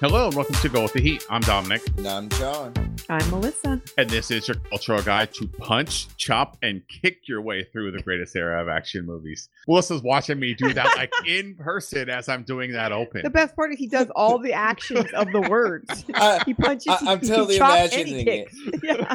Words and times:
Hello 0.00 0.26
and 0.28 0.36
welcome 0.36 0.54
to 0.56 0.68
Go 0.68 0.82
with 0.82 0.92
the 0.92 1.00
Heat. 1.00 1.24
I'm 1.28 1.40
Dominic, 1.40 1.82
And 1.96 2.06
I'm 2.06 2.28
John. 2.30 2.72
I'm 3.08 3.28
Melissa. 3.30 3.80
and 3.96 4.08
this 4.08 4.30
is 4.30 4.46
your 4.46 4.56
cultural 4.70 5.02
guide 5.02 5.32
to 5.34 5.48
punch, 5.48 6.06
chop, 6.16 6.56
and 6.62 6.82
kick 6.88 7.22
your 7.26 7.40
way 7.42 7.64
through 7.64 7.90
the 7.90 7.98
greatest 8.02 8.36
era 8.36 8.62
of 8.62 8.68
action 8.68 9.04
movies. 9.04 9.48
Melissa's 9.66 10.02
watching 10.02 10.38
me 10.38 10.54
do 10.54 10.72
that 10.72 10.96
like 10.96 11.10
in 11.26 11.56
person 11.56 12.08
as 12.08 12.28
I'm 12.28 12.44
doing 12.44 12.72
that 12.72 12.92
open. 12.92 13.22
The 13.24 13.30
best 13.30 13.56
part 13.56 13.72
is 13.72 13.78
he 13.78 13.88
does 13.88 14.08
all 14.14 14.38
the 14.38 14.52
actions 14.52 15.10
of 15.14 15.32
the 15.32 15.40
words. 15.40 16.04
I, 16.14 16.42
he 16.46 16.54
punches. 16.54 16.88
I, 16.88 17.12
I'm 17.12 17.20
he 17.20 17.28
totally 17.28 17.58
chops, 17.58 17.92
and 17.94 18.06
he 18.08 18.20
imagining 18.20 18.46
kicks. 18.46 18.80
Yeah. 18.82 19.14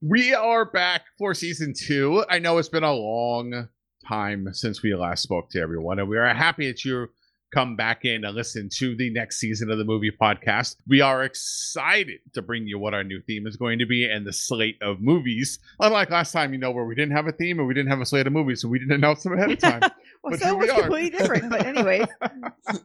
we 0.00 0.34
are 0.34 0.64
back 0.64 1.02
for 1.18 1.34
season 1.34 1.72
two. 1.76 2.24
I 2.28 2.40
know 2.40 2.58
it's 2.58 2.68
been 2.68 2.82
a 2.84 2.92
long 2.92 3.68
time 4.08 4.48
since 4.54 4.82
we 4.82 4.92
last 4.94 5.22
spoke 5.22 5.50
to 5.50 5.60
everyone, 5.60 5.98
and 6.00 6.08
we 6.08 6.18
are 6.18 6.34
happy 6.34 6.66
that 6.66 6.84
you 6.84 7.08
come 7.52 7.74
back 7.76 8.04
in 8.04 8.24
and 8.24 8.34
listen 8.36 8.68
to 8.74 8.94
the 8.96 9.10
next 9.10 9.38
season 9.40 9.70
of 9.70 9.78
the 9.78 9.84
movie 9.84 10.10
podcast. 10.10 10.76
We 10.86 11.00
are 11.00 11.24
excited 11.24 12.20
to 12.34 12.42
bring 12.42 12.66
you 12.66 12.78
what 12.78 12.94
our 12.94 13.02
new 13.04 13.20
theme 13.22 13.46
is 13.46 13.56
going 13.56 13.78
to 13.80 13.86
be 13.86 14.04
and 14.08 14.26
the 14.26 14.32
slate 14.32 14.76
of 14.80 15.00
movies. 15.00 15.58
Unlike 15.80 16.10
last 16.10 16.32
time, 16.32 16.52
you 16.52 16.58
know, 16.58 16.70
where 16.70 16.84
we 16.84 16.94
didn't 16.94 17.12
have 17.16 17.26
a 17.26 17.32
theme 17.32 17.58
and 17.58 17.66
we 17.66 17.74
didn't 17.74 17.90
have 17.90 18.00
a 18.00 18.06
slate 18.06 18.26
of 18.26 18.32
movies, 18.32 18.62
so 18.62 18.68
we 18.68 18.78
didn't 18.78 18.92
announce 18.94 19.22
them 19.24 19.32
ahead 19.32 19.50
of 19.50 19.58
time. 19.60 19.80
well, 19.80 19.90
But 20.24 20.40
so 20.40 20.48
it 20.48 20.52
we 20.58 20.66
was 20.66 20.70
are. 20.70 20.80
completely 20.82 21.18
different. 21.18 21.50
But 21.50 21.66
anyway, 21.66 22.04
we 22.72 22.78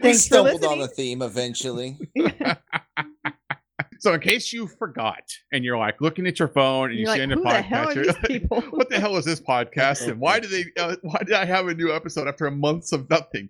thanks 0.00 0.26
for 0.26 0.34
stumbled 0.34 0.64
on 0.64 0.78
listening. 0.78 0.80
the 0.80 0.88
theme 0.88 1.22
eventually. 1.22 1.98
So, 4.00 4.14
in 4.14 4.20
case 4.20 4.52
you 4.52 4.68
forgot, 4.68 5.24
and 5.50 5.64
you're 5.64 5.76
like 5.76 6.00
looking 6.00 6.24
at 6.28 6.38
your 6.38 6.46
phone 6.46 6.90
and 6.90 7.00
You're 7.00 7.00
you 7.00 7.06
like, 7.08 7.16
see 7.18 7.22
on 7.24 7.28
the 7.30 7.34
who 7.34 7.42
the 7.42 7.62
hell 7.62 7.86
podcast, 7.86 7.88
are 7.88 7.94
you're 7.94 8.04
these 8.04 8.14
like, 8.14 8.28
people? 8.28 8.60
what 8.70 8.88
the 8.88 9.00
hell 9.00 9.16
is 9.16 9.24
this 9.24 9.40
podcast 9.40 10.06
and 10.06 10.20
why 10.20 10.38
do 10.38 10.46
they 10.46 10.66
uh, 10.78 10.94
why 11.02 11.18
did 11.26 11.32
i 11.34 11.44
have 11.44 11.66
a 11.66 11.74
new 11.74 11.92
episode 11.92 12.28
after 12.28 12.48
months 12.48 12.92
of 12.92 13.10
nothing 13.10 13.48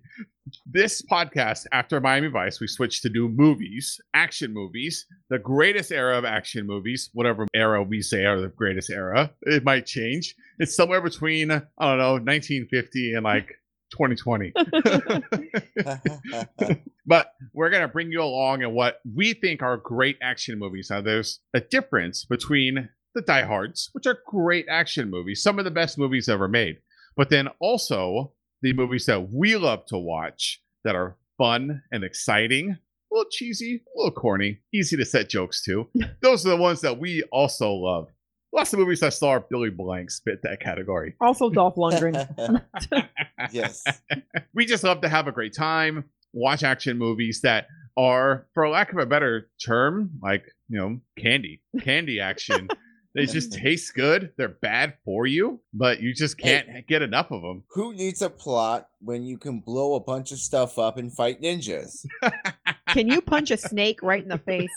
this 0.65 1.01
podcast 1.01 1.65
after 1.71 1.99
miami 1.99 2.27
vice 2.27 2.59
we 2.59 2.67
switched 2.67 3.01
to 3.01 3.09
do 3.09 3.29
movies 3.29 3.99
action 4.13 4.53
movies 4.53 5.05
the 5.29 5.39
greatest 5.39 5.91
era 5.91 6.17
of 6.17 6.25
action 6.25 6.65
movies 6.65 7.09
whatever 7.13 7.47
era 7.53 7.83
we 7.83 8.01
say 8.01 8.25
are 8.25 8.39
the 8.39 8.47
greatest 8.49 8.89
era 8.89 9.31
it 9.43 9.63
might 9.63 9.85
change 9.85 10.35
it's 10.59 10.75
somewhere 10.75 11.01
between 11.01 11.51
i 11.51 11.61
don't 11.79 11.97
know 11.97 12.13
1950 12.13 13.13
and 13.13 13.23
like 13.23 13.55
2020 13.91 14.53
but 17.09 17.33
we're 17.53 17.71
going 17.71 17.81
to 17.81 17.87
bring 17.87 18.11
you 18.11 18.21
along 18.21 18.61
in 18.61 18.71
what 18.71 18.99
we 19.15 19.33
think 19.33 19.63
are 19.63 19.77
great 19.77 20.17
action 20.21 20.59
movies. 20.59 20.89
Now, 20.91 21.01
there's 21.01 21.39
a 21.55 21.59
difference 21.59 22.23
between 22.23 22.87
the 23.15 23.21
Die 23.21 23.45
Hards, 23.45 23.89
which 23.93 24.05
are 24.05 24.19
great 24.27 24.67
action 24.69 25.09
movies, 25.09 25.41
some 25.41 25.57
of 25.57 25.65
the 25.65 25.71
best 25.71 25.97
movies 25.97 26.29
ever 26.29 26.47
made, 26.47 26.77
but 27.17 27.31
then 27.31 27.49
also 27.59 28.31
the 28.61 28.73
movies 28.73 29.05
that 29.05 29.31
we 29.31 29.55
love 29.55 29.85
to 29.87 29.97
watch 29.97 30.61
that 30.83 30.95
are 30.95 31.15
fun 31.37 31.81
and 31.91 32.03
exciting, 32.03 32.71
a 32.71 33.15
little 33.15 33.29
cheesy, 33.31 33.83
a 33.95 33.97
little 33.97 34.11
corny, 34.11 34.59
easy 34.73 34.97
to 34.97 35.05
set 35.05 35.29
jokes 35.29 35.63
to. 35.63 35.87
Those 36.21 36.45
are 36.45 36.49
the 36.49 36.57
ones 36.57 36.81
that 36.81 36.99
we 36.99 37.23
also 37.31 37.71
love. 37.71 38.09
Lots 38.51 38.73
of 38.73 38.79
movies 38.79 38.99
that 39.01 39.13
star 39.13 39.39
Billy 39.39 39.69
Blanks 39.69 40.21
fit 40.23 40.41
that 40.43 40.59
category. 40.59 41.15
also, 41.21 41.49
Dolph 41.49 41.75
Lundgren. 41.75 42.61
yes. 43.51 43.83
we 44.53 44.65
just 44.65 44.83
love 44.83 45.01
to 45.01 45.09
have 45.09 45.27
a 45.27 45.31
great 45.31 45.53
time, 45.53 46.03
watch 46.33 46.63
action 46.63 46.97
movies 46.97 47.41
that 47.41 47.67
are, 47.95 48.47
for 48.53 48.67
lack 48.67 48.91
of 48.91 48.97
a 48.97 49.05
better 49.05 49.49
term, 49.63 50.11
like, 50.21 50.45
you 50.67 50.79
know, 50.79 50.99
candy, 51.17 51.61
candy 51.81 52.19
action. 52.19 52.67
They 53.15 53.25
just 53.25 53.53
taste 53.53 53.95
good. 53.95 54.31
They're 54.37 54.49
bad 54.61 54.93
for 55.03 55.25
you, 55.25 55.61
but 55.73 55.99
you 56.01 56.13
just 56.13 56.37
can't 56.37 56.87
get 56.87 57.01
enough 57.01 57.31
of 57.31 57.41
them. 57.41 57.63
Who 57.71 57.93
needs 57.93 58.21
a 58.21 58.29
plot 58.29 58.87
when 59.01 59.23
you 59.23 59.37
can 59.37 59.59
blow 59.59 59.95
a 59.95 59.99
bunch 59.99 60.31
of 60.31 60.39
stuff 60.39 60.77
up 60.77 60.97
and 60.97 61.13
fight 61.13 61.41
ninjas? 61.41 62.05
Can 62.89 63.07
you 63.07 63.21
punch 63.21 63.51
a 63.51 63.57
snake 63.57 64.01
right 64.01 64.23
in 64.23 64.29
the 64.29 64.39
face? 64.39 64.75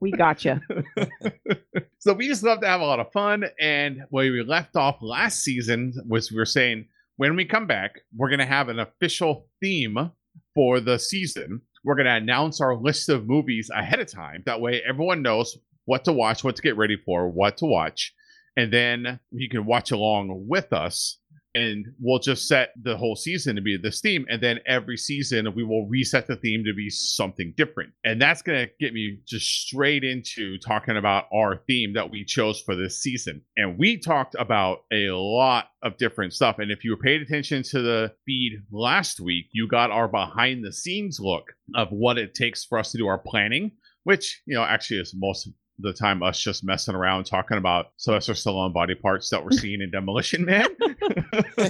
We 0.00 0.12
gotcha. 0.12 0.60
so 1.98 2.14
we 2.14 2.26
just 2.26 2.42
love 2.42 2.60
to 2.60 2.66
have 2.66 2.80
a 2.80 2.86
lot 2.86 3.00
of 3.00 3.12
fun. 3.12 3.44
And 3.60 4.02
where 4.10 4.30
we 4.30 4.42
left 4.42 4.76
off 4.76 4.98
last 5.02 5.42
season 5.42 5.92
was 6.06 6.30
we 6.30 6.38
were 6.38 6.46
saying 6.46 6.86
when 7.16 7.36
we 7.36 7.44
come 7.44 7.66
back, 7.66 8.00
we're 8.16 8.28
going 8.28 8.38
to 8.38 8.46
have 8.46 8.68
an 8.68 8.78
official 8.78 9.46
theme 9.60 10.10
for 10.54 10.80
the 10.80 10.98
season. 10.98 11.60
We're 11.84 11.96
going 11.96 12.06
to 12.06 12.14
announce 12.14 12.60
our 12.60 12.76
list 12.76 13.08
of 13.08 13.28
movies 13.28 13.70
ahead 13.74 14.00
of 14.00 14.10
time. 14.10 14.42
That 14.46 14.60
way, 14.60 14.82
everyone 14.88 15.22
knows 15.22 15.58
what 15.88 16.04
to 16.04 16.12
watch, 16.12 16.44
what 16.44 16.54
to 16.54 16.62
get 16.62 16.76
ready 16.76 16.98
for, 16.98 17.30
what 17.30 17.56
to 17.56 17.64
watch. 17.64 18.12
And 18.58 18.70
then 18.70 19.20
you 19.30 19.48
can 19.48 19.64
watch 19.64 19.90
along 19.90 20.44
with 20.46 20.70
us. 20.72 21.18
And 21.54 21.86
we'll 21.98 22.18
just 22.18 22.46
set 22.46 22.74
the 22.80 22.96
whole 22.96 23.16
season 23.16 23.56
to 23.56 23.62
be 23.62 23.78
this 23.78 24.02
theme. 24.02 24.26
And 24.28 24.40
then 24.40 24.60
every 24.66 24.98
season, 24.98 25.52
we 25.56 25.64
will 25.64 25.88
reset 25.88 26.26
the 26.26 26.36
theme 26.36 26.62
to 26.64 26.74
be 26.74 26.90
something 26.90 27.54
different. 27.56 27.94
And 28.04 28.20
that's 28.20 28.42
going 28.42 28.66
to 28.66 28.72
get 28.78 28.92
me 28.92 29.18
just 29.26 29.46
straight 29.46 30.04
into 30.04 30.58
talking 30.58 30.98
about 30.98 31.24
our 31.32 31.62
theme 31.66 31.94
that 31.94 32.10
we 32.10 32.22
chose 32.24 32.60
for 32.60 32.76
this 32.76 33.00
season. 33.00 33.40
And 33.56 33.78
we 33.78 33.98
talked 33.98 34.36
about 34.38 34.80
a 34.92 35.08
lot 35.08 35.68
of 35.82 35.96
different 35.96 36.34
stuff. 36.34 36.58
And 36.58 36.70
if 36.70 36.84
you 36.84 36.94
paid 36.96 37.22
attention 37.22 37.62
to 37.70 37.80
the 37.80 38.12
feed 38.26 38.60
last 38.70 39.18
week, 39.18 39.46
you 39.52 39.66
got 39.66 39.90
our 39.90 40.06
behind 40.06 40.62
the 40.62 40.72
scenes 40.72 41.18
look 41.18 41.46
of 41.74 41.88
what 41.90 42.18
it 42.18 42.34
takes 42.34 42.64
for 42.64 42.78
us 42.78 42.92
to 42.92 42.98
do 42.98 43.06
our 43.08 43.18
planning, 43.18 43.72
which, 44.04 44.42
you 44.46 44.54
know, 44.54 44.62
actually 44.62 45.00
is 45.00 45.14
most 45.16 45.48
the 45.80 45.92
time 45.92 46.22
us 46.22 46.40
just 46.40 46.64
messing 46.64 46.94
around 46.94 47.24
talking 47.24 47.56
about 47.56 47.92
Sylvester 47.96 48.32
Stallone 48.32 48.72
body 48.72 48.94
parts 48.94 49.30
that 49.30 49.44
we're 49.44 49.50
seeing 49.58 49.80
in 49.80 49.90
Demolition 49.90 50.44
Man, 50.44 50.66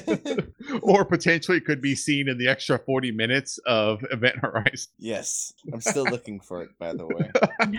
or 0.82 1.04
potentially 1.04 1.60
could 1.60 1.80
be 1.80 1.94
seen 1.94 2.28
in 2.28 2.38
the 2.38 2.48
extra 2.48 2.78
40 2.78 3.12
minutes 3.12 3.58
of 3.66 4.04
Event 4.10 4.36
Horizon. 4.38 4.90
yes. 4.98 5.52
I'm 5.72 5.80
still 5.80 6.04
looking 6.04 6.40
for 6.40 6.62
it, 6.62 6.70
by 6.78 6.92
the 6.94 7.06
way. 7.06 7.30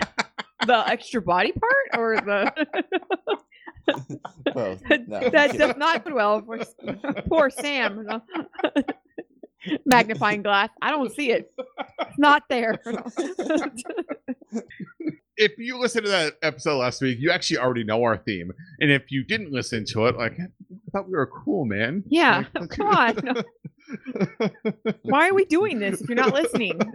The 0.66 0.86
extra 0.86 1.22
body 1.22 1.52
part, 1.52 1.98
or 1.98 2.16
the 2.16 2.66
Both. 4.52 4.82
No, 5.08 5.30
that 5.30 5.56
does 5.56 5.74
not 5.78 6.04
go 6.04 6.14
well 6.14 6.42
for 6.42 6.58
poor 7.28 7.48
Sam. 7.48 8.06
Magnifying 9.86 10.42
glass. 10.42 10.68
I 10.82 10.90
don't 10.90 11.10
see 11.14 11.30
it. 11.32 11.50
It's 12.00 12.18
not 12.18 12.42
there. 12.50 12.78
If 15.42 15.56
you 15.56 15.78
listened 15.80 16.04
to 16.04 16.10
that 16.10 16.34
episode 16.42 16.76
last 16.76 17.00
week, 17.00 17.18
you 17.18 17.30
actually 17.30 17.56
already 17.56 17.82
know 17.82 18.02
our 18.04 18.18
theme. 18.18 18.52
And 18.78 18.90
if 18.90 19.10
you 19.10 19.24
didn't 19.24 19.50
listen 19.50 19.86
to 19.86 20.04
it, 20.06 20.14
like, 20.18 20.34
I 20.38 20.44
thought 20.92 21.06
we 21.06 21.12
were 21.12 21.26
cool, 21.44 21.64
man. 21.64 22.04
Yeah, 22.08 22.44
Like, 22.54 22.68
come 22.76 22.86
on. 22.88 23.16
Why 25.02 25.30
are 25.30 25.34
we 25.34 25.46
doing 25.46 25.78
this 25.78 26.02
if 26.02 26.08
you're 26.10 26.16
not 26.16 26.34
listening? 26.34 26.78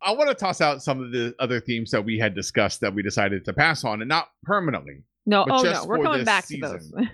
I 0.00 0.12
want 0.12 0.28
to 0.28 0.34
toss 0.34 0.60
out 0.60 0.80
some 0.80 1.02
of 1.02 1.10
the 1.10 1.34
other 1.40 1.58
themes 1.60 1.90
that 1.90 2.04
we 2.04 2.18
had 2.18 2.36
discussed 2.36 2.80
that 2.82 2.94
we 2.94 3.02
decided 3.02 3.44
to 3.46 3.52
pass 3.52 3.82
on 3.82 4.00
and 4.00 4.08
not 4.08 4.28
permanently. 4.44 5.02
no, 5.26 5.44
oh 5.50 5.62
no, 5.62 5.84
we're 5.86 5.96
going 5.96 6.06
coming 6.06 6.18
this 6.20 6.24
back 6.26 6.46
to 6.46 6.58
those. 6.60 6.84
season. 6.84 7.10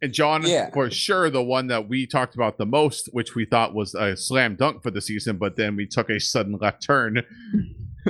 And 0.00 0.12
John, 0.12 0.42
Yeah. 0.46 0.70
for 0.70 0.90
sure, 0.90 1.28
the 1.30 1.42
one 1.42 1.66
that 1.68 1.88
we 1.88 2.06
talked 2.06 2.34
about 2.34 2.58
the 2.58 2.66
most, 2.66 3.08
which 3.12 3.34
we 3.34 3.44
thought 3.46 3.74
was 3.74 3.94
a 3.94 4.16
slam 4.16 4.54
dunk 4.56 4.82
for 4.82 4.90
the 4.90 5.00
season, 5.00 5.38
but 5.38 5.56
then 5.56 5.76
we 5.76 5.86
took 5.86 6.08
a 6.10 6.20
sudden 6.20 6.58
left 6.60 6.84
turn, 6.84 7.22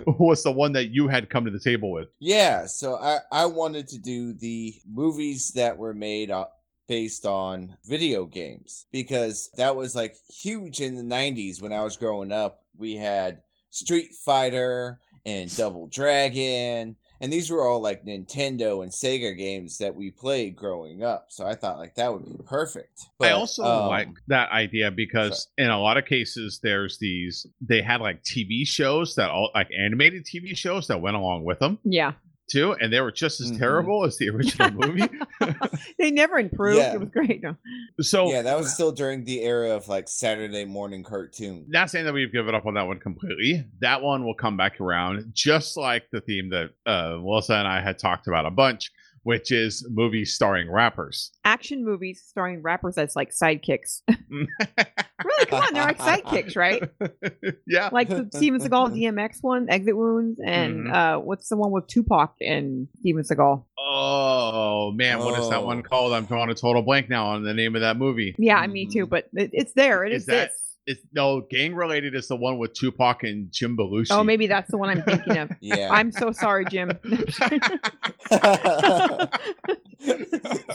was 0.06 0.42
the 0.42 0.52
one 0.52 0.72
that 0.72 0.90
you 0.90 1.08
had 1.08 1.30
come 1.30 1.44
to 1.44 1.50
the 1.50 1.58
table 1.58 1.90
with. 1.92 2.08
Yeah, 2.18 2.66
so 2.66 2.96
I, 2.96 3.18
I 3.30 3.46
wanted 3.46 3.88
to 3.88 3.98
do 3.98 4.32
the 4.32 4.74
movies 4.86 5.52
that 5.52 5.76
were 5.76 5.94
made 5.94 6.30
uh, 6.30 6.46
based 6.88 7.26
on 7.26 7.76
video 7.84 8.26
games 8.26 8.86
because 8.92 9.50
that 9.56 9.74
was 9.74 9.94
like 9.94 10.16
huge 10.28 10.80
in 10.80 10.96
the 10.96 11.14
90s 11.14 11.62
when 11.62 11.72
I 11.72 11.82
was 11.82 11.96
growing 11.96 12.32
up. 12.32 12.62
We 12.76 12.96
had 12.96 13.42
Street 13.70 14.12
Fighter 14.24 15.00
and 15.24 15.54
Double 15.56 15.86
Dragon, 15.86 16.96
and 17.20 17.32
these 17.32 17.50
were 17.50 17.66
all 17.66 17.80
like 17.80 18.04
Nintendo 18.04 18.82
and 18.82 18.90
Sega 18.90 19.36
games 19.36 19.78
that 19.78 19.94
we 19.94 20.10
played 20.10 20.56
growing 20.56 21.02
up. 21.02 21.26
So 21.28 21.46
I 21.46 21.54
thought 21.54 21.78
like 21.78 21.94
that 21.94 22.12
would 22.12 22.24
be 22.24 22.42
perfect. 22.44 23.06
I 23.20 23.30
also 23.30 23.64
um, 23.64 23.88
like 23.88 24.08
that 24.28 24.50
idea 24.50 24.90
because 24.90 25.48
in 25.58 25.70
a 25.70 25.80
lot 25.80 25.96
of 25.96 26.04
cases, 26.04 26.60
there's 26.62 26.98
these, 26.98 27.46
they 27.60 27.82
had 27.82 28.00
like 28.00 28.22
TV 28.22 28.66
shows 28.66 29.14
that 29.14 29.30
all, 29.30 29.50
like 29.54 29.68
animated 29.76 30.24
TV 30.24 30.56
shows 30.56 30.86
that 30.88 31.00
went 31.00 31.16
along 31.16 31.44
with 31.44 31.58
them 31.58 31.78
Yeah, 31.84 32.12
too. 32.48 32.72
And 32.80 32.92
they 32.92 33.00
were 33.00 33.12
just 33.12 33.40
as 33.40 33.50
Mhm. 33.52 33.58
terrible 33.58 34.04
as 34.04 34.16
the 34.18 34.28
original 34.30 34.70
movie. 34.86 35.08
they 35.98 36.10
never 36.10 36.38
improved. 36.38 36.78
Yeah. 36.78 36.94
It 36.94 37.00
was 37.00 37.08
great. 37.10 37.42
No. 37.42 37.56
So 38.00 38.30
yeah, 38.30 38.42
that 38.42 38.56
was 38.56 38.72
still 38.72 38.92
during 38.92 39.24
the 39.24 39.42
era 39.42 39.70
of 39.70 39.88
like 39.88 40.08
Saturday 40.08 40.64
morning 40.64 41.02
cartoons. 41.02 41.66
not 41.68 41.90
saying 41.90 42.04
that 42.04 42.14
we've 42.14 42.32
given 42.32 42.54
up 42.54 42.66
on 42.66 42.74
that 42.74 42.86
one 42.86 42.98
completely. 43.00 43.64
That 43.80 44.02
one 44.02 44.24
will 44.24 44.34
come 44.34 44.56
back 44.56 44.80
around, 44.80 45.30
just 45.32 45.76
like 45.76 46.04
the 46.12 46.20
theme 46.20 46.50
that 46.50 46.70
uh, 46.86 47.18
Melissa 47.20 47.54
and 47.54 47.68
I 47.68 47.80
had 47.80 47.98
talked 47.98 48.26
about 48.28 48.46
a 48.46 48.50
bunch, 48.50 48.90
which 49.22 49.50
is 49.52 49.86
movies 49.90 50.34
starring 50.34 50.70
rappers. 50.70 51.32
Action 51.44 51.84
movies 51.84 52.22
starring 52.26 52.60
rappers 52.62 52.98
as 52.98 53.16
like 53.16 53.30
sidekicks. 53.30 54.02
really, 55.22 55.46
come 55.46 55.60
on, 55.62 55.74
they're 55.74 55.84
like 55.84 55.98
sidekicks, 55.98 56.56
right? 56.56 56.82
yeah. 57.66 57.90
Like 57.92 58.08
the 58.08 58.28
Steven 58.34 58.60
Seagal 58.60 58.98
DMX 58.98 59.38
one, 59.42 59.68
Exit 59.70 59.96
Wounds, 59.96 60.40
and 60.44 60.86
Mhm. 60.86 60.94
uh, 60.94 61.20
what's 61.20 61.48
the 61.48 61.56
one 61.56 61.70
with 61.70 61.86
Tupac 61.86 62.34
and 62.40 62.88
Steven 63.00 63.22
Seagal? 63.22 63.64
Oh 63.78 64.90
man, 64.92 65.18
what 65.20 65.38
is 65.38 65.48
that 65.50 65.62
one 65.64 65.82
called? 65.82 66.12
I'm 66.12 66.24
drawing 66.24 66.50
a 66.50 66.54
total 66.54 66.82
blank 66.82 67.08
now 67.08 67.26
on 67.26 67.44
the 67.44 67.54
name 67.54 67.74
of 67.76 67.82
that 67.82 67.96
movie. 67.96 68.34
Yeah, 68.38 68.66
me 68.66 68.86
too. 68.86 69.06
But 69.06 69.28
it, 69.34 69.50
it's 69.52 69.72
there. 69.74 70.04
It 70.04 70.12
Is 70.12 70.26
that- 70.26 70.46
exists. 70.46 70.60
it's 70.86 71.00
no 71.12 71.40
gang 71.42 71.74
related 71.74 72.14
is 72.14 72.28
the 72.28 72.36
one 72.36 72.58
with 72.58 72.72
Tupac 72.74 73.22
and 73.22 73.50
Jim 73.52 73.76
Belushi. 73.76 74.08
Oh, 74.10 74.24
maybe 74.24 74.46
that's 74.46 74.70
the 74.70 74.76
one 74.78 74.88
I'm 74.90 75.02
thinking 75.02 75.38
of. 75.38 75.50
Yeah. 75.60 75.88
I'm 75.92 76.10
so 76.12 76.32
sorry, 76.32 76.64
Jim. 76.66 76.90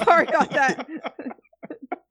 sorry 0.04 0.26
about 0.28 0.50
that. 0.52 0.88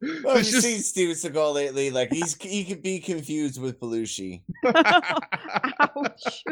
Well, 0.01 0.37
It's 0.37 0.51
just- 0.51 0.63
seen 0.67 0.81
Steven 0.81 1.15
Seagal 1.15 1.55
lately? 1.55 1.91
Like 1.91 2.13
he's 2.13 2.35
he 2.41 2.65
could 2.65 2.83
be 2.83 3.01
confused 3.01 3.61
with 3.61 3.81
Belushi. 3.81 4.43
Ouch. 4.65 6.45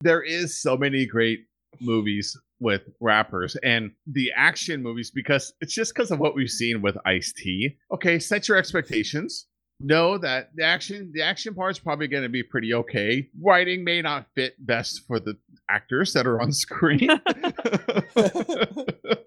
there 0.00 0.22
is 0.22 0.60
so 0.60 0.76
many 0.76 1.06
great 1.06 1.46
movies 1.80 2.38
with 2.60 2.82
rappers 3.00 3.56
and 3.64 3.90
the 4.06 4.30
action 4.36 4.80
movies 4.82 5.10
because 5.10 5.52
it's 5.60 5.74
just 5.74 5.92
because 5.94 6.10
of 6.12 6.20
what 6.20 6.34
we've 6.36 6.48
seen 6.50 6.80
with 6.82 6.96
Ice 7.04 7.32
T. 7.36 7.76
Okay, 7.92 8.18
set 8.18 8.46
your 8.48 8.56
expectations. 8.56 9.46
Know 9.80 10.16
that 10.18 10.50
the 10.54 10.62
action 10.62 11.10
the 11.12 11.22
action 11.22 11.52
part's 11.52 11.80
probably 11.80 12.06
going 12.06 12.22
to 12.22 12.28
be 12.28 12.44
pretty 12.44 12.72
okay. 12.74 13.28
Writing 13.42 13.82
may 13.82 14.00
not 14.02 14.26
fit 14.36 14.54
best 14.64 15.02
for 15.08 15.18
the 15.18 15.36
actors 15.68 16.12
that 16.12 16.28
are 16.28 16.40
on 16.40 16.52
screen. 16.52 17.08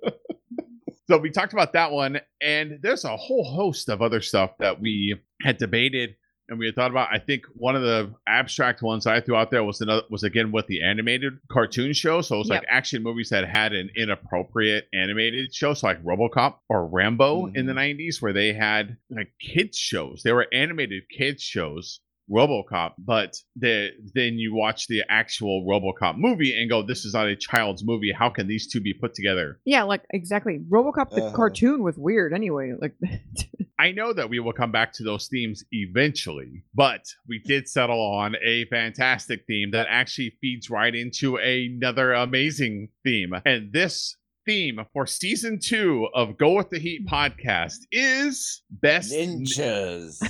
so 1.09 1.18
we 1.18 1.30
talked 1.31 1.54
about 1.54 1.74
that 1.74 1.92
one, 1.92 2.19
and 2.42 2.80
there's 2.81 3.06
a 3.06 3.15
whole 3.15 3.44
host 3.44 3.89
of 3.89 4.01
other 4.01 4.21
stuff 4.21 4.51
that 4.59 4.80
we 4.80 5.15
had 5.42 5.57
debated 5.57 6.15
and 6.50 6.59
we 6.59 6.65
had 6.65 6.75
thought 6.75 6.92
about. 6.92 7.09
I 7.12 7.19
think 7.19 7.45
one 7.56 7.75
of 7.75 7.81
the 7.81 8.13
abstract 8.27 8.81
ones 8.81 9.06
I 9.06 9.19
threw 9.19 9.36
out 9.36 9.51
there 9.51 9.63
was 9.63 9.81
another 9.81 10.04
was 10.09 10.24
again 10.24 10.51
with 10.51 10.68
the 10.68 10.81
animated 10.81 11.33
cartoon 11.51 11.94
show. 11.94 12.21
So 12.21 12.36
it 12.36 12.39
was 12.39 12.50
like 12.50 12.65
action 12.69 13.04
movies 13.04 13.30
that 13.30 13.48
had 13.48 13.74
an 13.74 13.89
inappropriate 13.95 14.88
animated 14.94 15.54
show, 15.54 15.74
so 15.74 15.88
like 15.88 16.04
RoboCop 16.04 16.56
or 16.69 16.88
Rambo 16.88 17.48
in 17.48 17.65
the 17.65 17.74
mm-hmm. 17.74 18.00
'90s, 18.01 18.21
where 18.21 18.33
they 18.33 18.54
had 18.54 18.98
like 19.09 19.31
kids 19.39 19.77
shows. 19.77 20.21
They 20.24 20.33
were 20.33 20.48
animated 20.54 21.04
kids 21.09 21.44
shows. 21.44 22.00
RoboCop, 22.29 22.94
but 22.97 23.35
the, 23.56 23.89
then 24.13 24.38
you 24.38 24.53
watch 24.53 24.88
the 24.88 25.03
actual 25.09 25.65
RoboCop 25.65 26.18
movie 26.18 26.59
and 26.59 26.69
go, 26.69 26.81
"This 26.83 27.06
is 27.06 27.13
not 27.13 27.27
a 27.27 27.35
child's 27.35 27.83
movie. 27.85 28.12
How 28.12 28.29
can 28.29 28.47
these 28.47 28.68
two 28.68 28.81
be 28.81 28.94
put 28.94 29.13
together?" 29.13 29.59
Yeah, 29.65 29.83
like 29.83 30.03
exactly. 30.12 30.59
RoboCop 30.69 31.12
the 31.12 31.24
Uh-huh. 31.24 31.35
cartoon 31.35 31.83
was 31.83 31.97
weird 31.97 32.33
anyway. 32.33 32.74
Like 32.79 32.95
I 33.79 33.91
know 33.91 34.12
that 34.13 34.29
we 34.29 34.39
will 34.39 34.53
come 34.53 34.71
back 34.71 34.91
to 34.94 35.03
those 35.03 35.27
themes 35.27 35.63
eventually, 35.71 36.63
but 36.74 37.06
we 37.27 37.39
did 37.45 37.68
settle 37.69 38.01
on 38.01 38.35
a 38.44 38.65
fantastic 38.65 39.41
theme 39.47 39.71
that 39.71 39.88
actually 39.89 40.35
feeds 40.41 40.69
right 40.69 40.94
into 40.94 41.38
another 41.38 42.13
amazing 42.13 42.89
theme. 43.03 43.33
And 43.45 43.71
this 43.71 44.15
theme 44.47 44.79
for 44.94 45.05
season 45.05 45.59
two 45.59 46.07
of 46.15 46.38
Go 46.38 46.53
With 46.53 46.69
the 46.69 46.79
Heat 46.79 47.05
podcast 47.05 47.79
is 47.91 48.61
best 48.71 49.11
Ninjas. 49.13 50.17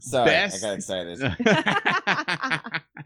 Sorry, 0.00 0.24
Best- 0.26 0.64
I 0.64 0.66
got 0.66 0.74
excited. 0.74 1.20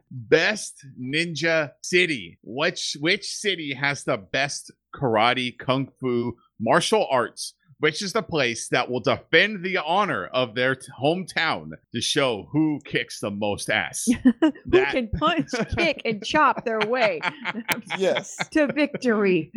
best 0.10 0.84
ninja 0.98 1.72
city. 1.82 2.38
Which 2.42 2.96
which 3.00 3.26
city 3.26 3.74
has 3.74 4.04
the 4.04 4.16
best 4.16 4.72
karate, 4.94 5.56
kung 5.56 5.90
fu, 6.00 6.36
martial 6.58 7.06
arts? 7.10 7.52
Which 7.78 8.00
is 8.00 8.12
the 8.14 8.22
place 8.22 8.68
that 8.68 8.90
will 8.90 9.00
defend 9.00 9.62
the 9.62 9.76
honor 9.78 10.26
of 10.28 10.54
their 10.54 10.74
t- 10.74 10.86
hometown 10.98 11.72
to 11.94 12.00
show 12.00 12.48
who 12.50 12.80
kicks 12.84 13.20
the 13.20 13.30
most 13.30 13.68
ass? 13.68 14.06
who 14.40 14.52
That- 14.66 14.92
can 14.92 15.08
punch, 15.08 15.48
kick, 15.76 16.00
and 16.06 16.24
chop 16.24 16.64
their 16.64 16.80
way 16.80 17.20
yes. 17.98 18.36
to 18.52 18.72
victory. 18.72 19.52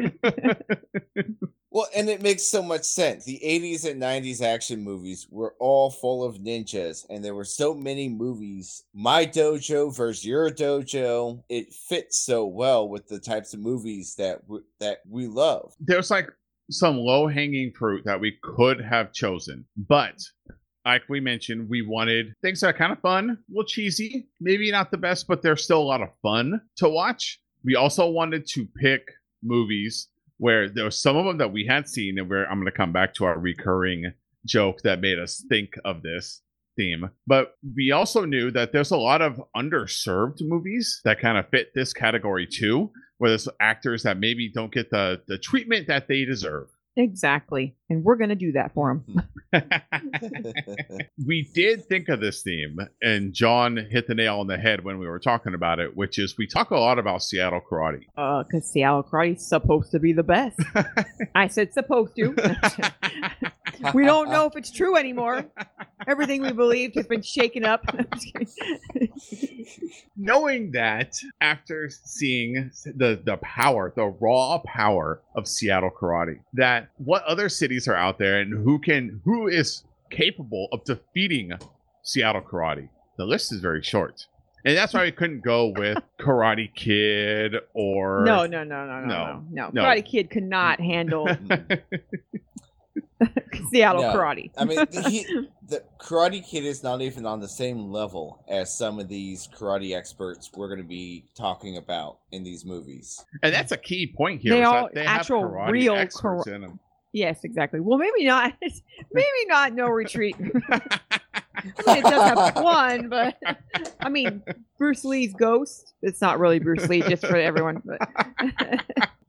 Well, 1.71 1.87
and 1.95 2.09
it 2.09 2.23
makes 2.23 2.43
so 2.43 2.63
much 2.63 2.81
sense. 2.83 3.25
The 3.25 3.39
80s 3.45 3.89
and 3.89 4.01
90s 4.01 4.41
action 4.41 4.83
movies 4.83 5.27
were 5.29 5.53
all 5.59 5.91
full 5.91 6.23
of 6.23 6.37
ninjas, 6.37 7.05
and 7.11 7.23
there 7.23 7.35
were 7.35 7.43
so 7.45 7.75
many 7.75 8.09
movies. 8.09 8.85
My 8.95 9.23
dojo 9.23 9.95
versus 9.95 10.25
your 10.25 10.49
dojo. 10.49 11.43
It 11.47 11.71
fits 11.71 12.17
so 12.17 12.47
well 12.47 12.89
with 12.89 13.07
the 13.07 13.19
types 13.19 13.53
of 13.53 13.59
movies 13.59 14.15
that 14.15 14.41
w- 14.47 14.63
that 14.79 15.01
we 15.07 15.27
love. 15.27 15.75
There's 15.79 16.09
like 16.09 16.29
some 16.69 16.97
low 16.97 17.27
hanging 17.27 17.71
fruit 17.77 18.03
that 18.05 18.19
we 18.19 18.37
could 18.43 18.79
have 18.81 19.13
chosen, 19.13 19.65
but 19.75 20.15
like 20.85 21.03
we 21.09 21.19
mentioned, 21.19 21.69
we 21.69 21.81
wanted 21.85 22.33
things 22.41 22.61
that 22.61 22.67
are 22.67 22.77
kind 22.77 22.91
of 22.91 22.99
fun, 22.99 23.29
a 23.29 23.37
little 23.49 23.65
cheesy, 23.65 24.27
maybe 24.39 24.71
not 24.71 24.91
the 24.91 24.97
best, 24.97 25.27
but 25.27 25.41
they're 25.41 25.57
still 25.57 25.81
a 25.81 25.83
lot 25.83 26.01
of 26.01 26.09
fun 26.21 26.61
to 26.77 26.89
watch. 26.89 27.39
We 27.63 27.75
also 27.75 28.09
wanted 28.09 28.47
to 28.47 28.67
pick 28.77 29.03
movies 29.43 30.07
where 30.37 30.69
there 30.69 30.85
were 30.85 30.91
some 30.91 31.17
of 31.17 31.25
them 31.25 31.37
that 31.37 31.51
we 31.51 31.65
had 31.65 31.87
seen, 31.87 32.17
and 32.17 32.29
where 32.29 32.49
I'm 32.49 32.59
going 32.59 32.65
to 32.65 32.71
come 32.71 32.93
back 32.93 33.13
to 33.15 33.25
our 33.25 33.37
recurring 33.37 34.13
joke 34.45 34.81
that 34.83 35.01
made 35.01 35.19
us 35.19 35.43
think 35.49 35.73
of 35.83 36.01
this 36.01 36.41
theme. 36.77 37.09
But 37.27 37.55
we 37.75 37.91
also 37.91 38.23
knew 38.23 38.49
that 38.51 38.71
there's 38.71 38.91
a 38.91 38.97
lot 38.97 39.21
of 39.21 39.41
underserved 39.55 40.37
movies 40.41 41.01
that 41.03 41.19
kind 41.19 41.37
of 41.37 41.49
fit 41.49 41.71
this 41.75 41.91
category 41.91 42.47
too, 42.47 42.89
where 43.19 43.29
there's 43.29 43.47
actors 43.59 44.03
that 44.03 44.17
maybe 44.17 44.49
don't 44.49 44.73
get 44.73 44.89
the 44.89 45.21
the 45.27 45.37
treatment 45.37 45.87
that 45.87 46.07
they 46.07 46.25
deserve. 46.25 46.67
Exactly. 46.95 47.75
And 47.89 48.03
we're 48.03 48.17
going 48.17 48.29
to 48.29 48.35
do 48.35 48.51
that 48.51 48.73
for 48.73 48.91
him. 48.91 49.23
we 51.25 51.49
did 51.53 51.85
think 51.85 52.09
of 52.09 52.19
this 52.19 52.43
theme, 52.43 52.77
and 53.01 53.33
John 53.33 53.77
hit 53.77 54.07
the 54.07 54.13
nail 54.13 54.39
on 54.39 54.47
the 54.47 54.57
head 54.57 54.83
when 54.83 54.99
we 54.99 55.07
were 55.07 55.19
talking 55.19 55.53
about 55.53 55.79
it, 55.79 55.95
which 55.95 56.19
is 56.19 56.37
we 56.37 56.45
talk 56.45 56.71
a 56.71 56.77
lot 56.77 56.99
about 56.99 57.23
Seattle 57.23 57.61
karate. 57.61 58.03
Uh, 58.17 58.43
because 58.43 58.69
Seattle 58.69 59.03
Karate's 59.03 59.47
supposed 59.47 59.91
to 59.91 59.99
be 59.99 60.13
the 60.13 60.23
best. 60.23 60.59
I 61.35 61.47
said 61.47 61.73
supposed 61.73 62.15
to. 62.17 62.35
we 63.93 64.05
don't 64.05 64.29
know 64.29 64.45
if 64.45 64.55
it's 64.55 64.71
true 64.71 64.95
anymore. 64.95 65.45
Everything 66.07 66.41
we 66.41 66.51
believed 66.51 66.95
has 66.95 67.07
been 67.07 67.21
shaken 67.21 67.65
up. 67.65 67.85
Knowing 70.15 70.71
that 70.71 71.15
after 71.41 71.89
seeing 71.89 72.71
the 72.85 73.19
the 73.23 73.37
power, 73.37 73.93
the 73.95 74.05
raw 74.05 74.59
power 74.65 75.21
of 75.35 75.47
Seattle 75.47 75.91
karate, 75.91 76.39
that 76.53 76.88
what 76.97 77.23
other 77.23 77.49
cities 77.49 77.87
are 77.87 77.95
out 77.95 78.17
there 78.17 78.39
and 78.41 78.53
who 78.53 78.79
can 78.79 79.21
who 79.23 79.47
is 79.47 79.83
capable 80.09 80.67
of 80.71 80.83
defeating 80.83 81.53
Seattle 82.03 82.41
karate. 82.41 82.89
The 83.17 83.25
list 83.25 83.51
is 83.51 83.59
very 83.59 83.83
short. 83.83 84.25
And 84.65 84.75
that's 84.75 84.93
why 84.93 85.03
we 85.03 85.11
couldn't 85.13 85.41
go 85.41 85.67
with 85.77 85.97
Karate 86.19 86.73
Kid 86.75 87.55
or 87.73 88.23
no, 88.25 88.45
no, 88.45 88.63
no, 88.65 88.85
no, 88.85 88.99
no, 89.01 89.05
No, 89.05 89.07
no, 89.07 89.43
no. 89.51 89.69
no. 89.71 89.81
Karate 89.83 90.05
Kid 90.05 90.29
could 90.29 90.43
not 90.43 90.81
handle 90.81 91.29
Seattle 93.71 94.01
No. 94.01 94.13
Karate. 94.13 94.51
I 94.57 94.65
mean, 94.65 94.77
the, 94.91 95.01
he, 95.09 95.25
the 95.67 95.83
Karate 95.99 96.45
Kid 96.45 96.65
is 96.65 96.83
not 96.83 97.01
even 97.01 97.25
on 97.25 97.39
the 97.39 97.47
same 97.47 97.91
level 97.91 98.43
as 98.47 98.77
some 98.77 98.99
of 98.99 99.07
these 99.07 99.47
karate 99.47 99.95
experts 99.95 100.49
we're 100.55 100.67
going 100.67 100.81
to 100.81 100.87
be 100.87 101.25
talking 101.35 101.77
about 101.77 102.19
in 102.31 102.43
these 102.43 102.65
movies. 102.65 103.23
And 103.43 103.53
that's 103.53 103.71
a 103.71 103.77
key 103.77 104.13
point 104.15 104.41
here. 104.41 104.53
They 104.53 104.61
is 104.61 104.69
that 104.69 104.75
all 104.75 104.89
they 104.93 105.05
have 105.05 105.19
actual 105.21 105.43
karate 105.43 105.71
real 105.71 105.95
experts 105.95 106.45
kara- 106.45 106.55
in 106.55 106.61
them. 106.61 106.79
yes, 107.13 107.43
exactly. 107.43 107.79
Well, 107.79 107.97
maybe 107.97 108.25
not. 108.25 108.53
maybe 109.13 109.27
not. 109.47 109.73
No 109.73 109.87
retreat. 109.87 110.35
It 110.39 112.03
does 112.03 112.03
have 112.53 112.63
one, 112.63 113.09
but 113.09 113.37
I 113.99 114.07
mean, 114.07 114.41
Bruce 114.77 115.03
Lee's 115.03 115.33
Ghost. 115.33 115.93
It's 116.01 116.21
not 116.21 116.39
really 116.39 116.59
Bruce 116.59 116.87
Lee, 116.87 117.01
just 117.01 117.25
for 117.25 117.35
everyone. 117.35 117.81
But 117.83 118.85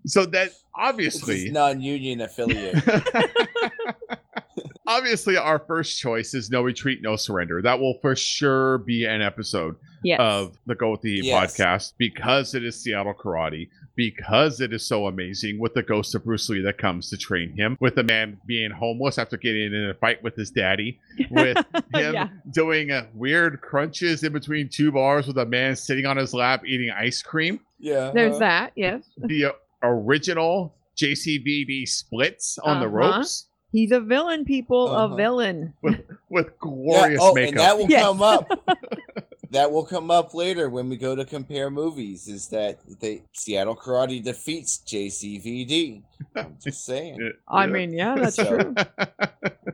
so 0.07 0.27
that 0.27 0.51
obviously 0.75 1.51
non-union 1.51 2.21
affiliate. 2.21 2.77
Obviously 4.91 5.37
our 5.37 5.59
first 5.61 5.99
choice 6.01 6.35
is 6.35 6.51
no 6.51 6.63
retreat 6.63 7.01
no 7.01 7.15
surrender 7.17 7.63
that 7.63 7.79
will 7.79 7.97
for 8.03 8.17
sure 8.17 8.79
be 8.79 9.05
an 9.05 9.23
episode 9.23 9.77
yes, 10.03 10.19
of 10.21 10.59
the 10.67 10.75
go 10.75 10.91
with 10.91 11.01
the 11.03 11.15
Heat 11.17 11.25
Yes. 11.27 11.57
podcast 11.57 11.93
because 11.97 12.55
it 12.55 12.65
is 12.65 12.75
seattle 12.81 13.15
karate 13.15 13.69
because 13.95 14.61
it 14.61 14.73
is 14.73 14.85
so 14.85 15.07
amazing 15.07 15.59
with 15.61 15.75
the 15.75 15.83
ghost 15.83 16.15
of 16.17 16.25
bruce 16.25 16.49
lee 16.49 16.61
that 16.63 16.77
comes 16.79 17.09
to 17.11 17.17
train 17.17 17.53
him 17.57 17.77
with 17.81 17.95
the 17.95 18.03
man 18.03 18.37
being 18.47 18.71
homeless 18.73 19.17
after 19.19 19.37
getting 19.37 19.73
in 19.73 19.91
a 19.91 19.95
fight 19.95 20.21
with 20.25 20.35
his 20.35 20.51
daddy 20.51 20.99
with 21.31 21.57
him 21.95 22.15
Yeah. 22.15 22.29
doing 22.51 22.91
uh, 22.91 23.07
weird 23.15 23.61
crunches 23.61 24.25
in 24.25 24.33
between 24.33 24.69
two 24.69 24.91
bars 24.91 25.27
with 25.29 25.39
a 25.39 25.47
man 25.47 25.77
sitting 25.77 26.05
on 26.07 26.17
his 26.17 26.35
lap 26.35 26.63
eating 26.67 26.91
ice 26.91 27.23
cream 27.23 27.61
Yeah. 27.79 28.11
there's 28.13 28.37
uh, 28.37 28.39
that. 28.41 28.73
Yes, 28.75 29.05
the 29.19 29.45
uh, 29.47 29.53
original 29.83 30.75
jcvd 30.97 31.87
splits 31.89 32.59
on 32.59 32.81
the 32.81 32.87
Uh-huh. 32.87 32.97
ropes 33.17 33.47
he's 33.73 33.93
a 33.93 34.01
villain. 34.01 34.45
People, 34.45 34.89
Uh-huh. 34.89 35.13
a 35.15 35.17
villain. 35.17 35.75
with 35.83 35.99
Yeah, 36.31 36.43
glorious 36.61 37.21
oh, 37.23 37.35
makeup 37.35 37.49
and 37.51 37.59
that 37.61 37.79
will 37.79 37.91
Yes. 37.91 38.03
come 38.03 38.23
up. 38.23 38.49
that 39.51 39.71
will 39.73 39.85
come 39.85 40.11
up 40.13 40.33
later 40.35 40.69
when 40.71 40.89
we 40.89 40.97
go 40.97 41.17
to 41.17 41.25
compare 41.25 41.71
movies. 41.71 42.29
Is 42.29 42.49
that 42.49 42.79
they 43.01 43.23
Seattle 43.33 43.75
Karate 43.77 44.23
defeats 44.23 44.79
JCVD? 44.87 46.03
I'm 46.37 46.57
just 46.63 46.85
saying. 46.91 47.33
I 47.49 47.67
mean, 47.67 47.93
yeah, 47.93 48.15
that's 48.17 48.37
So- 48.37 48.45
true. 48.59 48.75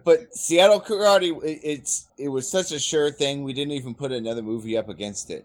But 0.04 0.34
Seattle 0.34 0.80
Karate, 0.80 1.36
it, 1.44 1.60
it's 1.62 2.08
it 2.16 2.28
was 2.28 2.48
such 2.48 2.72
a 2.72 2.78
sure 2.78 3.10
thing. 3.10 3.42
We 3.44 3.52
didn't 3.52 3.72
even 3.72 3.94
put 3.94 4.12
another 4.12 4.42
movie 4.42 4.78
up 4.78 4.88
against 4.88 5.30
it. 5.30 5.44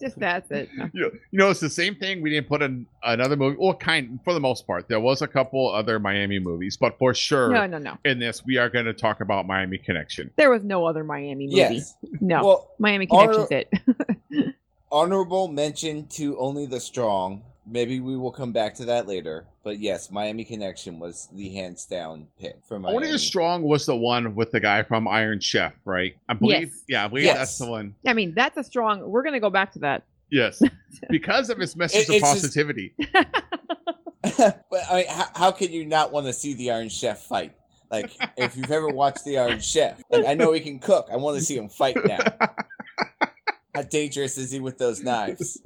Just 0.00 0.18
that's 0.18 0.50
it. 0.50 0.68
you 0.92 1.02
know, 1.02 1.10
you 1.30 1.38
know, 1.38 1.50
it's 1.50 1.60
the 1.60 1.70
same 1.70 1.94
thing. 1.94 2.20
We 2.22 2.30
didn't 2.30 2.48
put 2.48 2.62
in 2.62 2.86
another 3.02 3.36
movie. 3.36 3.56
Well, 3.58 3.74
kind 3.74 4.18
for 4.24 4.32
the 4.34 4.40
most 4.40 4.66
part, 4.66 4.88
there 4.88 5.00
was 5.00 5.22
a 5.22 5.26
couple 5.28 5.72
other 5.72 5.98
Miami 5.98 6.38
movies, 6.38 6.76
but 6.76 6.98
for 6.98 7.14
sure, 7.14 7.50
No, 7.50 7.66
no, 7.66 7.78
no. 7.78 7.98
in 8.04 8.18
this, 8.18 8.44
we 8.44 8.56
are 8.58 8.68
going 8.68 8.84
to 8.86 8.92
talk 8.94 9.20
about 9.20 9.46
Miami 9.46 9.78
Connection. 9.78 10.30
There 10.36 10.50
was 10.50 10.62
no 10.64 10.84
other 10.86 11.04
Miami 11.04 11.46
movie. 11.46 11.56
yes. 11.56 11.94
No, 12.20 12.44
Well, 12.44 12.70
Miami 12.78 13.06
honor- 13.10 13.46
Connection's 13.46 13.66
it. 14.30 14.54
honorable 14.92 15.48
mention 15.48 16.06
to 16.08 16.38
only 16.38 16.66
the 16.66 16.80
strong. 16.80 17.42
Maybe 17.68 17.98
we 18.00 18.16
will 18.16 18.30
come 18.30 18.52
back 18.52 18.74
to 18.76 18.84
that 18.84 19.08
later. 19.08 19.44
But 19.64 19.80
yes, 19.80 20.10
Miami 20.10 20.44
Connection 20.44 21.00
was 21.00 21.28
the 21.32 21.48
hands 21.50 21.84
down 21.84 22.28
pick 22.40 22.56
for 22.66 22.78
Miami. 22.78 22.96
Only 22.96 23.10
the 23.12 23.18
Strong 23.18 23.62
was 23.64 23.86
the 23.86 23.96
one 23.96 24.34
with 24.36 24.52
the 24.52 24.60
guy 24.60 24.84
from 24.84 25.08
Iron 25.08 25.40
Chef, 25.40 25.72
right? 25.84 26.16
I 26.28 26.34
believe. 26.34 26.68
Yes. 26.68 26.84
Yeah, 26.86 27.04
I 27.04 27.08
believe 27.08 27.24
Yes. 27.24 27.36
that's 27.38 27.58
the 27.58 27.66
one. 27.70 27.94
I 28.06 28.12
mean, 28.12 28.34
that's 28.34 28.56
a 28.56 28.62
strong. 28.64 29.08
We're 29.10 29.24
gonna 29.24 29.40
go 29.40 29.50
back 29.50 29.72
to 29.72 29.80
that. 29.80 30.04
Yes, 30.30 30.62
because 31.10 31.50
of 31.50 31.58
his 31.58 31.74
message 31.76 32.02
It- 32.02 32.08
of 32.08 32.14
it's 32.16 32.24
just- 32.24 32.34
positivity. 32.34 32.94
but 34.22 34.64
I 34.90 34.96
mean, 34.96 35.06
how, 35.08 35.26
how 35.34 35.50
can 35.52 35.72
you 35.72 35.84
not 35.86 36.12
want 36.12 36.26
to 36.26 36.32
see 36.32 36.54
the 36.54 36.70
Iron 36.70 36.88
Chef 36.88 37.20
fight? 37.22 37.52
Like, 37.90 38.10
if 38.36 38.56
you've 38.56 38.70
ever 38.72 38.88
watched 38.88 39.24
the 39.24 39.38
Iron 39.38 39.60
Chef, 39.60 40.02
like 40.10 40.26
I 40.26 40.34
know 40.34 40.52
he 40.52 40.60
can 40.60 40.78
cook. 40.80 41.08
I 41.12 41.16
want 41.16 41.38
to 41.38 41.44
see 41.44 41.56
him 41.56 41.68
fight 41.68 41.96
now. 42.04 42.18
How 43.74 43.82
dangerous 43.82 44.36
is 44.38 44.50
he 44.50 44.58
with 44.60 44.78
those 44.78 45.02
knives? 45.02 45.60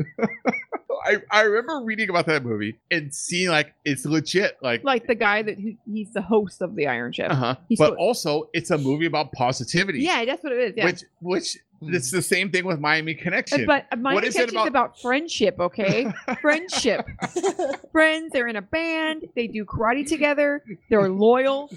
I, 1.11 1.39
I 1.39 1.41
remember 1.43 1.85
reading 1.85 2.09
about 2.11 2.27
that 2.27 2.45
movie 2.45 2.79
and 2.91 3.15
seeing 3.15 3.49
like 3.51 3.75
it's 3.85 4.05
legit, 4.05 4.57
like, 4.63 4.85
like 4.85 5.07
the 5.07 5.15
guy 5.15 5.43
that 5.43 5.59
he, 5.59 5.77
he's 5.91 6.13
the 6.13 6.23
host 6.23 6.63
of 6.63 6.75
the 6.77 6.87
Iron 6.87 7.13
Chef. 7.13 7.31
uh-huh. 7.31 7.57
he's 7.69 7.79
but 7.79 7.91
so- 7.91 7.97
also 7.97 8.49
it's 8.53 8.71
a 8.71 8.79
movie 8.79 9.07
about 9.07 9.33
positivity. 9.33 10.01
Yeah, 10.01 10.25
that's 10.25 10.43
what 10.43 10.53
it 10.53 10.59
is. 10.61 10.75
Yeah. 10.77 10.85
which 10.87 11.05
which 11.21 11.59
it's 11.83 12.11
the 12.11 12.21
same 12.23 12.51
thing 12.51 12.65
with 12.65 12.79
Miami 12.81 13.15
Connection. 13.15 13.65
but 13.67 13.87
uh, 13.91 13.97
Miami 13.97 14.15
What 14.17 14.25
is 14.25 14.35
Connection's 14.35 14.53
about- 14.61 14.69
about 14.69 15.01
friendship, 15.01 15.57
okay? 15.59 16.07
friendship. 16.41 17.07
Friends, 17.93 18.33
they're 18.33 18.47
in 18.49 18.57
a 18.57 18.63
band, 18.63 19.25
they 19.35 19.47
do 19.47 19.65
karate 19.65 20.07
together, 20.07 20.63
they're 20.89 21.09
loyal, 21.09 21.71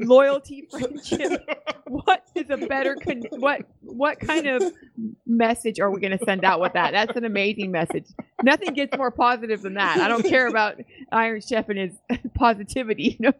loyalty, 0.00 0.68
friendship. 0.70 1.48
What 1.86 2.24
is 2.34 2.46
a 2.50 2.56
better 2.56 2.94
con- 2.96 3.24
what 3.30 3.62
what 3.82 4.20
kind 4.20 4.46
of 4.46 4.62
message 5.26 5.80
are 5.80 5.90
we 5.90 6.00
going 6.00 6.16
to 6.16 6.24
send 6.24 6.44
out 6.44 6.60
with 6.60 6.74
that? 6.74 6.92
That's 6.92 7.16
an 7.16 7.24
amazing 7.24 7.70
message. 7.72 8.06
Nothing 8.42 8.74
gets 8.74 8.96
more 8.96 9.10
positive 9.10 9.62
than 9.62 9.74
that. 9.74 9.98
I 9.98 10.08
don't 10.08 10.24
care 10.24 10.46
about 10.46 10.76
Iron 11.10 11.40
Chef 11.40 11.68
and 11.68 11.78
his 11.78 11.92
positivity. 12.34 13.16
You 13.18 13.26
know? 13.26 13.32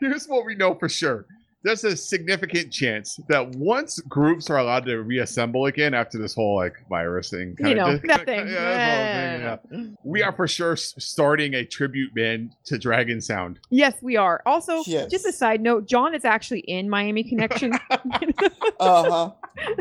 Here's 0.00 0.26
what 0.26 0.46
we 0.46 0.54
know 0.54 0.74
for 0.74 0.88
sure. 0.88 1.26
There's 1.68 1.84
a 1.84 1.94
significant 1.94 2.72
chance 2.72 3.20
that 3.28 3.46
once 3.56 4.00
groups 4.00 4.48
are 4.48 4.56
allowed 4.56 4.86
to 4.86 5.02
reassemble 5.02 5.66
again 5.66 5.92
after 5.92 6.16
this 6.16 6.34
whole 6.34 6.56
like 6.56 6.76
virus 6.88 7.28
thing, 7.28 7.54
You 7.58 7.74
know, 7.74 7.92
just- 7.92 8.04
nothing. 8.04 8.48
yeah, 8.48 9.38
that's 9.38 9.64
all 9.66 9.76
I'm 9.76 9.82
yeah. 9.84 9.88
we 10.02 10.22
are 10.22 10.32
for 10.32 10.48
sure 10.48 10.76
starting 10.76 11.52
a 11.52 11.66
tribute 11.66 12.14
band 12.14 12.56
to 12.64 12.78
Dragon 12.78 13.20
Sound. 13.20 13.58
Yes, 13.68 13.96
we 14.00 14.16
are. 14.16 14.40
Also, 14.46 14.82
Yes. 14.86 15.10
just 15.10 15.26
a 15.26 15.32
side 15.32 15.60
note, 15.60 15.86
John 15.86 16.14
is 16.14 16.24
actually 16.24 16.60
in 16.60 16.88
Miami 16.88 17.22
Connection. 17.22 17.72
Uh 18.80 19.10
huh. 19.10 19.30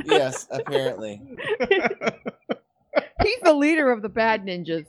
Yes, 0.05 0.47
apparently. 0.51 1.21
He's 3.23 3.39
the 3.43 3.53
leader 3.53 3.91
of 3.91 4.01
the 4.01 4.09
bad 4.09 4.43
ninjas. 4.45 4.85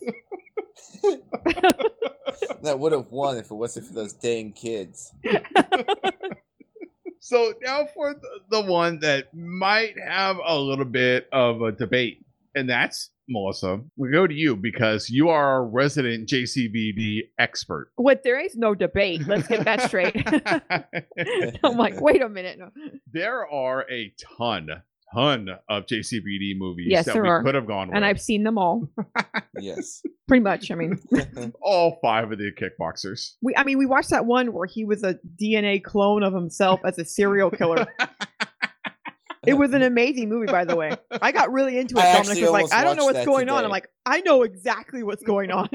That 2.63 2.79
would 2.81 2.91
have 2.93 3.07
won 3.13 3.37
if 3.37 3.51
it 3.51 3.55
wasn't 3.55 3.87
for 3.87 3.93
those 3.93 4.15
dang 4.15 4.51
kids. 4.53 5.13
So 7.21 7.55
now 7.63 7.87
for 7.95 8.15
the, 8.15 8.41
the 8.51 8.63
one 8.63 9.01
that 9.01 9.35
might 9.35 9.95
have 9.99 10.37
a 10.45 10.57
little 10.59 10.85
bit 10.85 11.29
of 11.33 11.63
a 11.63 11.73
debate, 11.73 12.25
and 12.55 12.69
that's 12.69 13.11
Melissa. 13.29 13.81
We 13.97 14.11
go 14.11 14.27
to 14.27 14.35
you 14.35 14.57
because 14.57 15.11
you 15.11 15.29
are 15.29 15.47
our 15.47 15.65
resident 15.65 16.29
JCVD 16.29 17.29
expert. 17.39 17.91
What 17.97 18.23
there 18.23 18.41
is 18.41 18.57
no 18.57 18.75
debate. 18.75 19.27
Let's 19.27 19.47
get 19.47 19.65
that 19.65 19.83
straight. 19.83 20.17
I'm 21.65 21.77
like, 21.77 22.01
wait 22.01 22.23
a 22.23 22.29
minute. 22.29 22.59
No. 22.59 22.71
there 23.13 23.47
are 23.47 23.87
a 23.91 24.13
ton, 24.39 24.69
ton 25.15 25.49
of 25.69 25.87
JCVD 25.87 26.57
movies 26.59 26.89
Yes, 26.91 27.07
that 27.07 27.15
there 27.15 27.23
we 27.23 27.29
are. 27.29 27.43
could 27.43 27.55
have 27.55 27.67
gone 27.67 27.89
with. 27.89 27.97
And 27.97 28.05
I've 28.05 28.21
seen 28.21 28.43
them 28.45 28.59
all, 28.59 28.89
Yes. 29.61 30.03
pretty 30.27 30.43
much. 30.43 30.71
I 30.71 30.75
mean, 30.75 30.99
mhm. 31.13 31.53
all 31.63 31.99
five 32.03 32.31
of 32.33 32.39
the 32.39 32.51
kickboxers. 32.53 33.35
we 33.43 33.55
I 33.57 33.65
mean, 33.65 33.79
we 33.79 33.87
watched 33.87 34.11
that 34.11 34.27
one 34.27 34.53
where 34.53 34.67
he 34.67 34.85
was 34.85 35.03
a 35.03 35.19
DNA 35.41 35.83
clone 35.83 36.23
of 36.23 36.35
himself 36.35 36.81
as 36.85 36.99
a 36.99 37.05
serial 37.05 37.51
killer. 37.51 37.87
It 39.47 39.55
was 39.55 39.73
an 39.73 39.81
amazing 39.83 40.29
movie, 40.29 40.51
by 40.51 40.67
the 40.67 40.77
way. 40.77 40.95
I 41.23 41.33
got 41.33 41.51
really 41.51 41.79
into 41.79 41.97
it. 41.97 42.03
I 42.05 42.13
Dominic 42.21 42.43
was 42.43 42.51
like, 42.51 42.73
I 42.75 42.85
don't 42.85 42.97
know 42.97 43.07
what's 43.07 43.19
that 43.19 43.25
going 43.27 43.49
on. 43.49 43.65
I'm 43.65 43.71
like, 43.71 43.89
I 44.05 44.21
know 44.21 44.43
exactly 44.43 45.03
what's 45.03 45.23
going 45.23 45.51
on. 45.51 45.69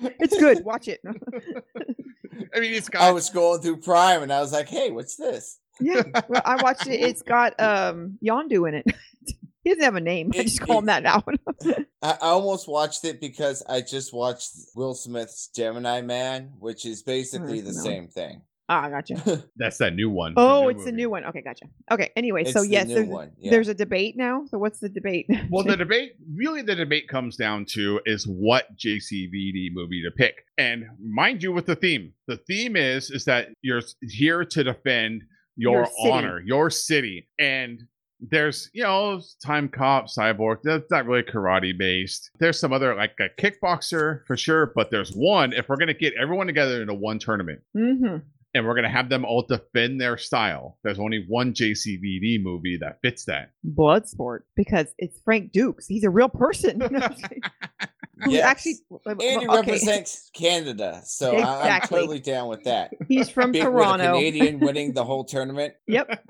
it's 0.00 0.36
good. 0.38 0.64
Watch 0.64 0.88
it. 0.88 1.00
I 1.06 2.58
mean, 2.58 2.72
it's 2.74 2.88
got 2.88 3.02
I 3.02 3.12
was 3.12 3.30
going 3.30 3.60
through 3.60 3.76
Prime 3.76 4.22
and 4.24 4.32
I 4.32 4.40
was 4.40 4.50
like, 4.52 4.68
hey, 4.68 4.90
what's 4.90 5.14
this? 5.14 5.58
Yeah, 5.84 6.02
well, 6.28 6.42
I 6.44 6.62
watched 6.62 6.86
it. 6.86 7.00
It's 7.00 7.22
got 7.22 7.58
um 7.60 8.18
Yondu 8.24 8.68
in 8.68 8.74
it. 8.76 8.86
he 9.64 9.70
doesn't 9.70 9.84
have 9.84 9.94
a 9.94 10.00
name. 10.00 10.30
I 10.34 10.42
just 10.42 10.60
call 10.60 10.78
him 10.78 10.86
that 10.86 11.02
now. 11.02 11.22
I, 12.02 12.10
I 12.10 12.16
almost 12.28 12.68
watched 12.68 13.04
it 13.04 13.20
because 13.20 13.62
I 13.68 13.80
just 13.80 14.12
watched 14.12 14.50
Will 14.74 14.94
Smith's 14.94 15.48
Gemini 15.54 16.00
Man, 16.02 16.52
which 16.58 16.84
is 16.84 17.02
basically 17.02 17.60
the 17.60 17.72
no. 17.72 17.80
same 17.80 18.08
thing. 18.08 18.42
ah, 18.68 18.84
I 18.86 18.90
gotcha. 18.90 19.44
that's 19.56 19.78
that 19.78 19.94
new 19.94 20.10
one. 20.10 20.34
Oh, 20.36 20.62
new 20.62 20.68
it's 20.70 20.84
the 20.84 20.92
new 20.92 21.10
one. 21.10 21.24
Okay, 21.26 21.42
gotcha. 21.42 21.66
Okay. 21.90 22.10
Anyway, 22.16 22.42
It's 22.42 22.52
so 22.52 22.62
the 22.62 22.68
yes, 22.68 22.88
new 22.88 22.94
there's, 22.94 23.08
one. 23.08 23.32
Yeah. 23.38 23.50
there's 23.50 23.68
a 23.68 23.74
debate 23.74 24.16
now. 24.16 24.44
So 24.48 24.58
what's 24.58 24.80
the 24.80 24.88
debate? 24.88 25.26
Well, 25.50 25.62
the 25.64 25.76
debate, 25.76 26.14
really, 26.34 26.62
the 26.62 26.74
debate 26.74 27.06
comes 27.08 27.36
down 27.36 27.66
to 27.70 28.00
is 28.06 28.26
what 28.26 28.76
JCVD 28.76 29.68
movie 29.72 30.02
to 30.02 30.10
pick. 30.10 30.44
And 30.58 30.86
mind 31.00 31.42
you, 31.42 31.52
with 31.52 31.66
the 31.66 31.76
theme, 31.76 32.14
the 32.26 32.38
theme 32.38 32.74
is 32.76 33.10
is 33.10 33.24
that 33.26 33.48
you're 33.62 33.82
here 34.00 34.44
to 34.44 34.64
defend 34.64 35.22
your, 35.62 35.86
Your 36.02 36.12
honor, 36.12 36.40
your 36.44 36.70
city, 36.70 37.28
and 37.38 37.82
there's 38.30 38.70
you 38.72 38.82
know 38.82 39.20
time 39.44 39.68
cop 39.68 40.06
cyborg 40.06 40.58
that's 40.62 40.88
not 40.92 41.06
really 41.06 41.24
karate 41.24 41.76
based 41.76 42.30
there's 42.38 42.56
some 42.56 42.72
other 42.72 42.94
like 42.94 43.18
a 43.18 43.28
kickboxer 43.40 44.24
for 44.28 44.36
sure 44.36 44.72
but 44.76 44.92
there's 44.92 45.10
one 45.10 45.52
if 45.52 45.68
we're 45.68 45.74
going 45.76 45.88
to 45.88 45.94
get 45.94 46.12
everyone 46.14 46.46
together 46.46 46.80
into 46.80 46.94
one 46.94 47.18
tournament 47.18 47.60
hmm 47.72 48.18
and 48.54 48.66
we're 48.66 48.74
going 48.74 48.84
to 48.84 48.90
have 48.90 49.08
them 49.08 49.24
all 49.24 49.42
defend 49.42 50.00
their 50.00 50.16
style 50.16 50.78
there's 50.84 51.00
only 51.00 51.24
one 51.26 51.52
jcvd 51.52 52.40
movie 52.42 52.76
that 52.76 52.98
fits 53.02 53.24
that. 53.24 53.50
Bloodsport 53.66 54.40
because 54.56 54.88
it's 54.98 55.18
Frank 55.24 55.52
Dux. 55.52 55.86
He's 55.86 56.04
a 56.04 56.10
real 56.10 56.28
person. 56.28 56.82
Who 58.24 58.30
Yes. 58.32 58.44
actually 58.44 58.74
and 59.06 59.20
he 59.22 59.36
okay. 59.36 59.46
represents 59.46 60.30
Canada, 60.34 61.00
so 61.04 61.36
I, 61.36 61.70
I'm 61.70 61.80
totally 61.82 62.20
down 62.20 62.48
with 62.48 62.64
that. 62.64 62.92
He's 63.08 63.30
from 63.30 63.52
Being 63.52 63.64
with 63.64 63.74
a 63.74 63.76
Toronto. 63.78 64.12
Canadian 64.14 64.60
winning 64.60 64.92
the 64.92 65.04
whole 65.04 65.24
tournament. 65.24 65.74
Yep. 65.86 66.22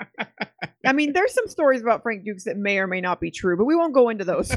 I 0.87 0.93
mean, 0.93 1.13
there's 1.13 1.35
some 1.35 1.49
stories 1.49 1.83
about 1.83 2.03
Frank 2.03 2.25
Dux 2.25 2.45
that 2.45 2.57
may 2.57 2.79
or 2.79 2.87
may 2.87 3.01
not 3.01 3.21
be 3.21 3.31
true, 3.31 3.57
but 3.57 3.65
we 3.65 3.75
won't 3.75 3.95
go 3.95 4.09
into 4.09 4.25
those. 4.25 4.57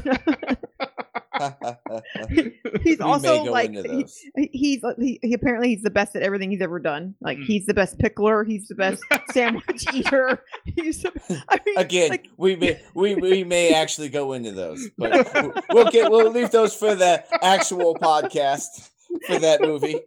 he's 2.30 2.52
We 2.84 2.96
also 3.00 3.44
like 3.44 3.70
he- 3.72 4.06
he's 4.52 4.84
he, 4.98 5.18
he 5.22 5.34
apparently 5.34 5.68
he's 5.68 5.82
the 5.82 5.90
best 5.90 6.16
at 6.16 6.22
everything 6.22 6.50
he's 6.50 6.60
ever 6.62 6.78
done. 6.78 7.14
Like 7.20 7.38
Mm. 7.38 7.44
he's 7.44 7.66
the 7.66 7.74
best 7.74 7.98
pickler, 7.98 8.46
he's 8.46 8.68
the 8.68 8.74
best 8.74 9.02
sandwich 9.32 9.84
eater. 9.92 10.42
He's 10.64 11.02
the, 11.02 11.12
I 11.48 11.58
mean, 11.66 11.76
Again, 11.78 12.10
like, 12.10 12.28
we 12.36 12.56
may 12.56 12.80
we, 12.94 13.14
we 13.16 13.44
may 13.44 13.74
actually 13.74 14.08
go 14.08 14.32
into 14.32 14.52
those, 14.52 14.88
but 14.96 15.28
we'll 15.70 15.90
get 15.90 16.10
we'll 16.10 16.30
leave 16.30 16.50
those 16.50 16.74
for 16.74 16.94
the 16.94 17.22
actual 17.44 17.94
podcast 17.96 18.90
for 19.26 19.38
that 19.38 19.60
movie. 19.60 20.00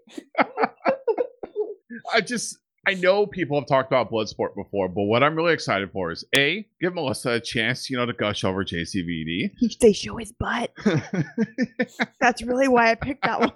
I 2.14 2.22
just 2.22 2.58
I 2.90 2.96
know 2.96 3.28
people 3.28 3.60
have 3.60 3.68
talked 3.68 3.92
about 3.92 4.10
Bloodsport 4.12 4.56
before, 4.56 4.88
but 4.88 5.04
what 5.04 5.22
I'm 5.22 5.36
really 5.36 5.54
excited 5.54 5.92
for 5.92 6.12
is 6.12 6.26
a 6.36 6.66
give 6.82 6.96
Melissa 6.96 7.34
a 7.34 7.40
chance, 7.40 7.88
you 7.88 7.98
know, 7.98 8.08
to 8.08 8.14
gush 8.14 8.44
over 8.44 8.66
JCVD. 8.66 9.52
he, 9.58 9.78
they 9.80 9.94
show 9.94 10.18
his 10.18 10.32
butt. 10.32 10.72
That's 12.20 12.42
really 12.42 12.68
why 12.68 12.90
I 12.90 12.96
picked 12.96 13.26
that 13.26 13.42
one. 13.42 13.52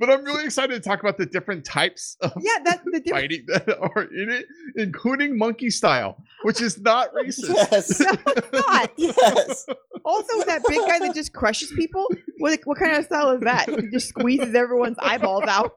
but 0.00 0.10
I'm 0.10 0.24
really 0.24 0.44
excited 0.44 0.74
to 0.74 0.80
talk 0.80 0.98
about 0.98 1.16
the 1.16 1.26
different 1.26 1.64
types 1.64 2.16
of 2.20 2.32
yeah, 2.40 2.64
that 2.64 2.82
the 2.84 2.98
difference. 2.98 3.10
fighting 3.10 3.44
that 3.48 3.78
are 3.78 4.02
in 4.02 4.30
it, 4.30 4.46
including 4.74 5.38
monkey 5.38 5.70
style, 5.70 6.16
which 6.42 6.60
is 6.60 6.80
not 6.80 7.14
racist. 7.14 7.54
Yes. 7.54 8.00
No, 8.00 8.06
it's 8.26 8.52
not. 8.52 8.90
Yes. 8.96 9.66
Also, 10.04 10.44
that 10.44 10.62
big 10.68 10.80
guy 10.86 10.98
that 10.98 11.14
just 11.14 11.32
crushes 11.32 11.72
people. 11.76 12.06
What 12.38 12.60
what 12.64 12.78
kind 12.78 12.96
of 12.96 13.04
style 13.04 13.30
is 13.30 13.40
that? 13.40 13.68
He 13.68 13.88
just 13.90 14.08
squeezes 14.08 14.54
everyone's 14.54 14.98
eyeballs 14.98 15.44
out. 15.44 15.76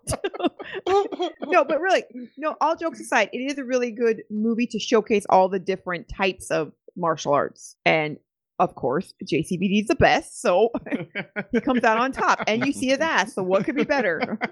no, 1.46 1.64
but 1.64 1.80
really, 1.80 2.04
no. 2.38 2.56
All 2.60 2.76
jokes 2.76 3.00
aside, 3.00 3.30
it 3.32 3.38
is 3.38 3.58
a 3.58 3.64
really 3.64 3.92
good 3.92 4.24
movie 4.30 4.68
to 4.68 4.80
showcase 4.80 5.26
all 5.30 5.48
the 5.50 5.60
different 5.60 6.08
types 6.10 6.52
of 6.52 6.74
martial 6.96 7.34
arts, 7.34 7.76
and 7.86 8.18
of 8.60 8.76
course, 8.76 9.14
JCVD 9.24 9.82
is 9.82 9.88
the 9.88 9.96
best, 9.96 10.42
so 10.42 10.72
he 11.52 11.62
comes 11.62 11.84
out 11.84 11.98
on 11.98 12.12
top. 12.12 12.44
And 12.48 12.66
you 12.66 12.74
see 12.74 12.88
his 12.88 13.00
ass, 13.00 13.36
so 13.36 13.44
what 13.44 13.66
could 13.66 13.76
be 13.76 13.84
better? 13.84 14.40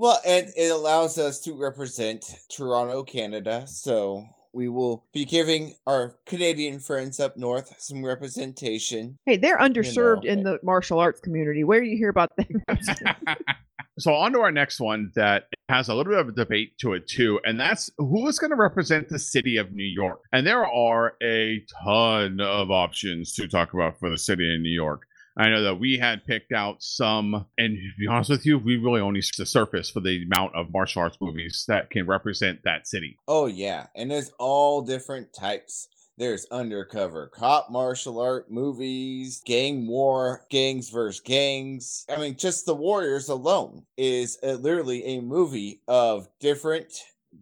Well, 0.00 0.20
and 0.24 0.46
it 0.56 0.70
allows 0.70 1.18
us 1.18 1.40
to 1.40 1.54
represent 1.54 2.24
Toronto, 2.48 3.02
Canada. 3.02 3.66
So 3.66 4.24
we 4.52 4.68
will 4.68 5.04
be 5.12 5.24
giving 5.24 5.74
our 5.86 6.16
Canadian 6.26 6.80
friends 6.80 7.20
up 7.20 7.36
north 7.36 7.74
some 7.78 8.04
representation. 8.04 9.18
Hey, 9.26 9.36
they're 9.36 9.58
underserved 9.58 10.24
know. 10.24 10.30
in 10.30 10.42
the 10.42 10.58
martial 10.62 10.98
arts 10.98 11.20
community. 11.20 11.64
Where 11.64 11.80
do 11.80 11.86
you 11.86 11.96
hear 11.96 12.10
about 12.10 12.30
them? 12.36 12.62
so 13.98 14.14
on 14.14 14.32
to 14.32 14.40
our 14.40 14.52
next 14.52 14.80
one 14.80 15.10
that 15.14 15.44
has 15.68 15.88
a 15.88 15.94
little 15.94 16.12
bit 16.12 16.20
of 16.20 16.28
a 16.28 16.32
debate 16.32 16.78
to 16.78 16.94
it 16.94 17.06
too, 17.06 17.40
and 17.44 17.58
that's 17.60 17.90
who 17.98 18.26
is 18.28 18.38
going 18.38 18.50
to 18.50 18.56
represent 18.56 19.08
the 19.08 19.18
city 19.18 19.56
of 19.56 19.72
New 19.72 19.84
York. 19.84 20.20
And 20.32 20.46
there 20.46 20.64
are 20.66 21.14
a 21.22 21.62
ton 21.84 22.40
of 22.40 22.70
options 22.70 23.34
to 23.34 23.48
talk 23.48 23.74
about 23.74 23.98
for 23.98 24.08
the 24.08 24.18
city 24.18 24.54
of 24.54 24.60
New 24.60 24.70
York. 24.70 25.02
I 25.38 25.50
know 25.50 25.62
that 25.62 25.76
we 25.76 25.98
had 25.98 26.26
picked 26.26 26.52
out 26.52 26.82
some, 26.82 27.46
and 27.56 27.76
to 27.76 27.90
be 27.96 28.08
honest 28.08 28.30
with 28.30 28.44
you, 28.44 28.58
we 28.58 28.76
really 28.76 29.00
only 29.00 29.22
the 29.36 29.46
surface 29.46 29.88
for 29.88 30.00
the 30.00 30.24
amount 30.24 30.56
of 30.56 30.72
martial 30.72 31.02
arts 31.02 31.16
movies 31.20 31.64
that 31.68 31.90
can 31.90 32.06
represent 32.06 32.64
that 32.64 32.88
city. 32.88 33.16
Oh 33.28 33.46
yeah, 33.46 33.86
and 33.94 34.10
there's 34.10 34.32
all 34.38 34.82
different 34.82 35.32
types. 35.32 35.86
There's 36.16 36.46
undercover 36.50 37.28
cop 37.28 37.70
martial 37.70 38.20
art 38.20 38.50
movies, 38.50 39.40
gang 39.46 39.86
war, 39.86 40.44
gangs 40.50 40.90
versus 40.90 41.20
gangs. 41.20 42.04
I 42.08 42.16
mean, 42.16 42.36
just 42.36 42.66
The 42.66 42.74
Warriors 42.74 43.28
alone 43.28 43.84
is 43.96 44.38
uh 44.42 44.54
literally 44.54 45.04
a 45.04 45.20
movie 45.20 45.82
of 45.86 46.28
different 46.40 46.92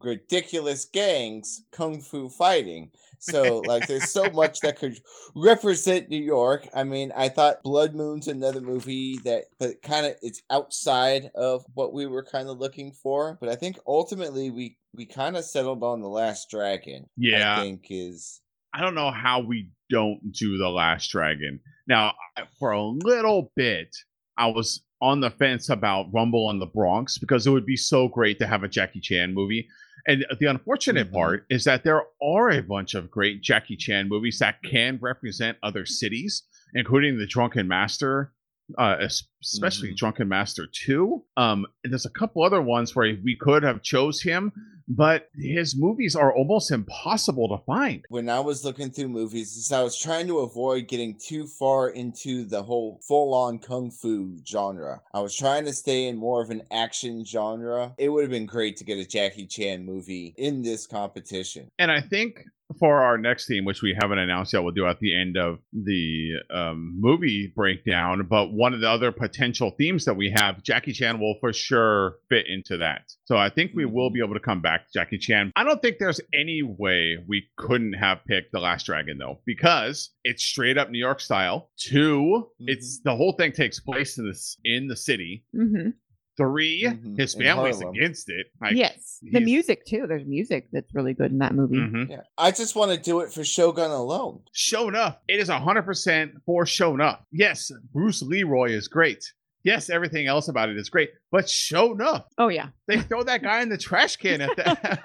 ridiculous 0.02 0.84
gangs 0.84 1.62
kung 1.72 2.00
fu 2.00 2.28
fighting. 2.28 2.90
So, 3.18 3.62
like, 3.66 3.86
there's 3.86 4.10
so 4.10 4.30
much 4.30 4.60
that 4.60 4.78
could 4.78 5.00
represent 5.34 6.10
New 6.10 6.22
York. 6.22 6.68
I 6.74 6.84
mean, 6.84 7.12
I 7.16 7.30
thought 7.30 7.62
Blood 7.62 7.94
Moon's 7.94 8.28
another 8.28 8.60
movie 8.60 9.18
that, 9.24 9.46
but 9.58 9.80
kind 9.82 10.04
of 10.04 10.16
it's 10.20 10.42
outside 10.50 11.30
of 11.34 11.64
what 11.72 11.94
we 11.94 12.06
were 12.06 12.22
kind 12.22 12.48
of 12.48 12.58
looking 12.58 12.92
for. 12.92 13.38
But 13.40 13.48
I 13.48 13.56
think 13.56 13.78
ultimately 13.86 14.50
we 14.50 14.76
we 14.94 15.06
kind 15.06 15.36
of 15.36 15.46
settled 15.46 15.82
on 15.82 16.02
the 16.02 16.08
Last 16.08 16.50
Dragon. 16.50 17.08
Yeah. 17.16 17.58
I 17.58 17.62
think 17.62 17.86
is 17.88 18.42
I 18.74 18.82
don't 18.82 18.94
know 18.94 19.10
how 19.10 19.40
we 19.40 19.70
don't 19.88 20.20
do 20.32 20.58
the 20.58 20.68
Last 20.68 21.10
Dragon. 21.10 21.58
Now, 21.86 22.12
for 22.58 22.72
a 22.72 22.82
little 22.82 23.50
bit, 23.56 23.96
I 24.36 24.48
was 24.48 24.82
on 25.00 25.20
the 25.20 25.30
fence 25.30 25.68
about 25.68 26.12
Rumble 26.12 26.50
in 26.50 26.58
the 26.58 26.66
Bronx 26.66 27.18
because 27.18 27.46
it 27.46 27.50
would 27.50 27.66
be 27.66 27.76
so 27.76 28.08
great 28.08 28.38
to 28.38 28.46
have 28.46 28.62
a 28.62 28.68
Jackie 28.68 29.00
Chan 29.00 29.32
movie. 29.32 29.68
And 30.06 30.24
the 30.38 30.46
unfortunate 30.46 31.08
Mhm. 31.10 31.12
part 31.12 31.46
is 31.50 31.64
that 31.64 31.82
there 31.84 32.02
are 32.22 32.50
a 32.50 32.62
bunch 32.62 32.94
of 32.94 33.10
great 33.10 33.42
Jackie 33.42 33.76
Chan 33.76 34.08
movies 34.08 34.38
that 34.38 34.62
can 34.62 34.98
represent 35.00 35.58
other 35.62 35.84
cities, 35.84 36.42
including 36.74 37.18
The 37.18 37.26
Drunken 37.26 37.66
Master, 37.66 38.32
uh, 38.78 38.96
es- 39.00 39.28
especially 39.42 39.92
Mhm. 39.92 39.96
Drunken 39.96 40.28
Master 40.28 40.66
2. 40.70 41.24
Um, 41.36 41.66
and 41.84 41.92
there's 41.92 42.06
a 42.06 42.10
couple 42.10 42.42
other 42.42 42.62
ones 42.62 42.94
where 42.94 43.16
we 43.24 43.36
could 43.36 43.62
have 43.62 43.82
chose 43.82 44.22
him, 44.22 44.52
but 44.88 45.28
his 45.34 45.76
movies 45.76 46.14
are 46.14 46.34
almost 46.34 46.70
impossible 46.70 47.48
to 47.48 47.64
find. 47.64 48.04
when 48.08 48.28
I 48.28 48.40
was 48.40 48.64
looking 48.64 48.90
through 48.90 49.08
movies, 49.08 49.70
I 49.72 49.82
was 49.82 49.98
trying 49.98 50.26
to 50.28 50.38
avoid 50.38 50.88
getting 50.88 51.18
too 51.18 51.46
far 51.46 51.88
into 51.88 52.44
the 52.44 52.62
whole 52.62 53.00
full 53.06 53.34
on 53.34 53.58
kung 53.58 53.90
fu 53.90 54.38
genre. 54.46 55.00
I 55.12 55.20
was 55.20 55.36
trying 55.36 55.64
to 55.64 55.72
stay 55.72 56.06
in 56.06 56.16
more 56.16 56.42
of 56.42 56.50
an 56.50 56.62
action 56.70 57.24
genre. 57.24 57.94
It 57.98 58.08
would 58.08 58.22
have 58.22 58.30
been 58.30 58.46
great 58.46 58.76
to 58.78 58.84
get 58.84 58.98
a 58.98 59.06
Jackie 59.06 59.46
Chan 59.46 59.84
movie 59.84 60.34
in 60.36 60.62
this 60.62 60.86
competition. 60.86 61.70
And 61.78 61.90
I 61.90 62.00
think 62.00 62.44
for 62.78 63.02
our 63.02 63.16
next 63.16 63.46
theme, 63.46 63.64
which 63.64 63.82
we 63.82 63.96
haven't 63.98 64.18
announced 64.18 64.52
yet, 64.52 64.62
we'll 64.62 64.74
do 64.74 64.86
at 64.86 64.98
the 64.98 65.18
end 65.18 65.36
of 65.36 65.58
the 65.72 66.32
um, 66.52 66.96
movie 66.98 67.52
breakdown. 67.54 68.26
But 68.28 68.52
one 68.52 68.74
of 68.74 68.80
the 68.80 68.90
other 68.90 69.12
potential 69.12 69.70
themes 69.78 70.04
that 70.04 70.14
we 70.14 70.32
have, 70.36 70.62
Jackie 70.62 70.92
Chan 70.92 71.18
will 71.18 71.36
for 71.40 71.52
sure 71.52 72.16
fit 72.28 72.46
into 72.48 72.78
that. 72.78 73.12
So 73.24 73.36
I 73.36 73.50
think 73.50 73.72
we 73.74 73.84
will 73.84 74.10
be 74.10 74.20
able 74.22 74.34
to 74.34 74.40
come 74.40 74.60
back 74.60 74.75
to 74.86 74.92
Jackie 74.92 75.18
Chan. 75.18 75.52
I 75.56 75.64
don't 75.64 75.80
think 75.80 75.98
there's 75.98 76.20
any 76.34 76.62
way 76.62 77.16
we 77.26 77.46
couldn't 77.56 77.94
have 77.94 78.24
picked 78.26 78.52
The 78.52 78.60
Last 78.60 78.86
Dragon, 78.86 79.18
though, 79.18 79.40
because 79.46 80.10
it's 80.24 80.42
straight 80.44 80.76
up 80.78 80.90
New 80.90 80.98
York 80.98 81.20
style. 81.20 81.70
2 81.78 82.48
it's 82.60 83.00
the 83.04 83.14
whole 83.14 83.32
thing 83.32 83.52
takes 83.52 83.80
place 83.80 84.18
in 84.18 84.26
this 84.26 84.56
in 84.64 84.88
the 84.88 84.96
city. 84.96 85.44
hmm 85.54 85.90
3 86.38 86.82
Mhm, 86.84 87.18
his 87.18 87.34
in 87.34 87.40
family's 87.40 87.80
against 87.80 88.28
it. 88.28 88.48
Like, 88.60 88.76
yes, 88.76 89.20
the 89.22 89.40
music 89.40 89.86
too. 89.86 90.04
There's 90.06 90.26
music 90.26 90.68
that's 90.70 90.94
really 90.94 91.14
good 91.14 91.30
in 91.32 91.38
that 91.38 91.54
movie. 91.54 91.76
mhm. 91.78 92.10
Yeah. 92.10 92.20
I 92.36 92.50
just 92.50 92.76
want 92.76 92.92
to 92.92 92.98
do 93.00 93.20
it 93.20 93.32
for 93.32 93.42
Shogun 93.42 93.90
alone. 93.90 94.42
Sho'nuff. 94.54 95.16
It 95.28 95.40
is 95.40 95.48
100% 95.48 96.32
for 96.44 96.64
Sho'nuff. 96.66 97.20
Yes, 97.32 97.72
Bruce 97.90 98.20
Leroy 98.20 98.72
is 98.72 98.86
great. 98.86 99.24
Yes, 99.66 99.90
everything 99.90 100.28
else 100.28 100.46
about 100.46 100.68
it 100.68 100.76
is 100.78 100.88
great. 100.88 101.10
But 101.32 101.46
Sho'nuff. 101.46 102.22
Oh 102.38 102.46
yeah, 102.48 102.68
they 102.86 103.00
throw 103.00 103.24
that 103.24 103.42
guy 103.42 103.62
in 103.62 103.68
the 103.68 103.76
trash 103.76 104.16
can 104.16 104.40
at 104.40 104.56
that. 104.56 105.02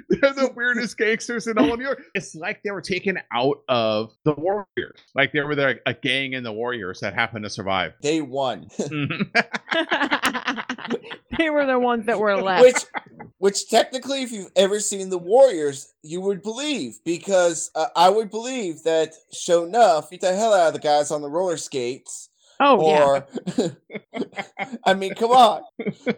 They're 0.08 0.32
the 0.34 0.52
weirdest 0.54 0.98
gangsters 0.98 1.46
in 1.46 1.56
all 1.58 1.72
of 1.72 1.78
New 1.78 1.84
York. 1.84 2.02
It's 2.14 2.34
like 2.34 2.62
they 2.62 2.70
were 2.70 2.82
taken 2.82 3.18
out 3.32 3.62
of 3.68 4.12
the 4.24 4.34
Warriors. 4.34 5.00
Like 5.14 5.32
they 5.32 5.40
were 5.40 5.54
there, 5.54 5.80
a 5.86 5.94
gang 5.94 6.34
in 6.34 6.44
the 6.44 6.52
Warriors 6.52 7.00
that 7.00 7.14
happened 7.14 7.44
to 7.44 7.50
survive. 7.50 7.94
they 8.02 8.20
won. 8.20 8.68
Mhm. 8.78 9.30
they 11.38 11.50
were 11.50 11.66
the 11.66 11.78
ones 11.78 12.06
that 12.06 12.18
were 12.20 12.36
left. 12.42 12.62
which 12.62 12.76
which 13.42 13.68
technically 13.68 14.22
if 14.22 14.30
you've 14.30 14.52
ever 14.54 14.78
seen 14.78 15.10
the 15.10 15.18
warriors 15.18 15.94
you 16.04 16.20
would 16.20 16.42
believe 16.42 17.00
because 17.04 17.72
uh, 17.74 17.86
i 17.96 18.08
would 18.08 18.30
believe 18.30 18.84
that 18.84 19.14
Sho'nuff 19.34 20.10
beat 20.10 20.20
the 20.20 20.32
hell 20.32 20.54
out 20.54 20.68
of 20.68 20.74
the 20.74 20.78
guys 20.78 21.10
on 21.10 21.22
the 21.22 21.28
roller 21.28 21.56
skates 21.56 22.28
oh 22.60 22.88
yeah, 22.88 23.04
or 23.04 23.26
i 24.86 24.94
mean 24.94 25.12
come 25.14 25.32
on 25.32 25.62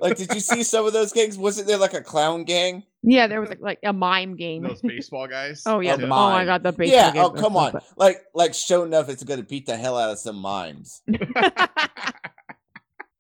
like 0.03 0.19
did 0.19 0.35
you 0.35 0.41
see 0.41 0.63
some 0.75 0.85
of 0.85 0.93
those 0.93 1.15
gangs 1.15 1.39
wasn't 1.39 1.67
there 1.67 1.79
like 1.79 1.95
a 1.95 2.03
clown 2.03 2.45
gang 2.45 2.83
yeah. 3.07 3.27
There 3.27 3.39
was 3.39 3.51
like, 3.51 3.61
like 3.61 3.79
a 3.83 3.93
mime 3.93 4.35
game. 4.35 4.63
Those 4.63 4.81
baseball 4.81 5.29
guys. 5.29 5.63
Oh 5.67 5.81
yeah. 5.81 5.95
A 5.95 6.03
Oh 6.05 6.07
my 6.07 6.47
god, 6.47 6.63
the 6.63 6.73
baseball 6.73 6.99
yeah 6.99 7.13
game 7.13 7.23
oh 7.23 7.31
come 7.31 7.55
on 7.55 7.79
like 7.97 8.23
like 8.35 8.53
Sho'nuff 8.53 9.09
it's 9.09 9.23
gonna 9.23 9.43
beat 9.43 9.67
the 9.67 9.77
hell 9.77 9.99
out 9.99 10.11
of 10.11 10.19
some 10.19 10.37
mimes 10.37 11.03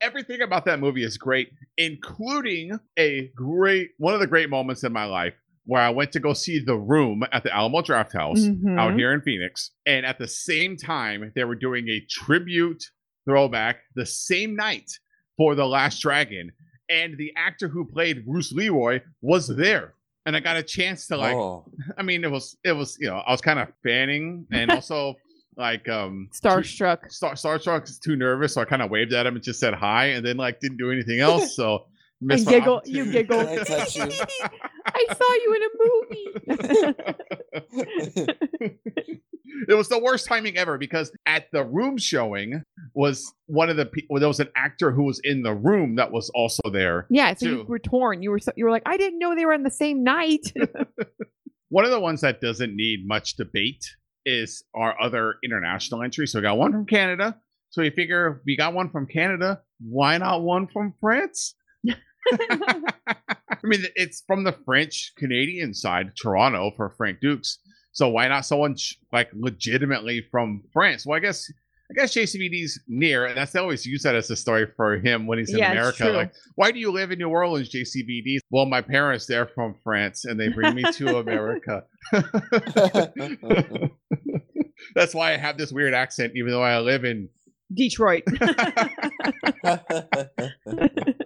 everything 0.05 0.43
about 0.43 0.67
that 0.67 0.81
movie 0.81 1.03
is 1.03 1.17
great, 1.17 1.51
including 1.79 2.79
a 2.99 3.29
great 3.35 3.91
one 3.99 4.13
of 4.15 4.21
the 4.21 4.27
great 4.27 4.51
moments 4.51 4.85
in 4.85 4.93
my 4.93 5.05
life 5.07 5.35
where 5.67 5.81
I 5.81 5.89
went 5.89 6.13
to 6.13 6.21
go 6.21 6.35
see 6.35 6.59
The 6.59 6.77
Room 6.77 7.25
at 7.33 7.43
the 7.43 7.55
Alamo 7.55 7.81
Drafthouse 7.81 8.39
Mhm. 8.51 8.79
out 8.79 8.95
here 8.95 9.15
in 9.15 9.23
Phoenix, 9.23 9.71
and 9.87 10.05
at 10.05 10.19
the 10.19 10.29
same 10.29 10.77
time 10.77 11.33
they 11.35 11.45
were 11.45 11.55
doing 11.55 11.89
a 11.89 12.01
tribute 12.11 12.85
throwback 13.25 13.79
the 13.95 14.05
same 14.05 14.55
night 14.55 14.91
for 15.39 15.55
The 15.55 15.67
Last 15.67 16.01
Dragon, 16.03 16.53
and 16.91 17.17
the 17.17 17.33
actor 17.37 17.69
who 17.69 17.87
played 17.87 18.27
Bruce 18.27 18.53
Leroy 18.53 19.01
was 19.23 19.49
there. 19.49 19.95
And 20.27 20.37
I 20.37 20.41
got 20.41 20.59
a 20.59 20.63
chance 20.63 21.07
to 21.07 21.17
like, 21.17 21.35
oh 21.35 21.65
I 21.97 22.03
mean, 22.03 22.25
it 22.25 22.31
was, 22.31 22.57
it 22.63 22.73
was, 22.73 22.97
you 23.01 23.09
know, 23.09 23.17
I 23.17 23.31
was 23.31 23.41
kind 23.41 23.59
of 23.59 23.69
fanning 23.83 24.47
and 24.53 24.71
also 24.77 25.15
like, 25.57 25.89
um, 25.89 26.29
Starstruck. 26.33 27.11
Star 27.11 27.35
Starstruck 27.35 27.85
is 27.85 27.99
too 27.99 28.17
nervous, 28.17 28.55
so 28.55 28.61
I 28.61 28.65
kind 28.65 28.83
of 28.83 28.91
waved 28.91 29.13
at 29.13 29.27
him 29.27 29.35
and 29.35 29.45
just 29.45 29.61
said 29.61 29.75
hi, 29.75 30.07
and 30.07 30.25
then 30.25 30.37
like 30.37 30.61
didn't 30.61 30.79
do 30.79 30.91
anything 30.91 31.21
else. 31.21 31.55
So 31.57 31.87
And 32.31 32.47
giggle, 32.47 32.81
you 32.87 33.11
giggle. 33.11 33.41
I 33.41 33.57
touch 33.65 33.97
you? 33.97 34.03
I 34.87 35.07
saw 35.13 35.35
you 35.35 35.55
in 35.57 35.63
a 35.63 35.69
movie. 35.85 36.27
it 39.69 39.75
was 39.75 39.89
the 39.89 39.99
worst 39.99 40.27
timing 40.27 40.57
ever 40.57 40.79
because 40.79 41.13
at 41.27 41.47
the 41.53 41.65
room 41.65 41.99
showing 41.99 42.63
was 42.95 43.33
one 43.47 43.69
of 43.69 43.77
the 43.77 43.87
pe- 43.87 44.07
well, 44.09 44.21
there 44.21 44.29
was 44.29 44.41
an 44.41 44.49
actor 44.57 44.91
who 44.93 45.03
was 45.03 45.21
in 45.25 45.43
the 45.43 45.55
room 45.55 45.97
that 45.97 46.13
was 46.13 46.31
also 46.35 46.63
there. 46.71 47.07
yeah, 47.11 47.35
so 47.35 47.47
you 47.47 47.65
were 47.65 47.79
torn. 47.79 48.23
You 48.23 48.31
were 48.31 48.39
so, 48.39 48.53
you 48.57 48.65
were 48.65 48.71
like, 48.71 48.85
I 48.87 48.97
didn't 48.97 49.19
know 49.19 49.35
they 49.35 49.45
were 49.45 49.55
on 49.55 49.65
the 49.65 49.71
same 49.71 50.03
night. 50.03 50.53
One 51.69 51.85
of 51.85 51.91
the 51.91 52.01
ones 52.01 52.21
that 52.21 52.41
doesn't 52.41 52.75
need 52.75 53.07
much 53.07 53.37
debate 53.37 53.85
is 54.25 54.65
our 54.75 55.01
other 55.01 55.37
international 55.45 56.03
entry. 56.03 56.27
So 56.27 56.39
we 56.39 56.43
got 56.43 56.59
one 56.59 56.73
from 56.73 56.87
Canada. 56.87 57.37
So 57.71 57.83
we 57.83 57.91
figure 57.91 58.41
we 58.47 58.57
got 58.57 58.73
one 58.75 58.91
from 58.91 59.07
Canada. 59.07 59.61
Why 59.81 60.19
not 60.19 60.43
one 60.43 60.69
from 60.69 60.95
France? 61.01 61.55
I 62.33 63.67
mean, 63.67 63.85
it's 63.97 64.23
from 64.27 64.45
the 64.45 64.57
French 64.65 65.13
Canadian 65.17 65.75
side, 65.75 66.13
Toronto, 66.21 66.73
for 66.77 66.91
Frank 66.97 67.21
Dux. 67.21 67.59
So 67.93 68.09
why 68.09 68.29
not 68.29 68.47
someone 68.47 68.77
like 69.13 69.31
legitimately 69.35 70.27
from 70.31 70.63
France? 70.73 71.07
Well, 71.07 71.17
I 71.17 71.21
guess 71.21 71.51
I 71.91 71.95
guess 71.95 72.15
JCVD's 72.15 72.81
near, 72.89 73.27
and 73.27 73.37
that's 73.37 73.53
they 73.53 73.61
always 73.61 73.85
use 73.85 74.03
that 74.05 74.15
as 74.15 74.31
a 74.31 74.37
story 74.37 74.67
for 74.75 74.97
him 74.97 75.27
when 75.27 75.39
he's 75.39 75.53
in 75.53 75.59
Yeah, 75.59 75.71
America. 75.71 76.07
Like, 76.07 76.33
why 76.55 76.71
do 76.71 76.79
you 76.79 76.91
live 76.91 77.13
in 77.13 77.19
New 77.19 77.29
Orleans, 77.29 77.71
JCVD? 77.71 78.39
Well, 78.51 78.65
my 78.65 78.81
parents 78.81 79.27
they're 79.27 79.47
from 79.47 79.75
France, 79.85 80.25
and 80.25 80.41
they 80.41 80.49
bring 80.49 80.75
me 80.75 80.83
to 80.83 81.19
America. 81.19 81.85
that's 84.95 85.15
why 85.15 85.33
I 85.33 85.37
have 85.37 85.59
this 85.59 85.73
weird 85.73 85.95
accent, 85.95 86.33
even 86.37 86.51
though 86.53 86.63
I 86.63 86.79
live 86.81 87.05
in. 87.05 87.29
Detroit. 87.73 88.23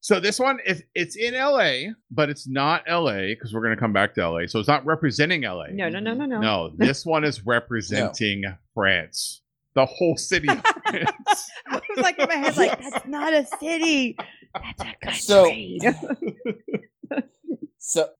So 0.00 0.20
this 0.20 0.38
one 0.38 0.60
is 0.64 0.84
it's 0.94 1.16
in 1.16 1.34
LA, 1.34 1.90
but 2.12 2.30
it's 2.30 2.46
not 2.46 2.84
LA 2.88 3.22
because 3.30 3.52
we're 3.52 3.62
gonna 3.62 3.76
come 3.76 3.92
back 3.92 4.14
to 4.14 4.28
LA. 4.30 4.46
So 4.46 4.60
it's 4.60 4.68
not 4.68 4.86
representing 4.86 5.42
LA. 5.42 5.66
no, 5.72 5.88
no, 5.88 5.98
no, 5.98 6.14
no, 6.14 6.26
no. 6.26 6.40
No, 6.40 6.70
this 6.76 7.04
one 7.04 7.24
is 7.24 7.44
representing 7.44 8.44
France. 8.72 9.42
the 9.74 9.84
whole 9.84 10.16
city. 10.16 10.48
of 10.48 10.60
France. 10.62 11.50
I 11.66 11.80
was 11.88 11.98
like 11.98 12.20
in 12.20 12.28
my 12.28 12.36
head, 12.36 12.56
like 12.56 12.80
that's 12.80 13.04
not 13.08 13.32
a 13.34 13.44
city, 13.58 14.16
that's 14.54 14.82
a 15.02 15.12
So- 15.20 15.44
country. 15.46 15.80
So 15.82 16.16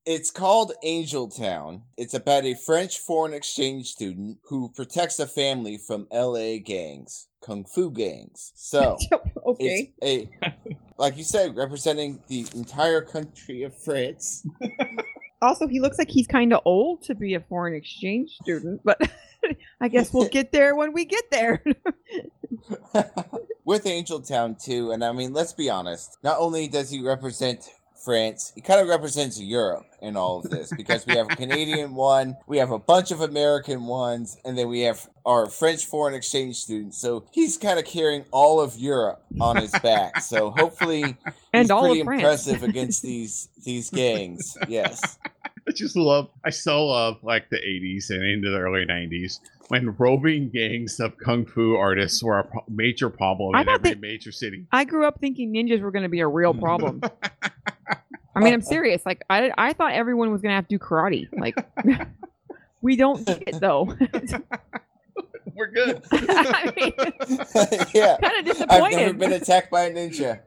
it's 0.05 0.31
called 0.31 0.73
Angel 0.83 1.27
Town. 1.27 1.83
It's 1.97 2.13
about 2.13 2.45
a 2.45 2.55
French 2.55 2.99
foreign 2.99 3.33
exchange 3.33 3.87
student 3.87 4.37
who 4.49 4.71
protects 4.75 5.19
a 5.19 5.27
family 5.27 5.77
from 5.77 6.07
LA 6.11 6.57
gangs, 6.63 7.27
kung 7.41 7.65
fu 7.65 7.91
gangs. 7.91 8.53
So 8.55 8.97
okay. 9.45 9.93
it's 10.01 10.31
a 10.43 10.53
like 10.97 11.17
you 11.17 11.23
said, 11.23 11.55
representing 11.55 12.19
the 12.27 12.47
entire 12.55 13.01
country 13.01 13.63
of 13.63 13.75
France. 13.75 14.45
Also, 15.39 15.67
he 15.67 15.79
looks 15.79 15.99
like 15.99 16.09
he's 16.09 16.25
kind 16.25 16.51
of 16.51 16.61
old 16.65 17.03
to 17.03 17.13
be 17.13 17.35
a 17.35 17.39
foreign 17.39 17.75
exchange 17.75 18.31
student, 18.41 18.81
but 18.83 18.99
I 19.81 19.87
guess 19.87 20.11
we'll 20.11 20.29
get 20.29 20.51
there 20.51 20.75
when 20.75 20.93
we 20.93 21.05
get 21.05 21.29
there. 21.29 21.63
with 23.63 23.85
Angel 23.85 24.19
Town 24.19 24.55
too. 24.59 24.89
And 24.89 25.03
I 25.03 25.11
mean, 25.11 25.33
let's 25.33 25.53
be 25.53 25.69
honest. 25.69 26.17
Not 26.23 26.39
only 26.39 26.67
does 26.67 26.89
he 26.89 27.03
represent 27.03 27.69
France, 28.07 28.53
he 28.55 28.61
kind 28.61 28.79
of 28.79 28.87
represents 28.87 29.37
Europe 29.37 29.85
in 30.01 30.15
all 30.15 30.39
of 30.39 30.49
this 30.49 30.71
because 30.77 31.05
we 31.05 31.13
have 31.17 31.29
a 31.29 31.35
Canadian 31.35 31.93
one, 32.13 32.37
we 32.47 32.57
have 32.57 32.71
a 32.71 32.79
bunch 32.79 33.11
of 33.11 33.19
American 33.19 33.83
ones, 33.83 34.37
and 34.45 34.57
then 34.57 34.69
we 34.69 34.79
have 34.83 35.09
our 35.25 35.49
French 35.49 35.85
foreign 35.85 36.13
exchange 36.13 36.55
students. 36.55 36.97
So 37.01 37.25
he's 37.31 37.57
kind 37.57 37.77
of 37.77 37.83
carrying 37.83 38.23
all 38.31 38.61
of 38.61 38.77
Europe 38.77 39.25
on 39.41 39.57
his 39.57 39.71
back. 39.83 40.21
So 40.21 40.51
hopefully, 40.51 41.03
and 41.51 41.63
he's 41.63 41.69
all 41.69 41.83
pretty 41.83 41.99
impressive 41.99 42.63
against 42.63 43.01
these 43.11 43.49
these 43.65 43.89
gangs. 43.89 44.57
Yes. 44.69 45.19
I 45.67 45.73
just 45.73 45.97
love, 45.97 46.29
I 46.45 46.49
so 46.49 46.85
love 46.85 47.17
like 47.23 47.49
the 47.49 47.57
80s 47.57 48.09
and 48.09 48.23
into 48.23 48.49
the 48.49 48.57
early 48.57 48.85
90s 48.85 49.41
when 49.67 49.93
roving 49.97 50.49
gangs 50.49 50.97
of 51.01 51.17
kung 51.17 51.45
fu 51.45 51.75
artists 51.75 52.23
were 52.23 52.39
a 52.39 52.47
major 52.69 53.09
problem 53.09 53.53
I 53.53 53.63
in 53.63 53.67
every 53.67 53.95
they- 53.95 53.99
major 53.99 54.31
city. 54.31 54.65
I 54.71 54.85
grew 54.85 55.05
up 55.05 55.19
thinking 55.19 55.53
ninjas 55.53 55.81
were 55.81 55.91
going 55.91 56.03
to 56.03 56.09
be 56.09 56.21
a 56.21 56.27
real 56.27 56.53
problem. 56.53 57.01
I 58.37 58.43
mean, 58.43 58.53
I'm 58.53 58.61
serious. 58.75 59.05
Like, 59.05 59.23
I, 59.29 59.51
I 59.57 59.73
thought 59.73 59.93
everyone 59.93 60.31
was 60.31 60.41
going 60.41 60.51
to 60.51 60.55
have 60.55 60.67
to 60.67 60.77
do 60.77 60.79
karate. 60.79 61.27
Like, 61.37 61.55
we 62.81 62.95
don't 62.95 63.25
get 63.25 63.43
it 63.47 63.59
though. 63.59 63.95
We're 65.55 65.71
good. 65.71 66.03
I 66.11 66.71
mean, 66.75 66.93
yeah. 67.91 68.17
kind 68.21 68.37
of 68.39 68.45
disappointed. 68.45 68.69
I've 68.69 68.91
never 68.91 69.13
been 69.13 69.33
attacked 69.33 69.71
by 69.71 69.85
a 69.85 69.91
ninja. 69.91 70.41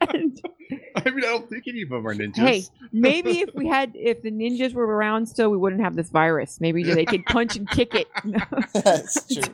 I 0.00 1.10
mean, 1.10 1.24
I 1.24 1.26
don't 1.26 1.50
think 1.50 1.64
any 1.66 1.82
of 1.82 1.88
them 1.88 2.06
are 2.06 2.14
ninjas. 2.14 2.36
hey, 2.36 2.64
maybe 2.92 3.40
if 3.40 3.52
we 3.56 3.66
had, 3.66 3.90
if 3.96 4.22
the 4.22 4.30
ninjas 4.30 4.72
were 4.72 4.86
around 4.86 5.26
still, 5.26 5.50
we 5.50 5.56
wouldn't 5.56 5.82
have 5.82 5.96
this 5.96 6.10
virus. 6.10 6.60
Maybe 6.60 6.84
they 6.84 7.04
could 7.04 7.24
punch 7.26 7.56
and 7.56 7.68
kick 7.68 7.96
it. 7.96 8.06
That's 8.72 9.26
true. 9.26 9.52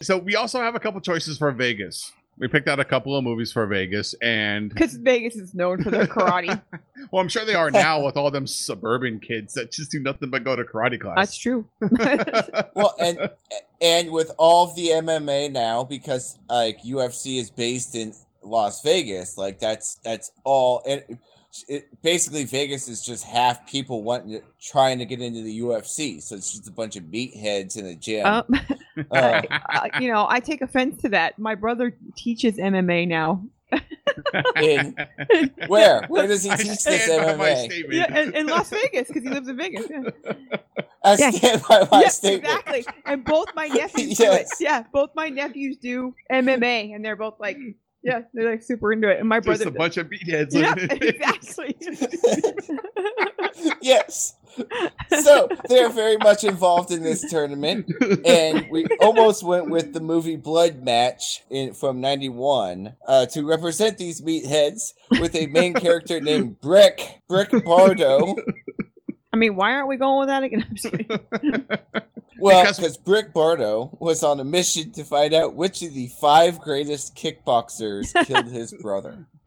So 0.00 0.16
we 0.16 0.36
also 0.36 0.60
have 0.60 0.74
a 0.74 0.80
couple 0.80 1.02
choices 1.02 1.36
for 1.36 1.52
Vegas. 1.52 2.12
We 2.38 2.48
picked 2.48 2.68
out 2.68 2.78
a 2.78 2.84
couple 2.84 3.16
of 3.16 3.24
movies 3.24 3.50
for 3.50 3.66
Vegas, 3.66 4.14
and 4.20 4.68
Because 4.68 4.94
Vegas 4.94 5.36
is 5.36 5.54
known 5.54 5.82
for 5.82 5.90
their 5.90 6.06
karate. 6.06 6.60
well, 7.10 7.22
I'm 7.22 7.28
sure 7.28 7.44
they 7.46 7.54
are 7.54 7.70
now 7.70 8.04
with 8.04 8.16
all 8.16 8.30
them 8.30 8.46
suburban 8.46 9.20
kids 9.20 9.54
that 9.54 9.72
just 9.72 9.90
do 9.90 10.00
nothing 10.00 10.28
but 10.28 10.44
go 10.44 10.54
to 10.54 10.62
karate 10.64 11.00
class. 11.00 11.16
That's 11.16 11.38
true. 11.38 11.66
Well, 12.74 12.94
and 13.00 13.30
and 13.80 14.10
with 14.10 14.30
all 14.36 14.68
of 14.68 14.76
the 14.76 14.88
MMA 14.88 15.50
now, 15.50 15.84
because 15.84 16.38
like 16.50 16.82
UFC 16.82 17.38
is 17.40 17.50
based 17.50 17.94
in 17.94 18.12
Las 18.42 18.82
Vegas, 18.82 19.38
like 19.38 19.58
that's 19.58 19.94
that's 20.04 20.30
all. 20.44 20.82
And 20.86 21.18
it, 21.68 21.88
basically, 22.02 22.44
Vegas 22.44 22.88
is 22.88 23.04
just 23.04 23.24
half 23.24 23.66
people 23.66 24.02
wanting 24.02 24.32
to 24.32 24.42
trying 24.60 24.98
to 24.98 25.04
get 25.04 25.20
into 25.20 25.42
the 25.42 25.60
UFC, 25.60 26.22
so 26.22 26.34
it's 26.36 26.52
just 26.52 26.68
a 26.68 26.72
bunch 26.72 26.96
of 26.96 27.04
meatheads 27.04 27.76
in 27.76 27.86
a 27.86 27.94
gym. 27.94 28.26
Um, 28.26 28.44
Uh, 29.10 29.42
you 30.00 30.10
know, 30.10 30.26
I 30.26 30.40
take 30.40 30.62
offense 30.62 31.02
to 31.02 31.10
that. 31.10 31.38
My 31.38 31.54
brother 31.54 31.94
teaches 32.16 32.56
MMA 32.56 33.06
now. 33.06 33.44
in 34.56 34.96
where? 35.66 36.06
Where 36.06 36.26
does 36.26 36.42
he 36.42 36.50
I 36.50 36.56
teach 36.56 36.82
this 36.84 37.02
stand 37.04 37.38
my 37.38 37.50
MMA? 37.50 37.84
Yeah, 37.92 38.18
in, 38.20 38.34
in 38.34 38.46
Las 38.46 38.70
Vegas 38.70 39.08
because 39.08 39.22
he 39.22 39.28
lives 39.28 39.48
in 39.48 39.56
Vegas. 39.58 39.84
Yeah. 39.90 40.02
I 41.04 41.16
Yeah. 41.18 41.30
stand 41.30 41.62
by 41.68 41.86
my 41.90 42.02
Yeah, 42.02 42.08
statement. 42.08 42.44
exactly. 42.44 42.86
And 43.04 43.24
both 43.24 43.54
my 43.54 43.68
nephews 43.68 44.16
do 44.16 44.32
it. 44.32 44.46
Yeah, 44.60 44.84
both 44.92 45.10
my 45.14 45.28
nephews 45.28 45.76
do 45.76 46.14
MMA, 46.32 46.94
and 46.94 47.04
they're 47.04 47.16
both 47.16 47.38
like, 47.38 47.58
yeah, 48.06 48.20
they're 48.32 48.52
like 48.52 48.62
super 48.62 48.92
into 48.92 49.10
it. 49.10 49.18
And 49.18 49.28
my 49.28 49.40
just 49.40 49.46
brother, 49.64 49.68
a 49.68 49.72
bunch 49.72 49.96
of 49.96 50.08
meatheads. 50.08 50.54
yeah, 50.54 50.74
living 50.74 50.90
in 50.90 50.98
Vegas. 50.98 51.58
exactly. 51.58 52.78
yes. 53.82 54.36
So 55.22 55.48
they're 55.68 55.90
very 55.90 56.16
much 56.18 56.44
involved 56.44 56.92
in 56.92 57.02
this 57.02 57.28
tournament. 57.28 57.92
and 58.24 58.70
we 58.70 58.86
almost 59.00 59.42
went 59.42 59.68
with 59.70 59.92
the 59.92 59.98
movie 59.98 60.36
Blood 60.36 60.84
Match 60.84 61.42
in 61.50 61.74
from 61.74 62.00
'91 62.00 62.94
uh, 63.08 63.26
to 63.26 63.44
represent 63.44 63.98
these 63.98 64.20
meatheads 64.20 64.94
with 65.20 65.34
a 65.34 65.48
main 65.48 65.74
character 65.74 66.20
named 66.20 66.60
Brick 66.60 67.22
Brick 67.28 67.50
Bardo. 67.64 68.36
I 69.32 69.36
mean, 69.36 69.56
why 69.56 69.72
aren't 69.72 69.88
we 69.88 69.96
going 69.96 70.20
with 70.20 70.28
that 70.28 70.44
again? 70.44 72.06
I'm 72.38 72.42
just 72.42 72.42
kidding. 72.42 72.42
Well, 72.44 72.62
Because- 72.62 72.76
because 72.78 72.96
Brick 72.98 73.32
Bardo 73.32 73.96
was 74.00 74.22
on 74.22 74.40
a 74.40 74.44
mission 74.44 74.92
to 74.92 75.04
find 75.04 75.32
out 75.34 75.54
which 75.54 75.82
of 75.82 75.94
the 75.94 76.08
five 76.20 76.60
greatest 76.60 77.16
kickboxers 77.16 78.12
killed 78.26 78.46
his 78.52 78.72
brother. 78.80 79.26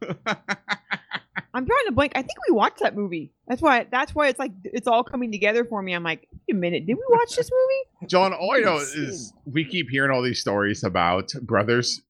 I'm 1.52 1.66
trying 1.66 1.86
to 1.86 1.92
blank. 1.92 2.12
I 2.14 2.22
think 2.22 2.38
we 2.48 2.54
watched 2.54 2.78
that 2.78 2.94
movie. 2.96 3.32
That's 3.48 3.60
why. 3.60 3.84
That's 3.90 4.14
why 4.14 4.28
it's 4.28 4.38
like 4.38 4.52
it's 4.64 4.86
all 4.86 5.02
coming 5.02 5.32
together 5.32 5.64
for 5.64 5.82
me. 5.82 5.92
I'm 5.94 6.04
like, 6.04 6.28
wait 6.32 6.54
a 6.54 6.58
minute, 6.58 6.86
did 6.86 6.94
we 6.94 7.02
watch 7.08 7.34
this 7.34 7.50
movie? 7.50 8.08
John, 8.08 8.32
all 8.32 8.54
I 8.54 8.60
know 8.60 8.76
Yes. 8.78 8.94
is 8.94 9.32
we 9.44 9.64
keep 9.64 9.88
hearing 9.90 10.12
all 10.12 10.22
these 10.22 10.40
stories 10.40 10.84
about 10.84 11.32
brothers 11.42 12.02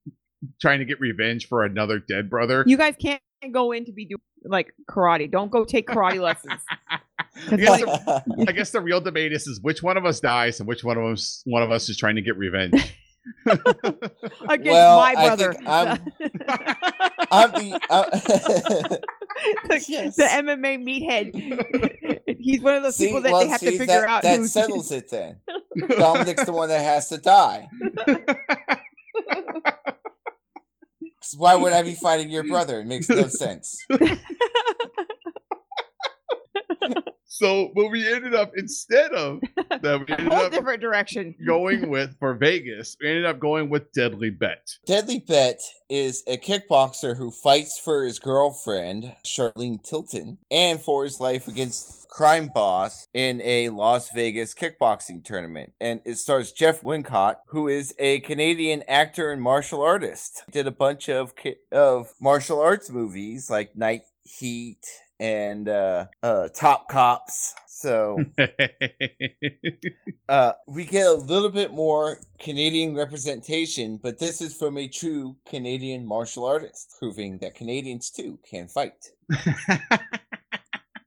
trying 0.61 0.79
to 0.81 0.85
get 0.85 1.01
revenge 1.01 1.49
for 1.49 1.65
another 1.65 1.99
dead 1.99 2.29
brother. 2.29 2.65
You 2.67 2.77
guys 2.77 2.95
can't 3.01 3.21
go 3.51 3.73
in 3.73 3.87
to 3.87 3.93
be 3.93 4.05
doing 4.05 4.21
like 4.45 4.75
karate. 4.91 5.31
Don't 5.31 5.51
go 5.51 5.65
take 5.65 5.87
karate 5.89 6.21
lessons. 6.21 6.61
I 7.47 7.51
'Cause, 7.51 7.59
guess, 7.59 7.71
like, 7.71 8.05
the, 8.05 8.45
I 8.49 8.53
guess 8.53 8.71
the 8.71 8.81
real 8.81 9.01
debate 9.01 9.33
is, 9.33 9.47
is 9.47 9.61
which 9.61 9.83
one 9.83 9.97
of 9.97 10.05
us 10.05 10.21
dies 10.21 10.61
and 10.61 10.69
which 10.69 10.85
one 10.85 10.97
of 10.99 11.05
us 11.05 11.43
one 11.47 11.63
of 11.63 11.71
us 11.71 11.89
is 11.89 11.97
trying 11.97 12.17
to 12.17 12.23
get 12.23 12.37
revenge. 12.37 12.73
against 13.47 14.71
Well, 14.71 14.97
my 14.99 15.15
brother. 15.15 15.55
I'm- 15.67 15.99
I'm 17.33 17.51
the. 17.53 17.81
uh, 17.91 18.11
the, 19.69 19.85
Yes. 19.89 20.17
the 20.17 20.25
MMA 20.25 20.79
meathead. 20.83 22.37
He's 22.41 22.61
one 22.61 22.75
of 22.75 22.83
those 22.83 22.97
See, 22.97 23.07
people 23.07 23.21
that 23.23 23.31
well, 23.33 23.43
they 23.43 23.49
have 23.49 23.61
see, 23.61 23.67
to 23.67 23.79
figure 23.79 23.87
that, 24.01 24.09
out 24.09 24.23
that 24.23 24.39
who's 24.39 24.53
settles 24.53 24.91
it 24.91 25.11
then. 25.11 25.37
Dominic's 25.89 26.45
the 26.45 26.53
one 26.53 26.69
that 26.71 26.81
has 26.83 27.09
to 27.11 27.19
die. 27.19 27.69
Why 31.37 31.55
would 31.55 31.73
I 31.73 31.83
be 31.83 31.95
fighting 31.95 32.31
your 32.31 32.43
brother? 32.43 32.81
It 32.81 32.87
makes 32.87 33.09
no 33.09 33.29
sense. 33.29 33.79
So, 37.41 37.73
but 37.75 37.89
we 37.89 38.07
ended 38.07 38.35
up 38.35 38.53
instead 38.55 39.13
of 39.13 39.41
that, 39.71 39.83
we 39.83 39.89
a 40.15 40.19
ended 40.19 40.31
whole 40.31 40.45
up 40.45 40.53
different 40.53 40.83
direction. 40.83 41.35
going 41.47 41.89
with 41.89 42.15
for 42.19 42.35
Vegas. 42.35 42.99
We 43.01 43.09
ended 43.09 43.25
up 43.25 43.39
going 43.39 43.71
with 43.71 43.91
Deadly 43.93 44.29
Bet. 44.29 44.77
Deadly 44.85 45.21
Bet 45.21 45.59
is 45.89 46.23
a 46.27 46.37
kickboxer 46.37 47.17
who 47.17 47.31
fights 47.31 47.79
for 47.79 48.05
his 48.05 48.19
girlfriend, 48.19 49.15
Charlene 49.25 49.83
Tilton, 49.83 50.37
and 50.51 50.79
for 50.79 51.05
his 51.05 51.19
life 51.19 51.49
against 51.49 52.11
crime 52.11 52.51
boss 52.55 53.09
in 53.15 53.41
a 53.41 53.71
Las 53.71 54.11
Vegas 54.11 54.53
kickboxing 54.53 55.25
tournament. 55.25 55.73
And 55.81 56.03
it 56.05 56.17
stars 56.17 56.53
Jeff 56.53 56.83
Wincott, 56.83 57.37
who 57.47 57.69
is 57.69 57.95
a 57.99 58.21
Canadian 58.21 58.83
actor 58.87 59.33
and 59.33 59.41
martial 59.41 59.81
artist. 59.81 60.43
Did 60.51 60.67
a 60.67 60.73
bunch 60.73 61.09
of 61.09 61.35
ki- 61.37 61.57
of 61.73 62.13
martial 62.21 62.61
arts 62.61 62.91
movies 62.91 63.49
like 63.49 63.75
Night 63.75 64.03
Heat 64.25 64.85
and 65.21 65.69
uh, 65.69 66.07
uh, 66.23 66.49
Top 66.49 66.89
Cops. 66.89 67.55
So 67.69 68.19
uh, 70.29 70.53
we 70.67 70.85
get 70.85 71.07
a 71.07 71.13
little 71.13 71.51
bit 71.51 71.73
more 71.73 72.19
Canadian 72.41 72.97
representation, 72.97 74.01
but 74.03 74.19
this 74.19 74.41
is 74.41 74.57
from 74.57 74.77
a 74.77 74.89
true 74.89 75.37
Canadian 75.47 76.07
martial 76.07 76.45
artist, 76.45 76.95
proving 76.99 77.39
that 77.39 77.55
Canadians 77.55 78.11
too 78.11 78.39
can 78.49 78.67
fight. 78.67 79.11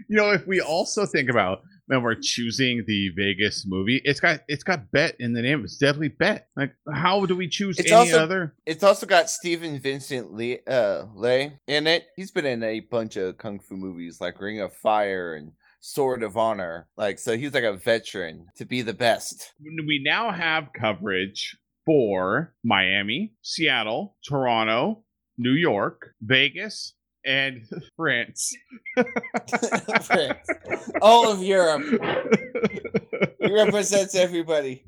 you 0.08 0.18
know, 0.18 0.32
if 0.32 0.48
we 0.48 0.62
also 0.62 1.06
think 1.06 1.30
about 1.30 1.64
when 1.88 2.02
we're 2.02 2.16
choosing 2.20 2.84
the 2.88 3.10
Vegas 3.10 3.66
movie, 3.68 4.02
it's 4.04 4.20
got 4.20 4.42
it's 4.48 4.64
got 4.64 4.92
bet 4.92 5.16
in 5.20 5.34
the 5.34 5.42
name. 5.42 5.64
It's 5.64 5.78
Deadly 5.78 6.08
Bet. 6.10 6.48
Like, 6.56 6.74
how 6.94 7.26
do 7.26 7.36
we 7.36 7.48
choose 7.48 7.78
It's 7.80 7.92
any 7.92 8.00
also- 8.12 8.24
other? 8.24 8.56
It's 8.66 8.84
also 8.84 9.06
got 9.06 9.30
Steven 9.30 9.80
Vincent 9.80 10.34
Leigh, 10.34 10.60
uh, 10.68 11.06
Lay 11.16 11.60
in 11.68 11.88
it. 11.88 12.06
He's 12.16 12.32
been 12.32 12.46
in 12.46 12.64
a 12.64 12.80
bunch 12.82 13.18
of 13.18 13.38
kung 13.38 13.60
fu 13.60 13.76
movies 13.76 14.20
like 14.22 14.40
Ring 14.40 14.60
of 14.62 14.74
Fire 14.76 15.36
and 15.36 15.52
Sword 15.82 16.24
of 16.24 16.38
Honor. 16.38 16.88
Like, 16.96 17.20
so 17.20 17.36
he's 17.38 17.54
like 17.54 17.64
a 17.66 17.74
veteran 17.74 18.48
to 18.58 18.66
be 18.66 18.82
the 18.82 18.94
best. 18.94 19.54
We 19.62 20.02
now 20.04 20.32
have 20.32 20.70
coverage 20.74 21.58
for 21.86 22.54
Miami, 22.64 23.34
Seattle, 23.42 24.16
Toronto, 24.26 25.04
New 25.38 25.52
York, 25.52 26.14
Vegas, 26.22 26.94
and 27.26 27.62
France. 27.96 28.56
France. 30.02 30.48
All 31.02 31.32
of 31.32 31.42
Europe. 31.42 31.84
He 33.40 33.52
represents 33.52 34.16
everybody. 34.16 34.84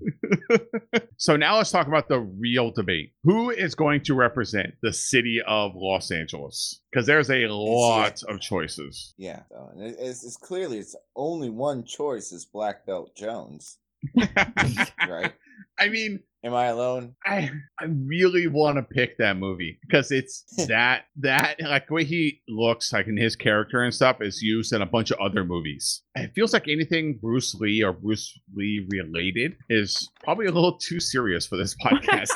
so 1.17 1.35
now 1.35 1.57
let's 1.57 1.71
talk 1.71 1.87
about 1.87 2.07
the 2.07 2.19
real 2.19 2.71
debate. 2.71 3.11
Who 3.23 3.49
is 3.49 3.75
going 3.75 4.01
to 4.03 4.13
represent 4.13 4.75
the 4.81 4.93
city 4.93 5.41
of 5.45 5.73
Los 5.75 6.11
Angeles? 6.11 6.81
Because 6.91 7.05
there's 7.05 7.29
a 7.29 7.47
lot 7.47 8.21
of 8.23 8.39
choices. 8.39 9.13
Yeah, 9.17 9.41
and 9.73 9.95
it's, 9.99 10.23
it's 10.23 10.37
clearly 10.37 10.79
it's 10.79 10.95
only 11.15 11.49
one 11.49 11.83
choice 11.83 12.31
is 12.31 12.45
Black 12.45 12.85
Belt 12.85 13.15
Jones, 13.15 13.77
right? 15.09 15.33
I 15.79 15.89
mean, 15.89 16.21
Am 16.45 16.53
I 16.53 16.67
alone? 16.67 17.15
I 17.25 17.49
I 17.79 17.85
really 17.85 18.45
want 18.45 18.77
to 18.77 18.83
pick 18.83 19.17
that 19.17 19.35
movie 19.35 19.79
because 19.81 20.11
it's 20.11 20.43
that 20.67 21.05
that 21.17 21.59
like 21.59 21.87
the 21.87 21.93
way 21.95 22.03
he 22.03 22.41
looks 22.47 22.93
like 22.93 23.07
in 23.07 23.17
his 23.17 23.35
character 23.35 23.81
and 23.81 23.91
stuff 23.91 24.17
is 24.21 24.43
used 24.43 24.71
in 24.71 24.83
a 24.83 24.85
bunch 24.85 25.09
of 25.09 25.17
other 25.17 25.43
movies. 25.43 26.03
It 26.13 26.33
feels 26.35 26.53
like 26.53 26.67
anything 26.67 27.17
Bruce 27.19 27.55
Lee 27.55 27.83
or 27.83 27.93
Bruce 27.93 28.39
Lee 28.55 28.87
related 28.91 29.55
is 29.71 30.11
probably 30.23 30.45
a 30.45 30.51
little 30.51 30.77
too 30.77 30.99
serious 30.99 31.47
for 31.47 31.57
this 31.57 31.75
podcast. 31.83 32.29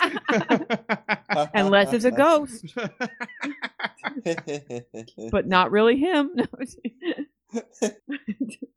Unless 1.53 1.93
it's 1.93 2.05
a 2.05 2.11
ghost, 2.11 2.65
but 5.31 5.47
not 5.47 5.69
really 5.69 5.97
him. 5.97 6.31
No. 7.53 7.61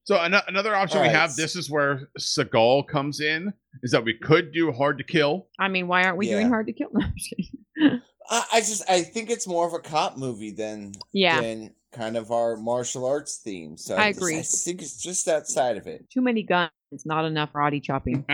so 0.04 0.16
an- 0.20 0.35
another 0.48 0.74
option 0.74 1.00
we 1.00 1.06
Alright. 1.08 1.20
have. 1.20 1.37
This 1.37 1.56
is 1.56 1.70
where 1.70 2.08
Seagal 2.18 2.88
comes 2.88 3.20
in. 3.20 3.52
Is 3.82 3.90
that 3.92 4.04
we 4.04 4.14
could 4.14 4.52
do 4.52 4.70
Hard 4.72 4.98
to 4.98 5.04
Kill. 5.04 5.48
I 5.58 5.68
mean, 5.68 5.88
why 5.88 6.04
aren't 6.04 6.16
we 6.18 6.28
doing 6.28 6.48
hard 6.48 6.66
to 6.68 6.72
kill? 6.72 6.88
No, 6.94 7.04
I'm 7.04 7.12
just 7.16 7.30
kidding. 7.30 8.00
I, 8.30 8.44
I 8.52 8.61
just 8.61 8.88
I 8.88 9.02
think 9.02 9.30
it's 9.30 9.46
more 9.48 9.66
of 9.66 9.72
a 9.72 9.80
cop 9.80 10.16
movie 10.16 10.52
than 10.52 10.92
yeah, 11.12 11.40
than 11.40 11.74
kind 11.92 12.16
of 12.16 12.30
our 12.30 12.56
martial 12.56 13.04
arts 13.06 13.38
theme. 13.42 13.76
So 13.76 13.96
I 13.96 14.11
just- 14.11 14.18
agree. 14.20 14.38
I 14.38 14.42
think 14.42 14.82
it's 14.82 15.02
just 15.02 15.26
that 15.26 15.48
side 15.48 15.76
of 15.76 15.87
it. 15.87 16.08
too 16.11 16.20
many 16.20 16.42
guns, 16.42 16.70
not 17.04 17.24
enough 17.24 17.50
roddy 17.54 17.80
chopping. 17.80 18.24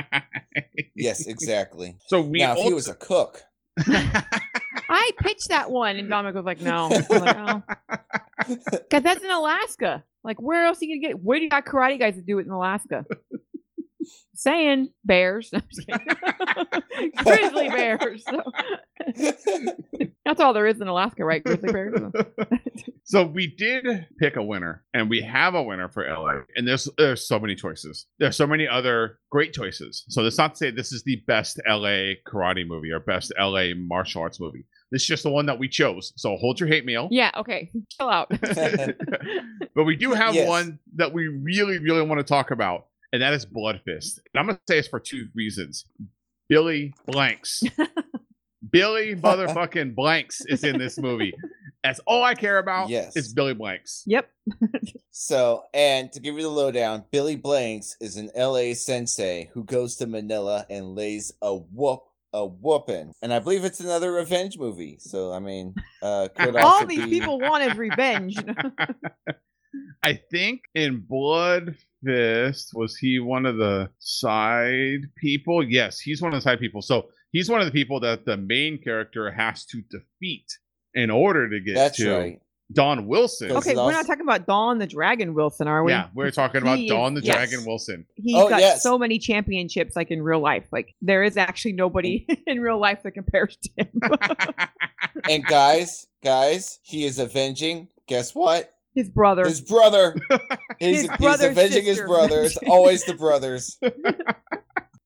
Yes, 0.95 1.27
exactly. 1.27 1.97
so 2.09 2.21
we 2.21 2.41
now, 2.41 2.53
if 2.53 2.59
he 2.59 2.63
also- 2.65 2.75
was 2.75 2.89
a 2.89 2.95
cook, 2.95 3.43
I 4.89 5.11
pitched 5.19 5.49
that 5.49 5.71
one, 5.71 5.97
and 5.97 6.09
Dominic 6.09 6.35
was 6.35 6.45
like, 6.45 6.61
"No," 6.61 6.91
I'm 7.11 7.21
like, 7.21 7.37
"Oh." 7.39 7.63
Because 8.47 9.03
that's 9.03 9.23
in 9.23 9.31
Alaska. 9.31 10.05
Like, 10.25 10.41
where 10.41 10.65
else 10.67 10.81
are 10.81 10.85
you 10.87 11.01
gonna 11.01 11.13
get? 11.15 11.23
Where 11.23 11.39
do 11.39 11.45
you 11.45 11.51
got 11.51 11.67
karate 11.67 11.99
guys 11.99 12.15
to 12.15 12.23
do 12.23 12.39
it 12.39 12.47
in 12.47 12.51
Alaska? 12.53 13.05
Saying 14.35 14.89
bears, 15.05 15.51
No, 15.53 15.59
I'm 15.61 15.65
just 15.69 15.87
kidding. 15.87 17.13
grizzly 17.17 17.69
bears. 17.69 18.25
So, 18.25 18.43
that's 20.29 20.41
all 20.41 20.53
there 20.53 20.67
is 20.67 20.79
in 20.81 20.89
Alaska, 20.89 21.25
right? 21.25 21.43
Grizzly 21.43 21.73
bears. 21.73 21.99
so 23.05 23.25
we 23.25 23.47
did 23.57 24.07
pick 24.19 24.37
a 24.37 24.43
winner, 24.43 24.85
and 24.93 25.09
we 25.09 25.23
have 25.23 25.55
a 25.55 25.63
winner 25.63 25.89
for 25.89 26.07
LA. 26.07 26.43
And 26.55 26.69
there's 26.69 26.87
there's 26.99 27.27
so 27.27 27.39
many 27.39 27.55
choices. 27.55 28.07
There's 28.19 28.37
so 28.37 28.47
many 28.47 28.69
other 28.69 29.19
great 29.31 29.55
choices. 29.55 30.05
So 30.09 30.23
that's 30.23 30.37
not 30.37 30.53
to 30.55 30.57
say 30.59 30.71
this 30.71 30.93
is 30.93 31.03
the 31.05 31.23
best 31.27 31.59
LA 31.67 32.15
karate 32.27 32.67
movie 32.67 32.91
or 32.91 33.01
best 33.01 33.33
LA 33.41 33.69
martial 33.75 34.21
arts 34.23 34.39
movie. 34.39 34.67
This 34.93 35.03
is 35.03 35.09
just 35.09 35.23
the 35.23 35.31
one 35.31 35.47
that 35.47 35.59
we 35.59 35.69
chose. 35.69 36.13
So 36.17 36.37
hold 36.37 36.61
your 36.61 36.69
hate 36.69 36.85
mail. 36.85 37.09
Yeah. 37.11 37.31
Okay. 37.37 37.71
Chill 37.99 38.09
out. 38.09 38.29
but 39.75 39.85
we 39.85 39.97
do 39.97 40.13
have 40.13 40.35
Yes. 40.35 40.47
one 40.49 40.79
that 40.97 41.13
we 41.13 41.29
really, 41.29 41.79
really 41.79 42.03
want 42.03 42.19
to 42.19 42.25
talk 42.25 42.51
about, 42.51 42.87
and 43.15 43.23
that 43.23 43.33
is 43.33 43.47
Bloodfist. 43.47 44.21
And 44.33 44.41
I'm 44.41 44.47
going 44.47 44.57
to 44.57 44.63
say 44.69 44.79
it's 44.79 44.89
for 44.89 45.01
two 45.01 45.29
reasons. 45.35 45.87
Billy 46.49 46.95
Blanks. 47.07 47.63
Billy 48.71 49.15
motherfucking 49.17 49.95
Blanks 49.95 50.43
is 50.47 50.65
in 50.65 50.79
this 50.79 50.99
movie. 50.99 51.33
That's 51.85 52.01
all 52.07 52.23
I 52.25 52.35
care 52.35 52.59
about. 52.59 52.89
Yes. 52.89 53.17
It's 53.17 53.33
Billy 53.33 53.55
Blanks. 53.55 54.03
yep. 54.07 54.31
So, 55.11 55.65
and 55.75 56.11
to 56.13 56.21
give 56.21 56.35
you 56.37 56.43
the 56.43 56.49
lowdown, 56.49 57.05
Billy 57.11 57.37
Blanks 57.37 57.97
is 58.01 58.17
an 58.17 58.31
LA 58.37 58.75
sensei 58.75 59.51
who 59.53 59.65
goes 59.65 59.97
to 59.97 60.07
Manila 60.07 60.67
and 60.71 60.95
lays 60.95 61.33
a 61.43 61.55
whoop 61.55 62.03
a 62.35 62.45
whooping. 62.45 63.13
And 63.23 63.33
I 63.33 63.39
believe 63.39 63.65
it's 63.65 63.81
another 63.81 64.13
revenge 64.13 64.59
movie. 64.59 64.99
So, 65.01 65.33
I 65.33 65.39
mean, 65.39 65.75
uh 66.03 66.29
could 66.37 66.57
All 66.57 66.85
these 66.85 67.05
be- 67.05 67.11
people 67.11 67.41
want 67.41 67.65
is 67.65 67.77
revenge. 67.77 68.37
I 70.03 70.21
think 70.31 70.63
in 70.75 71.01
Blood 71.09 71.77
Fist 72.05 72.71
was 72.75 72.97
he 72.97 73.19
one 73.19 73.47
of 73.47 73.57
the 73.57 73.91
side 73.99 75.01
people? 75.17 75.63
Yes, 75.63 76.01
he's 76.01 76.23
one 76.23 76.33
of 76.33 76.37
the 76.39 76.43
side 76.43 76.61
people. 76.61 76.83
So 76.83 77.09
he's 77.33 77.49
one 77.51 77.61
of 77.61 77.67
the 77.67 77.73
people 77.73 78.01
that 78.01 78.25
the 78.25 78.37
main 78.37 78.79
character 78.79 79.31
has 79.31 79.65
to 79.67 79.83
defeat 79.91 80.47
in 80.95 81.11
order 81.11 81.49
to 81.49 81.61
get 81.61 81.75
That's 81.75 81.97
to 81.99 82.17
right. 82.17 82.41
Don 82.71 83.07
Wilson. 83.07 83.51
Okay, 83.53 83.75
we're 83.75 83.93
not 83.93 84.07
talking 84.07 84.23
about 84.23 84.47
Don 84.47 84.77
the 84.79 84.87
Dragon 84.87 85.33
Wilson, 85.33 85.67
are 85.69 85.83
we? 85.83 85.93
Yeah, 85.93 86.09
we're 86.15 86.31
talking 86.31 86.61
about 86.61 86.77
He 86.77 86.87
Don 86.89 87.15
the 87.15 87.23
yes. 87.23 87.35
Dragon 87.35 87.65
Wilson. 87.65 88.05
He's 88.17 88.37
Oh, 88.37 88.47
got 88.49 88.61
yes. 88.61 88.83
so 88.83 88.99
many 88.99 89.19
championships, 89.19 89.97
like 89.97 90.11
in 90.11 90.21
real 90.21 90.41
life. 90.41 90.67
Like 90.71 90.95
there 91.01 91.23
is 91.23 91.39
actually 91.39 91.73
nobody 91.73 92.27
in 92.47 92.61
real 92.61 92.79
life 92.79 93.03
that 93.05 93.13
compares 93.13 93.57
to 93.57 93.71
him. 93.79 94.01
And 95.29 95.45
guys, 95.45 96.07
guys, 96.23 96.79
he 96.83 97.05
is 97.05 97.19
avenging. 97.19 97.89
Guess 98.07 98.35
what? 98.35 98.73
His 98.95 99.09
brother. 99.09 99.45
His 99.47 99.61
brother. 99.61 100.15
He's, 100.79 101.03
His 101.03 101.11
he's 101.11 101.17
brother's 101.19 101.51
avenging 101.51 101.85
his 101.85 101.97
sister. 101.97 102.07
brothers. 102.07 102.57
Always 102.69 103.05
the 103.05 103.15
brothers. 103.15 103.79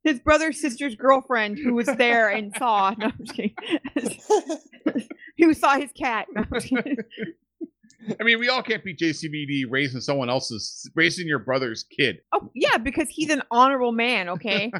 His 0.04 0.18
brother's 0.18 0.60
sister's 0.60 0.94
girlfriend 0.96 1.58
who 1.58 1.74
was 1.74 1.86
there 1.86 2.28
and 2.28 2.52
saw. 2.58 2.94
No, 2.98 3.06
I'm 3.06 3.18
just 3.24 3.34
kidding. 3.34 5.08
who 5.38 5.54
saw 5.54 5.78
his 5.78 5.90
cat. 5.92 6.26
No, 6.32 6.42
I'm 6.42 6.48
just 6.60 6.68
kidding. 6.68 6.96
I 8.20 8.24
mean, 8.24 8.40
we 8.40 8.48
all 8.48 8.64
can't 8.64 8.82
be 8.82 8.96
JCVD 8.96 9.66
raising 9.70 10.00
someone 10.00 10.28
else's, 10.28 10.90
raising 10.96 11.28
your 11.28 11.38
brother's 11.38 11.84
kid. 11.84 12.18
Oh 12.32 12.50
yeah, 12.52 12.78
because 12.78 13.08
he's 13.08 13.30
an 13.30 13.42
honorable 13.48 13.92
man. 13.92 14.28
Okay. 14.30 14.72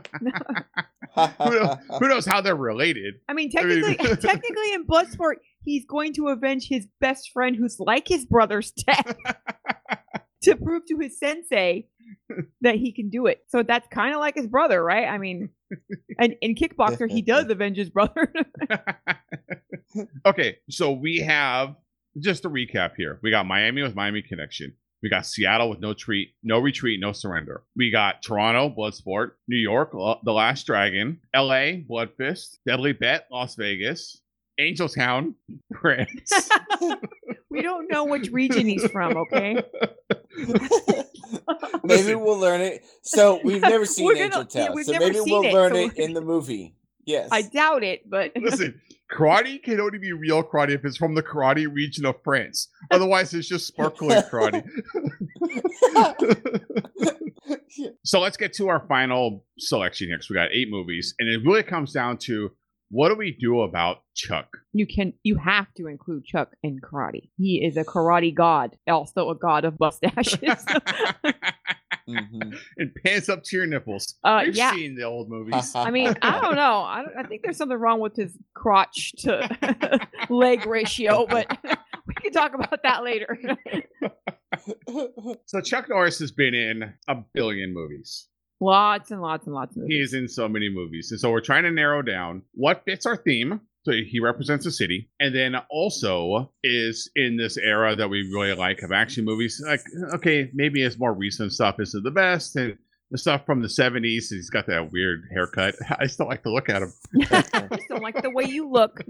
Who 1.15 1.51
knows, 1.51 1.77
who 2.01 2.09
knows 2.09 2.27
how 2.27 2.41
they're 2.41 2.57
related? 2.57 3.15
I 3.29 3.35
mean, 3.35 3.53
I 3.57 3.63
mean- 3.63 3.81
technically, 3.83 4.17
technically 4.17 4.73
in 4.73 4.85
Bloodsport, 4.87 5.35
he's 5.63 5.85
going 5.85 6.15
to 6.15 6.29
avenge 6.29 6.67
his 6.67 6.89
best 7.01 7.31
friend, 7.33 7.55
who's 7.55 7.79
like 7.79 8.09
his 8.09 8.25
brother's 8.27 8.73
death, 8.73 9.15
to 10.43 10.57
prove 10.57 10.83
to 10.89 10.99
his 10.99 11.17
sensei 11.17 11.87
that 12.61 12.77
he 12.77 12.93
can 12.93 13.11
do 13.11 13.27
it. 13.27 13.45
So 13.49 13.63
that's 13.63 13.87
kind 13.89 14.15
of 14.15 14.21
like 14.21 14.35
his 14.35 14.47
brother, 14.47 14.83
right? 14.83 15.07
I 15.07 15.19
mean, 15.19 15.51
and 16.19 16.37
in 16.41 16.55
Kickboxer, 16.55 17.11
he 17.11 17.23
does 17.23 17.49
avenge 17.49 17.77
his 17.77 17.91
brother. 17.91 18.33
okay, 20.27 20.59
so 20.69 20.93
we 20.93 21.19
have 21.19 21.77
just 22.21 22.45
a 22.45 22.51
recap 22.51 22.93
here. 22.97 23.19
We 23.23 23.31
got 23.31 23.47
Miami 23.47 23.83
with 23.83 23.95
Miami 23.95 24.23
Connection. 24.23 24.75
We 25.03 25.11
got 25.11 25.27
Seattle 25.27 25.69
with 25.69 25.81
no 25.81 25.95
treat, 25.95 26.35
no 26.45 26.61
retreat, 26.61 27.01
no 27.01 27.11
surrender. 27.13 27.65
We 27.75 27.91
got 27.91 28.23
Toronto, 28.23 28.73
Bloodsport, 28.73 29.33
New 29.49 29.59
York, 29.59 29.95
Lo- 29.95 30.21
The 30.23 30.33
Last 30.33 30.65
Dragon, 30.65 31.21
LA, 31.35 31.81
Bloodfist, 31.91 32.59
Deadly 32.67 32.93
Bet, 32.93 33.27
Las 33.31 33.57
Vegas, 33.57 34.21
Angel 34.61 34.89
Town, 34.89 35.35
France. 35.81 36.49
we 37.51 37.63
don't 37.63 37.91
know 37.91 38.05
which 38.05 38.31
region 38.31 38.67
he's 38.67 38.87
from. 38.87 39.17
Okay. 39.17 39.57
maybe 41.85 42.15
we'll 42.15 42.39
learn 42.39 42.61
it. 42.61 42.85
So 43.03 43.41
we've 43.45 43.63
never 43.63 43.85
seen 43.87 44.07
We're 44.07 44.15
gonna- 44.15 44.25
Angel 44.25 44.47
yeah, 44.53 44.83
so 44.83 44.99
maybe 44.99 45.21
we'll 45.21 45.43
it, 45.45 45.53
learn 45.53 45.73
so 45.73 45.79
it 45.79 45.97
in 45.97 46.13
the 46.15 46.21
movie. 46.21 46.75
Yes. 47.05 47.29
I 47.33 47.43
doubt 47.43 47.83
it, 47.83 48.09
but 48.09 48.31
Listen, 48.41 48.81
karate 49.13 49.61
can 49.63 49.81
only 49.81 49.99
be 49.99 50.13
real 50.13 50.43
karate 50.45 50.71
if 50.71 50.85
it's 50.85 50.97
from 50.97 51.15
the 51.17 51.23
karate 51.23 51.67
region 51.73 52.07
of 52.07 52.15
France. 52.23 52.69
Otherwise, 52.93 53.35
it's 53.35 53.49
just 53.49 53.67
sparkling 53.67 54.23
karate. 54.23 54.65
so 58.05 58.21
let's 58.21 58.37
get 58.37 58.53
to 58.55 58.69
our 58.69 58.87
final 58.87 59.45
selection 59.59 60.09
here. 60.09 60.17
'cause 60.19 60.29
we 60.31 60.35
got 60.35 60.51
eight 60.53 60.69
movies, 60.71 61.15
and 61.19 61.29
it 61.29 61.41
really 61.45 61.63
comes 61.63 61.93
down 61.93 62.19
to 62.19 62.51
what 62.93 63.09
do 63.09 63.17
we 63.17 63.37
do 63.41 63.63
about 63.63 64.03
Chuck? 64.15 64.47
you 64.73 64.87
can 64.87 65.13
you 65.25 65.37
have 65.37 65.67
to 65.75 65.87
include 65.89 66.25
Chuck 66.25 66.51
in 66.63 66.79
karate. 66.79 67.31
He 67.37 67.65
is 67.65 67.77
a 67.77 67.85
karate 67.85 68.33
god, 68.35 68.77
also 68.87 69.31
a 69.31 69.35
god 69.35 69.65
of 69.65 69.81
mustaches. 69.81 70.65
Mhm. 72.09 72.59
and 72.79 72.91
pants 73.05 73.29
up 73.29 73.45
to 73.45 73.57
your 73.57 73.65
nipples. 73.67 74.17
Uh, 74.25 74.43
We've 74.47 74.57
yeah. 74.57 74.73
seen 74.73 74.97
the 74.97 75.05
old 75.05 75.31
movies. 75.31 75.71
I 75.77 75.93
mean, 75.93 76.13
I 76.21 76.41
don't 76.41 76.57
know. 76.57 76.79
I, 76.83 77.05
I 77.17 77.23
think 77.23 77.43
there's 77.43 77.57
something 77.57 77.79
wrong 77.79 78.01
with 78.01 78.17
his 78.17 78.37
crotch 78.55 79.13
to 79.19 79.49
leg 80.29 80.67
ratio, 80.67 81.27
but 81.31 81.47
we 82.09 82.15
can 82.15 82.33
talk 82.33 82.55
about 82.55 82.83
that 82.83 83.05
later. 83.05 83.39
so 85.47 85.61
Chuck 85.61 85.89
Norris 85.89 86.19
has 86.19 86.33
been 86.33 86.55
in 86.55 86.93
a 87.09 87.17
billion 87.35 87.73
movies. 87.73 88.27
Lots 88.63 89.11
and 89.11 89.21
lots 89.21 89.47
and 89.47 89.55
lots 89.55 89.77
of 89.77 89.83
movies. 89.83 89.97
He 89.97 90.01
is 90.03 90.15
in 90.15 90.29
so 90.29 90.49
many 90.49 90.69
movies. 90.69 91.11
And 91.11 91.21
so 91.21 91.31
we're 91.31 91.41
trying 91.41 91.65
to 91.65 91.71
narrow 91.71 92.03
down 92.03 92.43
what 92.53 92.85
fits 92.85 93.07
our 93.07 93.17
theme. 93.17 93.61
So 93.85 93.93
he 93.93 94.21
represents 94.21 94.65
a 94.65 94.71
city. 94.71 95.11
And 95.19 95.35
then 95.35 95.57
also 95.71 96.53
is 96.63 97.11
in 97.17 97.37
this 97.37 97.57
era 97.57 97.97
that 97.97 98.09
we 98.09 98.31
really 98.33 98.55
like 98.55 98.83
of 98.83 98.93
action 98.93 99.25
movies. 99.25 99.63
Like, 99.67 99.83
okay, 100.15 100.51
maybe 100.55 100.83
his 100.83 100.99
more 100.99 101.13
recent 101.13 101.53
stuff 101.53 101.81
isn't 101.81 102.05
the 102.05 102.11
best. 102.11 102.55
And 102.57 102.79
the 103.11 103.19
stuff 103.19 103.45
from 103.45 103.61
the 103.61 103.69
70s, 103.69 104.29
he's 104.31 104.51
got 104.51 104.67
that 104.69 104.93
weird 104.93 105.25
haircut. 105.33 105.75
I 105.99 106.07
still 106.07 106.27
like 106.27 106.45
to 106.45 106.51
look 106.53 106.69
at 106.69 106.83
him. 106.83 106.93
I 107.31 107.79
still 107.85 108.01
like 108.01 108.23
the 108.23 108.31
way 108.31 108.45
you 108.45 108.71
look. 108.71 109.01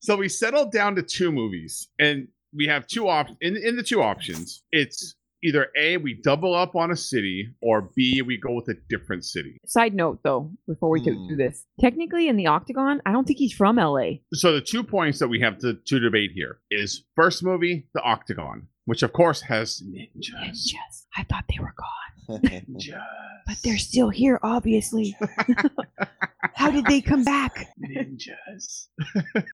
So 0.00 0.16
we 0.16 0.28
settled 0.28 0.72
down 0.72 0.96
to 0.96 1.02
two 1.02 1.30
movies. 1.30 1.88
And 2.00 2.26
we 2.54 2.66
have 2.66 2.86
two 2.86 3.08
options. 3.08 3.38
In, 3.40 3.56
in 3.56 3.76
the 3.76 3.82
two 3.82 4.02
options, 4.02 4.62
it's 4.72 5.14
either 5.42 5.68
A, 5.76 5.96
we 5.96 6.14
double 6.14 6.54
up 6.54 6.74
on 6.76 6.90
a 6.90 6.96
city, 6.96 7.48
or 7.60 7.90
B, 7.96 8.22
we 8.22 8.36
go 8.38 8.52
with 8.54 8.68
a 8.68 8.74
different 8.88 9.24
city. 9.24 9.58
Side 9.66 9.94
note, 9.94 10.20
though, 10.22 10.50
before 10.66 10.90
we 10.90 11.00
go 11.04 11.12
Hmm. 11.12 11.28
do 11.28 11.36
this, 11.36 11.64
technically 11.80 12.28
in 12.28 12.36
the 12.36 12.46
Octagon, 12.46 13.00
I 13.06 13.12
don't 13.12 13.26
think 13.26 13.38
he's 13.38 13.52
from 13.52 13.76
LA. 13.78 14.20
So 14.34 14.52
the 14.52 14.60
two 14.60 14.82
points 14.82 15.18
that 15.18 15.28
we 15.28 15.40
have 15.40 15.58
to, 15.58 15.74
to 15.74 15.98
debate 16.00 16.30
here 16.34 16.58
is 16.70 17.04
first 17.16 17.42
movie, 17.42 17.86
The 17.94 18.02
Octagon, 18.02 18.68
which 18.84 19.02
of 19.02 19.12
course 19.12 19.40
has 19.42 19.82
ninjas. 19.82 20.34
Ninjas. 20.44 21.06
I 21.16 21.24
thought 21.24 21.44
they 21.48 21.58
were 21.60 21.74
gone, 21.76 22.40
Ninjas. 22.44 23.00
but 23.46 23.56
they're 23.64 23.78
still 23.78 24.08
here, 24.10 24.38
obviously. 24.42 25.16
How 26.54 26.70
did 26.70 26.84
they 26.86 27.00
come 27.00 27.24
back? 27.24 27.68
ninjas. 27.80 28.86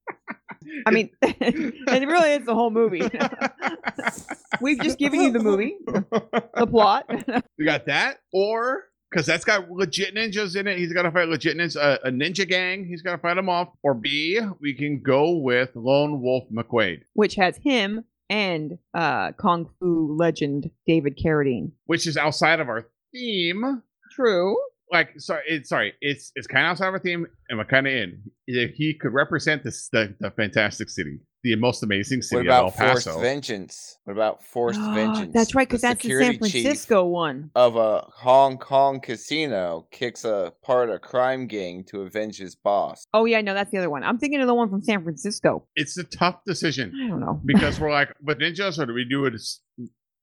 I 0.86 0.90
mean, 0.90 1.10
it 1.22 2.08
really 2.08 2.32
is 2.32 2.44
the 2.44 2.54
whole 2.54 2.70
movie. 2.70 3.02
We've 4.60 4.80
just 4.80 4.98
given 4.98 5.20
you 5.20 5.30
the 5.30 5.38
movie, 5.38 5.76
the 5.86 6.66
plot. 6.68 7.04
we 7.58 7.64
got 7.64 7.86
that, 7.86 8.18
or 8.32 8.84
because 9.10 9.26
that's 9.26 9.44
got 9.44 9.70
legit 9.70 10.14
ninjas 10.14 10.56
in 10.56 10.66
it. 10.66 10.78
He's 10.78 10.92
got 10.92 11.02
to 11.02 11.10
fight 11.10 11.28
legit 11.28 11.56
ninjas, 11.56 11.76
uh, 11.76 11.98
a 12.04 12.10
ninja 12.10 12.48
gang. 12.48 12.84
He's 12.86 13.02
got 13.02 13.12
to 13.12 13.18
fight 13.18 13.34
them 13.34 13.48
off. 13.48 13.68
Or 13.82 13.94
B, 13.94 14.40
we 14.60 14.74
can 14.74 15.00
go 15.02 15.36
with 15.36 15.70
Lone 15.74 16.20
Wolf 16.20 16.44
McQuaid, 16.52 17.02
which 17.14 17.34
has 17.36 17.56
him 17.58 18.04
and 18.30 18.78
uh, 18.94 19.32
Kung 19.32 19.70
Fu 19.78 20.14
legend 20.18 20.70
David 20.86 21.18
Carradine. 21.22 21.72
which 21.86 22.06
is 22.06 22.16
outside 22.16 22.60
of 22.60 22.68
our 22.68 22.86
theme. 23.12 23.82
True. 24.12 24.56
Like, 24.90 25.10
sorry, 25.18 25.42
it's 25.48 25.68
sorry, 25.68 25.92
it's 26.00 26.32
it's 26.34 26.46
kind 26.46 26.66
of 26.66 26.70
outside 26.72 26.88
of 26.88 26.94
our 26.94 27.00
theme, 27.00 27.26
and 27.48 27.58
we're 27.58 27.64
kind 27.64 27.86
of 27.86 27.92
in. 27.92 28.22
If 28.46 28.72
he 28.74 28.94
could 28.94 29.12
represent 29.12 29.62
this 29.62 29.88
the, 29.90 30.14
the 30.20 30.30
fantastic 30.30 30.88
city, 30.88 31.18
the 31.42 31.54
most 31.56 31.82
amazing 31.82 32.18
What 32.18 32.24
city 32.24 32.40
of 32.40 32.46
about 32.46 32.64
El 32.64 32.70
forced 32.70 33.20
vengeance? 33.20 33.98
What 34.04 34.14
about 34.14 34.42
forced 34.42 34.80
Ah, 34.80 34.94
vengeance? 34.94 35.32
That's 35.34 35.54
right, 35.54 35.68
because 35.68 35.82
that's 35.82 36.02
the 36.02 36.08
San 36.08 36.18
security 36.18 36.50
chief 36.50 36.62
Francisco 36.62 37.04
one. 37.04 37.50
of 37.54 37.76
a 37.76 38.00
Hong 38.14 38.56
Kong 38.58 39.00
casino 39.00 39.86
kicks 39.90 40.24
apart 40.24 40.90
a 40.90 40.98
crime 40.98 41.46
gang 41.46 41.84
to 41.90 42.02
avenge 42.02 42.38
his 42.38 42.54
boss. 42.54 43.06
Oh 43.12 43.26
yeah, 43.26 43.40
no, 43.42 43.52
that's 43.54 43.70
the 43.70 43.78
other 43.78 43.90
one. 43.90 44.02
I'm 44.02 44.18
thinking 44.18 44.40
of 44.40 44.46
the 44.46 44.54
one 44.54 44.70
from 44.70 44.80
San 44.82 45.02
Francisco. 45.02 45.66
It's 45.76 45.98
a 45.98 46.04
tough 46.04 46.40
decision. 46.46 46.92
I 47.04 47.08
don't 47.08 47.20
know. 47.20 47.40
because 47.44 47.78
we're 47.78 47.92
like 47.92 48.14
with 48.22 48.38
ninjas 48.38 48.78
or 48.78 48.86
do 48.86 48.94
we 48.94 49.04
do 49.04 49.26
it 49.26 49.34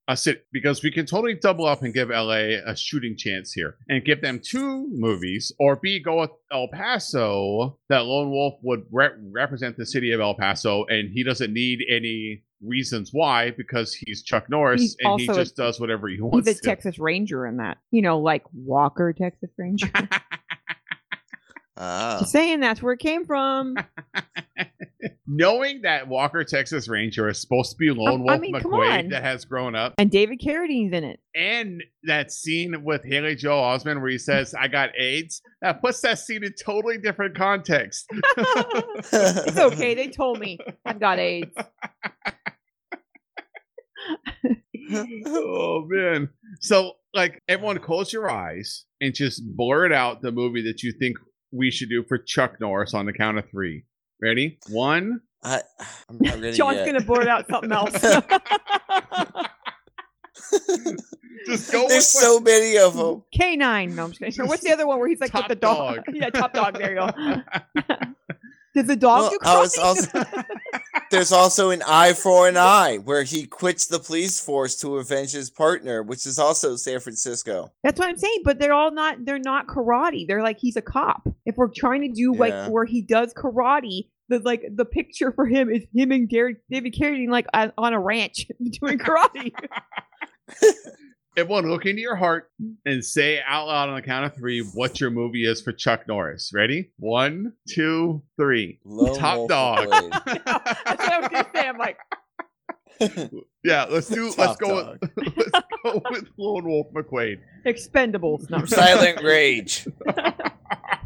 as 0.08 0.20
a 0.20 0.22
sit 0.22 0.46
because 0.52 0.84
we 0.84 0.92
can 0.92 1.06
totally 1.06 1.34
double 1.36 1.66
up 1.66 1.82
and 1.82 1.94
give 1.94 2.10
LA 2.10 2.58
a 2.66 2.76
shooting 2.76 3.16
chance 3.18 3.52
here 3.52 3.78
and 3.90 4.06
give 4.06 4.22
them 4.22 4.40
two 4.44 4.88
movies 4.92 5.52
or 5.60 5.76
B 5.76 6.00
go 6.00 6.22
with 6.22 6.32
El 6.52 6.68
Paso 6.68 7.78
that 7.90 8.06
Lone 8.06 8.30
Wolf 8.30 8.56
would 8.64 8.84
re- 8.92 9.10
represent 9.32 9.78
the 9.78 9.86
city 9.86 10.12
of 10.12 10.20
El 10.20 10.36
Paso 10.36 10.86
and 10.86 11.10
he 11.12 11.24
doesn't 11.24 11.52
need 11.54 11.80
any 11.90 12.44
reasons 12.64 13.10
why 13.14 13.52
because 13.52 13.94
he's 13.94 14.24
Chuck 14.24 14.50
Norris 14.50 14.82
He's 14.82 14.98
and 15.02 15.20
he 15.20 15.28
also 15.28 15.40
a- 15.40 15.44
just 15.44 15.56
does 15.56 15.80
whatever 15.80 16.08
he 16.08 16.22
wants. 16.22 16.38
He's 16.38 16.46
wants 16.56 16.60
a 16.60 16.64
to. 16.64 16.70
Texas 16.70 17.00
Ranger 17.00 17.46
in 17.46 17.58
that. 17.58 17.78
You 17.92 18.02
know, 18.02 18.20
like 18.20 18.44
Walker, 18.54 19.14
Texas 19.14 19.50
Ranger. 19.58 19.92
Ah. 21.78 22.20
Just 22.22 22.32
saying 22.32 22.62
that's 22.62 22.82
where 22.82 22.94
it 22.94 23.00
came 23.00 23.26
from. 23.26 23.76
Knowing 25.28 25.82
that 25.82 26.08
Walker 26.08 26.44
Texas 26.44 26.88
Ranger 26.88 27.28
is 27.30 27.42
supposed 27.42 27.72
to 27.72 27.78
be 27.78 27.90
oh, 27.90 27.94
Lone 27.94 28.22
I 28.30 28.34
Wolf 28.34 28.42
mean, 28.42 28.54
McQuaid 28.54 29.10
that 29.10 29.24
has 29.24 29.44
grown 29.44 29.74
up 29.76 29.96
And 29.98 30.12
David 30.12 30.40
Carradine's 30.40 30.94
in 30.94 31.04
it. 31.04 31.20
and 31.36 31.84
that 32.04 32.32
scene 32.32 32.84
with 32.84 33.04
Haley 33.04 33.36
Joel 33.36 33.62
Osment 33.64 34.02
where 34.02 34.10
he 34.12 34.20
says, 34.20 34.54
I 34.54 34.68
got 34.68 34.92
AIDS, 34.98 35.42
that 35.62 35.82
puts 35.82 36.02
that 36.02 36.20
scene 36.20 36.44
in 36.44 36.54
totally 36.64 36.98
different 37.00 37.36
context. 37.36 38.06
it's 38.38 39.58
okay. 39.58 39.96
They 39.96 40.10
told 40.10 40.40
me 40.40 40.60
I've 40.86 41.00
got 41.00 41.18
AIDS. 41.18 41.56
oh 45.26 45.86
man. 45.88 46.30
So 46.62 46.94
like 47.14 47.42
everyone 47.48 47.80
close 47.80 48.14
your 48.14 48.30
eyes 48.30 48.86
and 49.02 49.14
just 49.14 49.42
blurt 49.56 49.92
out 49.92 50.22
the 50.22 50.32
movie 50.32 50.62
that 50.64 50.84
you 50.84 50.92
think 50.92 51.18
we 51.52 51.72
should 51.72 51.90
do 51.90 52.04
for 52.08 52.18
Chuck 52.18 52.60
Norris 52.60 52.94
on 52.94 53.06
the 53.06 53.14
count 53.14 53.38
of 53.38 53.50
three. 53.50 53.86
Ready? 54.26 54.58
One. 54.70 55.22
I, 55.44 55.62
I'm 56.10 56.18
not 56.20 56.40
ready 56.42 56.58
John's 56.58 56.78
yet. 56.78 56.88
gonna 56.88 57.02
blurt 57.06 57.28
out 57.28 57.48
something 57.48 57.72
else. 57.80 57.92
Just 61.46 61.72
go 61.72 61.82
with 61.84 61.90
There's 61.90 62.08
so 62.08 62.40
many 62.40 62.76
of 62.80 62.96
them. 62.98 63.24
K9. 63.38 63.94
No, 63.94 64.06
I'm 64.06 64.10
just 64.14 64.20
kidding. 64.20 64.48
What's 64.48 64.64
the 64.64 64.72
other 64.74 64.88
one 64.88 64.98
where 64.98 65.08
he's 65.08 65.20
like 65.22 65.32
Top 65.32 65.44
with 65.48 65.50
the 65.60 65.62
dog? 65.62 65.98
dog. 66.06 66.16
yeah, 66.16 66.32
top 66.32 66.54
dog. 66.54 66.76
There 66.80 66.90
you 66.90 66.96
go. 66.96 67.12
Does 68.74 68.88
the 68.88 68.96
dog 68.96 69.22
Well, 69.22 69.30
do 69.30 69.38
I 69.44 69.60
was 69.60 69.76
crossing? 69.76 69.84
also- 70.24 70.44
There's 71.12 71.32
also 71.32 71.70
an 71.70 71.84
eye 71.88 72.14
for 72.14 72.48
an 72.50 72.58
eye 72.58 72.98
where 72.98 73.22
he 73.24 73.46
quits 73.46 73.86
the 73.86 74.00
police 74.00 74.40
force 74.40 74.76
to 74.78 74.98
avenge 74.98 75.34
his 75.34 75.52
partner, 75.52 76.02
which 76.02 76.26
is 76.26 76.40
also 76.40 76.76
San 76.78 77.00
Francisco. 77.00 77.72
That's 77.84 78.00
what 78.00 78.10
I'm 78.10 78.18
saying. 78.18 78.42
But 78.44 78.58
they're 78.60 78.74
all 78.74 78.92
not. 78.92 79.24
They're 79.24 79.38
not 79.38 79.68
karate. 79.68 80.26
They're 80.28 80.42
like 80.42 80.58
he's 80.60 80.76
a 80.78 80.82
cop. 80.82 81.28
If 81.46 81.58
we're 81.58 81.70
trying 81.70 82.02
to 82.02 82.08
do 82.10 82.32
Yeah. 82.34 82.40
like 82.40 82.72
where 82.72 82.86
he 82.86 83.04
does 83.04 83.34
karate, 83.36 84.08
the 84.30 84.40
like 84.40 84.64
the 84.74 84.86
picture 84.86 85.32
for 85.32 85.46
him 85.46 85.70
is 85.70 85.84
him 85.94 86.12
and 86.12 86.28
Gary, 86.30 86.56
David 86.70 86.96
Carradine 86.96 87.30
like 87.30 87.46
on, 87.54 87.72
on 87.78 87.94
a 87.94 88.00
ranch 88.00 88.48
doing 88.82 88.98
karate. 89.00 89.52
Everyone 91.38 91.70
look 91.70 91.86
into 91.86 92.02
your 92.02 92.16
heart 92.16 92.50
and 92.86 93.04
say 93.04 93.42
out 93.46 93.68
loud 93.68 93.90
on 93.90 93.96
the 93.96 94.02
count 94.02 94.26
of 94.26 94.36
three 94.36 94.62
what 94.62 95.02
your 95.02 95.12
movie 95.12 95.46
is 95.46 95.62
for 95.62 95.74
Chuck 95.74 96.08
Norris. 96.08 96.52
Ready? 96.54 96.92
One, 96.98 97.52
two, 97.68 98.24
three. 98.38 98.80
Lone 98.86 99.18
Top 99.18 99.50
dog. 99.50 99.88
McQuaid. 99.90 100.44
That's 100.46 100.86
what 100.86 101.14
I 101.14 101.20
was 101.20 101.28
gonna 101.30 101.48
say. 101.54 101.68
I'm 101.68 101.78
like, 101.78 101.98
Yeah, 103.66 103.86
let's 103.90 104.08
do. 104.08 104.32
let's 104.38 104.56
go. 104.58 104.82
dog. 104.84 105.12
With, 105.16 105.34
let's 105.54 105.68
go 105.84 106.02
with 106.12 106.26
Lone 106.38 106.66
Wolf 106.66 106.88
McQuaid. 106.94 107.40
Expendables. 107.66 108.50
No, 108.50 108.64
Silent 108.66 109.22
Rage. 109.22 109.88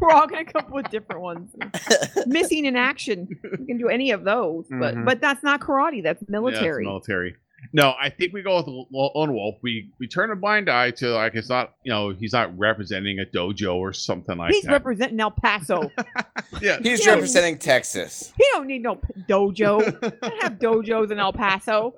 we're 0.00 0.10
all 0.10 0.26
gonna 0.26 0.44
come 0.44 0.64
up 0.64 0.70
with 0.70 0.88
different 0.90 1.20
ones. 1.22 1.50
Missing 2.26 2.64
in 2.64 2.76
action. 2.76 3.28
You 3.58 3.66
can 3.66 3.78
do 3.78 3.88
any 3.88 4.10
of 4.10 4.24
those, 4.24 4.66
but 4.70 4.94
Mhm. 4.94 5.04
but 5.04 5.20
that's 5.20 5.42
not 5.42 5.60
karate. 5.60 6.02
That's 6.02 6.22
Yeah, 6.22 6.26
military. 6.30 6.84
military. 6.84 7.36
No, 7.74 7.92
I 8.00 8.08
think 8.08 8.32
we 8.32 8.40
go 8.40 8.56
with 8.56 8.66
Lone 8.90 9.34
Wolf. 9.34 9.56
We 9.62 9.90
we 10.00 10.08
turn 10.08 10.30
a 10.30 10.36
blind 10.36 10.70
eye 10.70 10.92
to 10.92 11.08
like 11.10 11.34
it's 11.34 11.50
not 11.50 11.74
you 11.84 11.92
know 11.92 12.08
he's 12.10 12.32
not 12.32 12.56
representing 12.58 13.18
a 13.20 13.26
dojo 13.26 13.74
or 13.74 13.92
something 13.92 14.38
like 14.38 14.52
He's 14.52 14.62
that. 14.62 14.68
He's 14.68 14.72
representing 14.72 15.20
El 15.20 15.30
Paso. 15.30 15.90
yeah, 16.62 16.78
He's 16.82 17.04
Yeah. 17.04 17.12
representing 17.14 17.58
Texas. 17.58 18.32
he 18.38 18.44
don't 18.52 18.66
need 18.66 18.82
no 18.82 18.98
dojo. 19.28 19.80
They 20.00 20.30
have 20.40 20.58
dojos 20.58 21.10
in 21.10 21.18
El 21.18 21.34
Paso. 21.34 21.96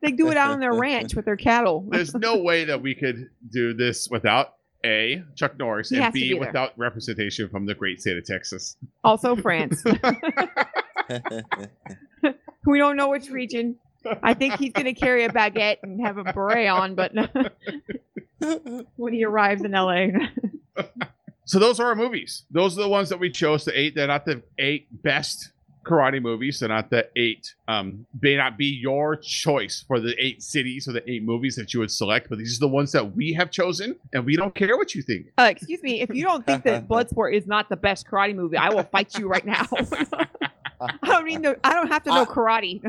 They 0.00 0.12
do 0.12 0.30
it 0.30 0.36
out 0.36 0.52
on 0.52 0.60
their 0.60 0.74
ranch 0.74 1.16
with 1.16 1.24
their 1.24 1.36
cattle. 1.36 1.84
there's 1.90 2.14
no 2.14 2.36
way 2.36 2.64
that 2.66 2.80
we 2.80 2.94
could 2.94 3.28
do 3.50 3.74
this 3.74 4.08
without 4.08 4.54
a 4.86 5.22
Chuck 5.34 5.58
Norris 5.58 5.90
He 5.90 5.96
and 5.96 6.04
has 6.04 6.14
to 6.14 6.20
B 6.20 6.30
there. 6.30 6.40
without 6.40 6.72
representation 6.78 7.48
from 7.48 7.66
the 7.66 7.74
great 7.74 8.00
state 8.00 8.16
of 8.16 8.24
Texas. 8.24 8.76
Also 9.04 9.36
France. 9.36 9.82
we 12.66 12.78
don't 12.78 12.96
know 12.96 13.08
which 13.10 13.28
region. 13.30 13.76
I 14.22 14.34
think 14.34 14.54
he's 14.54 14.72
going 14.72 14.86
to 14.86 14.94
carry 14.94 15.24
a 15.24 15.28
baguette 15.28 15.78
and 15.82 16.00
have 16.06 16.16
a 16.18 16.24
beret 16.32 16.68
on, 16.68 16.94
but 16.94 17.12
when 18.96 19.12
he 19.12 19.24
arrives 19.24 19.62
in 19.62 19.72
LA, 19.72 20.06
So 21.44 21.58
those 21.58 21.80
are 21.80 21.86
our 21.86 21.96
movies. 21.96 22.44
Those 22.50 22.78
are 22.78 22.82
the 22.82 22.88
ones 22.88 23.08
that 23.08 23.18
we 23.18 23.30
chose. 23.30 23.64
The 23.64 23.78
eight. 23.78 23.94
They're 23.96 24.06
not 24.06 24.24
the 24.24 24.42
eight 24.58 24.86
best 25.02 25.50
karate 25.86 26.20
movies. 26.20 26.58
They're 26.60 26.68
not 26.68 26.90
the 26.90 27.08
eight. 27.16 27.54
Um, 27.68 28.06
may 28.20 28.36
not 28.36 28.58
be 28.58 28.66
your 28.66 29.16
choice 29.16 29.84
for 29.86 30.00
the 30.00 30.14
eight 30.18 30.42
cities 30.42 30.88
or 30.88 30.92
the 30.92 31.08
eight 31.10 31.22
movies 31.22 31.54
that 31.56 31.72
you 31.72 31.80
would 31.80 31.90
select, 31.90 32.28
but 32.28 32.38
these 32.38 32.56
are 32.58 32.60
the 32.60 32.68
ones 32.68 32.92
that 32.92 33.14
we 33.16 33.32
have 33.34 33.50
chosen, 33.50 33.96
and 34.12 34.24
we 34.26 34.36
don't 34.36 34.54
care 34.54 34.76
what 34.76 34.94
you 34.94 35.02
think. 35.02 35.26
uh, 35.38 35.44
excuse 35.50 35.82
me, 35.82 36.00
if 36.00 36.10
you 36.14 36.24
don't 36.24 36.44
think 36.44 36.64
that 36.64 36.88
Bloodsport 36.90 37.34
is 37.34 37.46
not 37.46 37.68
the 37.68 37.76
best 37.76 38.06
karate 38.06 38.34
movie, 38.34 38.56
I 38.56 38.68
will 38.70 38.82
fight 38.84 39.16
you 39.18 39.28
right 39.28 39.46
now. 39.46 39.66
I 40.80 41.06
don't 41.06 41.24
need 41.24 41.42
to. 41.44 41.56
I 41.64 41.72
don't 41.72 41.88
have 41.88 42.02
to 42.04 42.10
know 42.10 42.22
Uh, 42.22 42.26
karate. 42.26 42.82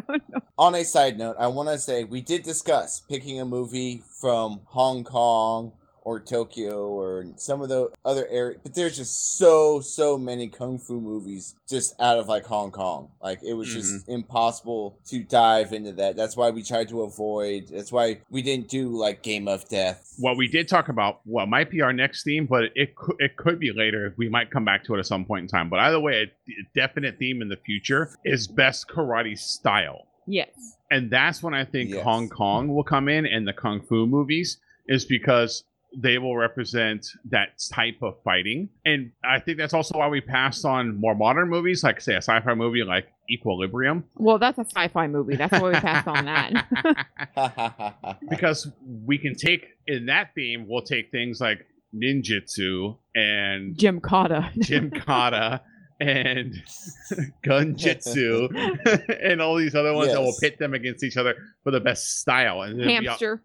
On 0.58 0.76
a 0.76 0.84
side 0.84 1.18
note, 1.18 1.38
I 1.40 1.48
want 1.48 1.70
to 1.70 1.78
say 1.78 2.04
we 2.04 2.20
did 2.22 2.44
discuss 2.44 3.00
picking 3.00 3.40
a 3.40 3.46
movie 3.46 4.04
from 4.20 4.60
Hong 4.66 5.04
Kong 5.06 5.72
or 6.08 6.22
Tokyo 6.22 6.88
or 6.88 7.26
some 7.36 7.62
of 7.62 7.68
the 7.68 7.90
other 8.06 8.26
areas, 8.30 8.62
but 8.64 8.74
there's 8.74 8.96
just 8.96 9.38
so 9.38 9.82
so 9.82 10.18
many 10.18 10.48
kung 10.48 10.80
fu 10.80 11.02
movies 11.02 11.54
just 11.68 12.00
out 12.00 12.18
of 12.18 12.30
like 12.30 12.46
Hong 12.46 12.72
Kong. 12.72 13.10
Like 13.22 13.40
it 13.44 13.56
was 13.56 13.68
just 13.68 13.94
mm-hmm. 13.94 14.12
impossible 14.14 14.98
to 15.08 15.20
dive 15.20 15.74
into 15.74 15.92
that. 15.92 16.16
That's 16.16 16.38
why 16.38 16.50
we 16.50 16.64
tried 16.64 16.88
to 16.90 17.02
avoid. 17.02 17.68
That's 17.68 17.92
why 17.92 18.22
we 18.30 18.42
didn't 18.42 18.70
do 18.70 18.98
like 18.98 19.22
Game 19.22 19.50
of 19.50 19.68
Death. 19.68 20.16
What 20.18 20.38
we 20.38 20.48
did 20.48 20.70
talk 20.70 20.88
about, 20.88 21.20
what 21.26 21.50
might 21.50 21.70
be 21.70 21.82
our 21.82 21.92
next 21.92 22.24
theme, 22.24 22.46
but 22.46 22.72
it 22.74 22.96
could, 22.96 23.18
it 23.20 23.36
could 23.36 23.60
be 23.60 23.74
later. 23.74 24.14
We 24.16 24.30
might 24.30 24.50
come 24.50 24.64
back 24.64 24.86
to 24.86 24.96
it 24.96 25.00
at 25.00 25.08
some 25.08 25.26
point 25.26 25.42
in 25.42 25.48
time. 25.50 25.70
But 25.70 25.80
either 25.80 26.00
way, 26.00 26.14
a, 26.14 26.24
a 26.24 26.64
definite 26.74 27.20
theme 27.20 27.42
in 27.42 27.50
the 27.50 27.58
future 27.58 28.12
is 28.24 28.48
best 28.48 28.88
karate 28.88 29.38
style. 29.38 30.08
yes. 30.26 30.48
and 30.90 31.12
that's 31.12 31.44
when 31.44 31.54
I 31.54 31.66
think 31.66 31.90
Yes. 31.90 32.04
Hong 32.06 32.30
Kong 32.30 32.74
will 32.74 32.86
come 32.86 33.10
in 33.10 33.26
and 33.26 33.46
the 33.46 33.52
kung 33.52 33.82
fu 33.82 34.08
movies 34.08 34.58
is 34.88 35.04
because 35.04 35.66
they 35.96 36.18
will 36.18 36.36
represent 36.36 37.08
that 37.30 37.50
type 37.72 37.98
of 38.02 38.16
fighting. 38.24 38.70
And 38.86 39.12
I 39.24 39.40
think 39.40 39.58
that's 39.58 39.74
also 39.74 39.98
why 39.98 40.08
we 40.08 40.22
passed 40.22 40.66
on 40.66 41.00
more 41.00 41.16
modern 41.16 41.50
movies, 41.50 41.84
like 41.84 42.02
say 42.02 42.14
a 42.14 42.18
sci-fi 42.18 42.54
movie 42.54 42.84
like 42.84 43.08
Equilibrium. 43.30 44.04
Well, 44.16 44.38
that's 44.38 44.58
a 44.58 44.66
sci-fi 44.66 45.08
movie. 45.08 45.36
That's 45.36 45.54
why 45.54 45.70
we 45.70 45.74
passed 45.76 46.08
on 46.08 46.26
that. 46.26 48.16
because 48.30 48.72
we 49.06 49.18
can 49.18 49.36
take 49.36 49.66
in 49.88 50.06
that 50.08 50.34
theme, 50.36 50.66
we'll 50.68 50.82
take 50.84 51.12
things 51.12 51.40
like 51.42 51.66
ninjutsu 51.96 52.98
and 53.16 53.76
Gymkata. 53.76 54.52
Jim 54.60 54.92
Kata 54.92 55.62
and 56.00 56.54
Gunjitsu 57.46 59.20
and 59.24 59.42
all 59.42 59.56
these 59.58 59.74
other 59.76 59.94
ones 59.94 60.12
that 60.12 60.22
will 60.22 60.36
pit 60.40 60.60
them 60.60 60.74
against 60.74 61.04
each 61.04 61.18
other 61.18 61.36
for 61.64 61.72
the 61.72 61.80
best 61.80 62.20
style. 62.20 62.62
And 62.62 62.80
then 62.80 62.88
we 62.88 63.08
all- 63.08 63.18
Hamster. 63.18 63.42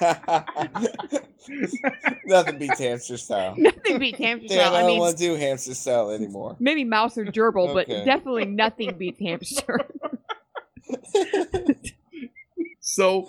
Nothing 2.26 2.58
beats 2.58 2.78
hamster 2.78 3.16
style. 3.16 3.54
Nothing 3.56 3.98
beats 3.98 4.18
hamster 4.18 4.48
Damn, 4.48 4.58
style. 4.58 4.74
I 4.74 4.78
I 4.78 4.80
don't 4.82 4.90
mean, 4.90 4.98
want 5.00 5.16
to 5.18 5.24
do 5.24 5.34
hamster 5.34 5.74
style 5.74 6.10
anymore. 6.10 6.56
maybe 6.60 6.84
mouse 6.84 7.16
or 7.16 7.24
gerbil, 7.24 7.72
but 7.72 7.88
definitely 7.88 8.44
nothing 8.46 8.96
beats 8.98 9.20
hamster. 9.20 9.80
So, 12.80 13.28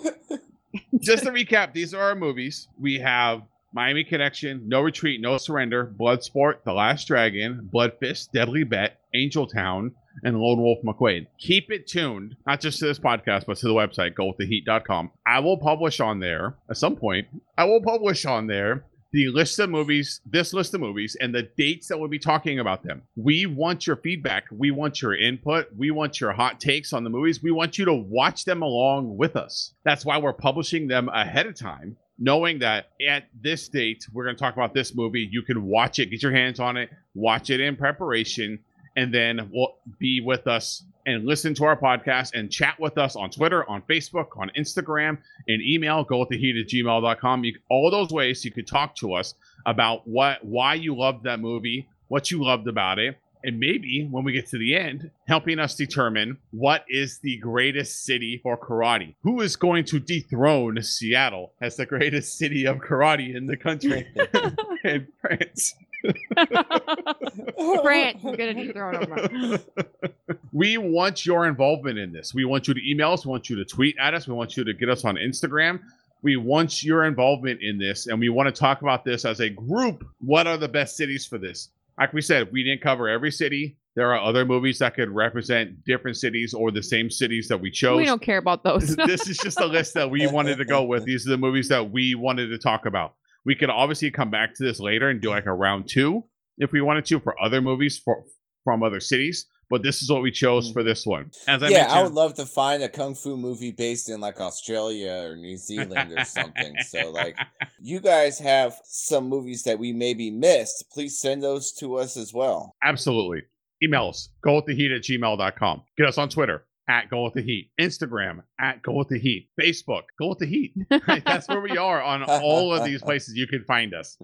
just 1.00 1.24
to 1.24 1.30
recap, 1.30 1.74
these 1.74 1.92
are 1.92 2.00
our 2.02 2.14
movies. 2.14 2.68
We 2.78 2.98
have 3.00 3.42
Miami 3.74 4.04
Connection, 4.04 4.62
No 4.66 4.80
Retreat, 4.80 5.20
No 5.20 5.36
Surrender, 5.36 5.92
Bloodsport, 6.00 6.64
The 6.64 6.72
Last 6.72 7.06
Dragon, 7.06 7.68
Bloodfist, 7.72 8.32
Deadly 8.32 8.64
Bet, 8.64 8.98
Angel 9.14 9.46
Town, 9.46 9.92
and 10.22 10.38
Lone 10.38 10.60
Wolf 10.60 10.78
McQuaid. 10.84 11.26
Keep 11.38 11.70
it 11.70 11.86
tuned, 11.86 12.36
not 12.46 12.60
just 12.60 12.78
to 12.80 12.86
this 12.86 12.98
podcast, 12.98 13.46
but 13.46 13.56
to 13.58 13.68
the 13.68 13.74
website, 13.74 14.14
gowiththeheat.com. 14.14 15.10
I 15.26 15.40
will 15.40 15.58
publish 15.58 16.00
on 16.00 16.20
there 16.20 16.56
at 16.68 16.76
some 16.76 16.96
point. 16.96 17.28
I 17.56 17.64
will 17.64 17.82
publish 17.82 18.24
on 18.24 18.46
there 18.46 18.84
the 19.12 19.28
list 19.28 19.58
of 19.58 19.70
movies, 19.70 20.20
this 20.24 20.52
list 20.52 20.72
of 20.74 20.80
movies, 20.80 21.16
and 21.20 21.34
the 21.34 21.48
dates 21.56 21.88
that 21.88 21.98
we'll 21.98 22.08
be 22.08 22.18
talking 22.18 22.60
about 22.60 22.82
them. 22.82 23.02
We 23.16 23.46
want 23.46 23.86
your 23.86 23.96
feedback. 23.96 24.44
We 24.52 24.70
want 24.70 25.02
your 25.02 25.16
input. 25.16 25.68
We 25.76 25.90
want 25.90 26.20
your 26.20 26.32
hot 26.32 26.60
takes 26.60 26.92
on 26.92 27.04
the 27.04 27.10
movies. 27.10 27.42
We 27.42 27.50
want 27.50 27.78
you 27.78 27.84
to 27.86 27.94
watch 27.94 28.44
them 28.44 28.62
along 28.62 29.16
with 29.16 29.36
us. 29.36 29.74
That's 29.84 30.04
why 30.04 30.18
we're 30.18 30.32
publishing 30.32 30.86
them 30.86 31.08
ahead 31.08 31.46
of 31.46 31.56
time, 31.56 31.96
knowing 32.18 32.60
that 32.60 32.90
at 33.06 33.24
this 33.40 33.68
date, 33.68 34.06
we're 34.12 34.24
going 34.24 34.36
to 34.36 34.40
talk 34.40 34.54
about 34.54 34.74
this 34.74 34.94
movie. 34.94 35.28
You 35.30 35.42
can 35.42 35.64
watch 35.64 35.98
it, 35.98 36.10
get 36.10 36.22
your 36.22 36.32
hands 36.32 36.60
on 36.60 36.76
it, 36.76 36.90
watch 37.14 37.50
it 37.50 37.60
in 37.60 37.76
preparation, 37.76 38.60
and 39.00 39.14
then 39.14 39.48
we'll 39.50 39.76
be 39.98 40.20
with 40.20 40.46
us 40.46 40.84
and 41.06 41.24
listen 41.24 41.54
to 41.54 41.64
our 41.64 41.74
podcast 41.74 42.34
and 42.34 42.52
chat 42.52 42.78
with 42.78 42.98
us 42.98 43.16
on 43.16 43.30
Twitter, 43.30 43.68
on 43.68 43.80
Facebook, 43.88 44.36
on 44.36 44.50
Instagram, 44.58 45.16
and 45.48 45.62
email 45.62 46.04
go 46.04 46.18
with 46.18 46.28
the 46.28 46.36
heat 46.36 46.54
at 46.60 46.68
gmail.com. 46.68 47.44
You, 47.44 47.54
all 47.70 47.90
those 47.90 48.10
ways 48.10 48.44
you 48.44 48.52
could 48.52 48.66
talk 48.66 48.94
to 48.96 49.14
us 49.14 49.34
about 49.64 50.06
what 50.06 50.44
why 50.44 50.74
you 50.74 50.94
loved 50.94 51.24
that 51.24 51.40
movie, 51.40 51.88
what 52.08 52.30
you 52.30 52.44
loved 52.44 52.68
about 52.68 52.98
it, 52.98 53.16
and 53.42 53.58
maybe 53.58 54.06
when 54.10 54.22
we 54.22 54.32
get 54.32 54.48
to 54.48 54.58
the 54.58 54.76
end, 54.76 55.10
helping 55.26 55.58
us 55.58 55.74
determine 55.74 56.36
what 56.50 56.84
is 56.90 57.20
the 57.20 57.38
greatest 57.38 58.04
city 58.04 58.38
for 58.42 58.58
karate. 58.58 59.14
Who 59.22 59.40
is 59.40 59.56
going 59.56 59.86
to 59.86 59.98
dethrone 59.98 60.82
Seattle 60.82 61.54
as 61.62 61.76
the 61.76 61.86
greatest 61.86 62.36
city 62.36 62.66
of 62.66 62.76
karate 62.80 63.34
in 63.34 63.46
the 63.46 63.56
country 63.56 64.06
in 64.84 65.08
France? 65.22 65.74
France 67.82 68.24
is 68.24 68.36
gonna 68.36 68.54
dethrone 68.54 69.02
him. 69.02 69.58
we 70.52 70.78
want 70.78 71.26
your 71.26 71.46
involvement 71.46 71.98
in 71.98 72.12
this. 72.12 72.34
We 72.34 72.44
want 72.44 72.68
you 72.68 72.74
to 72.74 72.90
email 72.90 73.12
us. 73.12 73.24
We 73.26 73.30
want 73.30 73.50
you 73.50 73.56
to 73.56 73.64
tweet 73.64 73.96
at 74.00 74.14
us. 74.14 74.26
We 74.26 74.34
want 74.34 74.56
you 74.56 74.64
to 74.64 74.72
get 74.72 74.88
us 74.88 75.04
on 75.04 75.16
Instagram. 75.16 75.80
We 76.22 76.36
want 76.36 76.82
your 76.82 77.04
involvement 77.04 77.60
in 77.62 77.78
this, 77.78 78.06
and 78.06 78.20
we 78.20 78.28
want 78.28 78.54
to 78.54 78.58
talk 78.58 78.82
about 78.82 79.04
this 79.04 79.24
as 79.24 79.40
a 79.40 79.48
group. 79.48 80.04
What 80.20 80.46
are 80.46 80.58
the 80.58 80.68
best 80.68 80.96
cities 80.96 81.26
for 81.26 81.38
this? 81.38 81.70
Like 81.98 82.12
we 82.12 82.20
said, 82.22 82.50
we 82.52 82.62
didn't 82.62 82.82
cover 82.82 83.08
every 83.08 83.30
city. 83.30 83.76
There 83.96 84.14
are 84.14 84.20
other 84.20 84.44
movies 84.44 84.78
that 84.78 84.94
could 84.94 85.10
represent 85.10 85.84
different 85.84 86.16
cities 86.16 86.54
or 86.54 86.70
the 86.70 86.82
same 86.82 87.10
cities 87.10 87.48
that 87.48 87.60
we 87.60 87.70
chose. 87.70 87.96
we 87.96 88.04
don't 88.04 88.22
care 88.22 88.38
about 88.38 88.62
those. 88.62 88.94
this 89.06 89.28
is 89.28 89.36
just 89.36 89.60
a 89.60 89.66
list 89.66 89.94
that 89.94 90.10
we 90.10 90.26
wanted 90.28 90.58
to 90.58 90.64
go 90.64 90.84
with. 90.84 91.04
These 91.04 91.26
are 91.26 91.30
the 91.30 91.38
movies 91.38 91.68
that 91.68 91.90
we 91.90 92.14
wanted 92.14 92.48
to 92.48 92.58
talk 92.58 92.86
about. 92.86 93.14
We 93.44 93.54
could 93.54 93.70
obviously 93.70 94.10
come 94.10 94.30
back 94.30 94.54
to 94.54 94.64
this 94.64 94.80
later 94.80 95.08
and 95.08 95.20
do 95.20 95.30
like 95.30 95.46
a 95.46 95.52
round 95.52 95.88
two 95.88 96.24
if 96.58 96.72
we 96.72 96.80
wanted 96.80 97.06
to 97.06 97.20
for 97.20 97.40
other 97.40 97.60
movies 97.60 97.98
for 97.98 98.24
from 98.64 98.82
other 98.82 99.00
cities. 99.00 99.46
But 99.70 99.84
this 99.84 100.02
is 100.02 100.10
what 100.10 100.22
we 100.22 100.32
chose 100.32 100.68
mm. 100.68 100.72
for 100.72 100.82
this 100.82 101.06
one. 101.06 101.30
As 101.46 101.62
I 101.62 101.68
yeah, 101.68 101.86
I 101.88 102.02
would 102.02 102.12
love 102.12 102.34
to 102.34 102.46
find 102.46 102.82
a 102.82 102.88
kung 102.88 103.14
fu 103.14 103.36
movie 103.36 103.70
based 103.70 104.08
in 104.08 104.20
like 104.20 104.40
Australia 104.40 105.12
or 105.12 105.36
New 105.36 105.56
Zealand 105.56 106.12
or 106.12 106.24
something. 106.24 106.74
so, 106.88 107.10
like, 107.12 107.38
you 107.80 108.00
guys 108.00 108.40
have 108.40 108.74
some 108.84 109.28
movies 109.28 109.62
that 109.62 109.78
we 109.78 109.92
maybe 109.92 110.30
missed. 110.30 110.86
Please 110.90 111.20
send 111.20 111.44
those 111.44 111.72
to 111.74 111.96
us 111.96 112.16
as 112.16 112.34
well. 112.34 112.74
absolutely. 112.82 113.42
Email 113.82 114.08
us, 114.08 114.28
go 114.42 114.56
with 114.56 114.66
the 114.66 114.74
heat 114.74 114.92
at 114.92 115.00
gmail.com. 115.00 115.82
Get 115.96 116.06
us 116.06 116.18
on 116.18 116.28
Twitter 116.28 116.66
at 116.90 117.08
go 117.08 117.22
with 117.22 117.34
the 117.34 117.42
heat, 117.42 117.70
Instagram 117.80 118.42
at 118.58 118.82
go 118.82 118.92
with 118.94 119.08
the 119.08 119.18
heat, 119.18 119.48
Facebook, 119.58 120.02
go 120.18 120.30
with 120.30 120.38
the 120.38 120.46
heat. 120.46 120.74
That's 121.24 121.48
where 121.48 121.60
we 121.60 121.78
are 121.78 122.02
on 122.02 122.24
all 122.24 122.74
of 122.74 122.84
these 122.84 123.00
places. 123.00 123.34
You 123.36 123.46
can 123.46 123.64
find 123.64 123.94
us. 123.94 124.18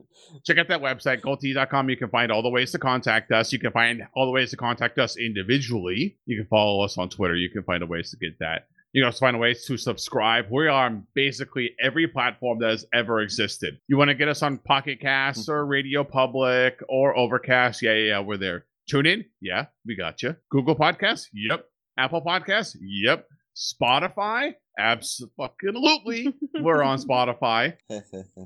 Check 0.44 0.58
out 0.58 0.68
that 0.68 0.82
website, 0.82 1.20
goldtea.com. 1.20 1.88
You 1.88 1.96
can 1.96 2.10
find 2.10 2.32
all 2.32 2.42
the 2.42 2.50
ways 2.50 2.72
to 2.72 2.78
contact 2.78 3.30
us. 3.30 3.52
You 3.52 3.60
can 3.60 3.70
find 3.70 4.02
all 4.14 4.26
the 4.26 4.32
ways 4.32 4.50
to 4.50 4.56
contact 4.56 4.98
us 4.98 5.16
individually. 5.16 6.18
You 6.26 6.36
can 6.36 6.46
follow 6.48 6.84
us 6.84 6.98
on 6.98 7.08
Twitter. 7.08 7.36
You 7.36 7.50
can 7.50 7.62
find 7.62 7.82
a 7.82 7.86
ways 7.86 8.10
to 8.10 8.16
get 8.16 8.38
that. 8.40 8.66
You 8.92 9.02
can 9.02 9.06
also 9.06 9.20
find 9.20 9.36
a 9.36 9.38
ways 9.38 9.64
to 9.66 9.76
subscribe. 9.76 10.46
We 10.50 10.66
are 10.66 10.70
on 10.70 11.06
basically 11.14 11.70
every 11.80 12.08
platform 12.08 12.58
that 12.60 12.70
has 12.70 12.86
ever 12.92 13.20
existed. 13.20 13.78
You 13.88 13.96
want 13.96 14.08
to 14.08 14.14
get 14.14 14.28
us 14.28 14.42
on 14.42 14.58
Pocket 14.58 15.00
Casts 15.00 15.48
mm. 15.48 15.52
or 15.52 15.66
Radio 15.66 16.02
Public 16.02 16.80
or 16.88 17.16
Overcast? 17.16 17.82
Yeah, 17.82 17.92
yeah, 17.92 18.08
yeah, 18.08 18.20
we're 18.20 18.38
there. 18.38 18.64
Tune 18.88 19.06
in? 19.06 19.24
Yeah, 19.40 19.66
we 19.84 19.96
got 19.96 20.22
you. 20.22 20.36
Google 20.50 20.76
Podcasts? 20.76 21.26
Yep. 21.32 21.66
Apple 21.98 22.22
Podcasts? 22.22 22.76
Yep. 22.80 23.26
Spotify? 23.56 24.54
Absolutely. 24.78 26.34
we're 26.60 26.82
on 26.82 26.98
Spotify. 26.98 27.74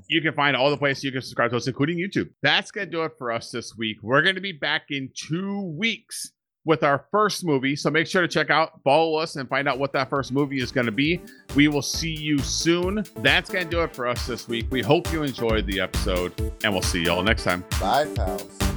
You 0.07 0.21
can 0.21 0.33
find 0.33 0.55
all 0.55 0.69
the 0.69 0.77
places 0.77 1.03
you 1.03 1.11
can 1.11 1.21
subscribe 1.21 1.51
to 1.51 1.57
us, 1.57 1.67
including 1.67 1.97
YouTube. 1.97 2.29
That's 2.41 2.71
going 2.71 2.87
to 2.87 2.91
do 2.91 3.03
it 3.03 3.13
for 3.17 3.31
us 3.31 3.51
this 3.51 3.75
week. 3.77 3.97
We're 4.01 4.21
going 4.21 4.35
to 4.35 4.41
be 4.41 4.51
back 4.51 4.83
in 4.89 5.09
two 5.13 5.73
weeks 5.77 6.31
with 6.65 6.83
our 6.83 7.05
first 7.11 7.45
movie. 7.45 7.75
So 7.75 7.89
make 7.89 8.07
sure 8.07 8.21
to 8.21 8.27
check 8.27 8.49
out, 8.49 8.81
follow 8.83 9.15
us, 9.17 9.35
and 9.35 9.49
find 9.49 9.67
out 9.67 9.79
what 9.79 9.93
that 9.93 10.09
first 10.09 10.31
movie 10.31 10.61
is 10.61 10.71
going 10.71 10.85
to 10.85 10.91
be. 10.91 11.21
We 11.55 11.67
will 11.67 11.81
see 11.81 12.13
you 12.13 12.39
soon. 12.39 13.03
That's 13.17 13.49
going 13.49 13.65
to 13.65 13.69
do 13.69 13.81
it 13.81 13.95
for 13.95 14.07
us 14.07 14.27
this 14.27 14.47
week. 14.47 14.67
We 14.69 14.81
hope 14.81 15.11
you 15.11 15.23
enjoyed 15.23 15.65
the 15.65 15.79
episode, 15.79 16.33
and 16.63 16.73
we'll 16.73 16.81
see 16.81 17.03
y'all 17.03 17.23
next 17.23 17.43
time. 17.43 17.63
Bye, 17.79 18.05
pals. 18.15 18.70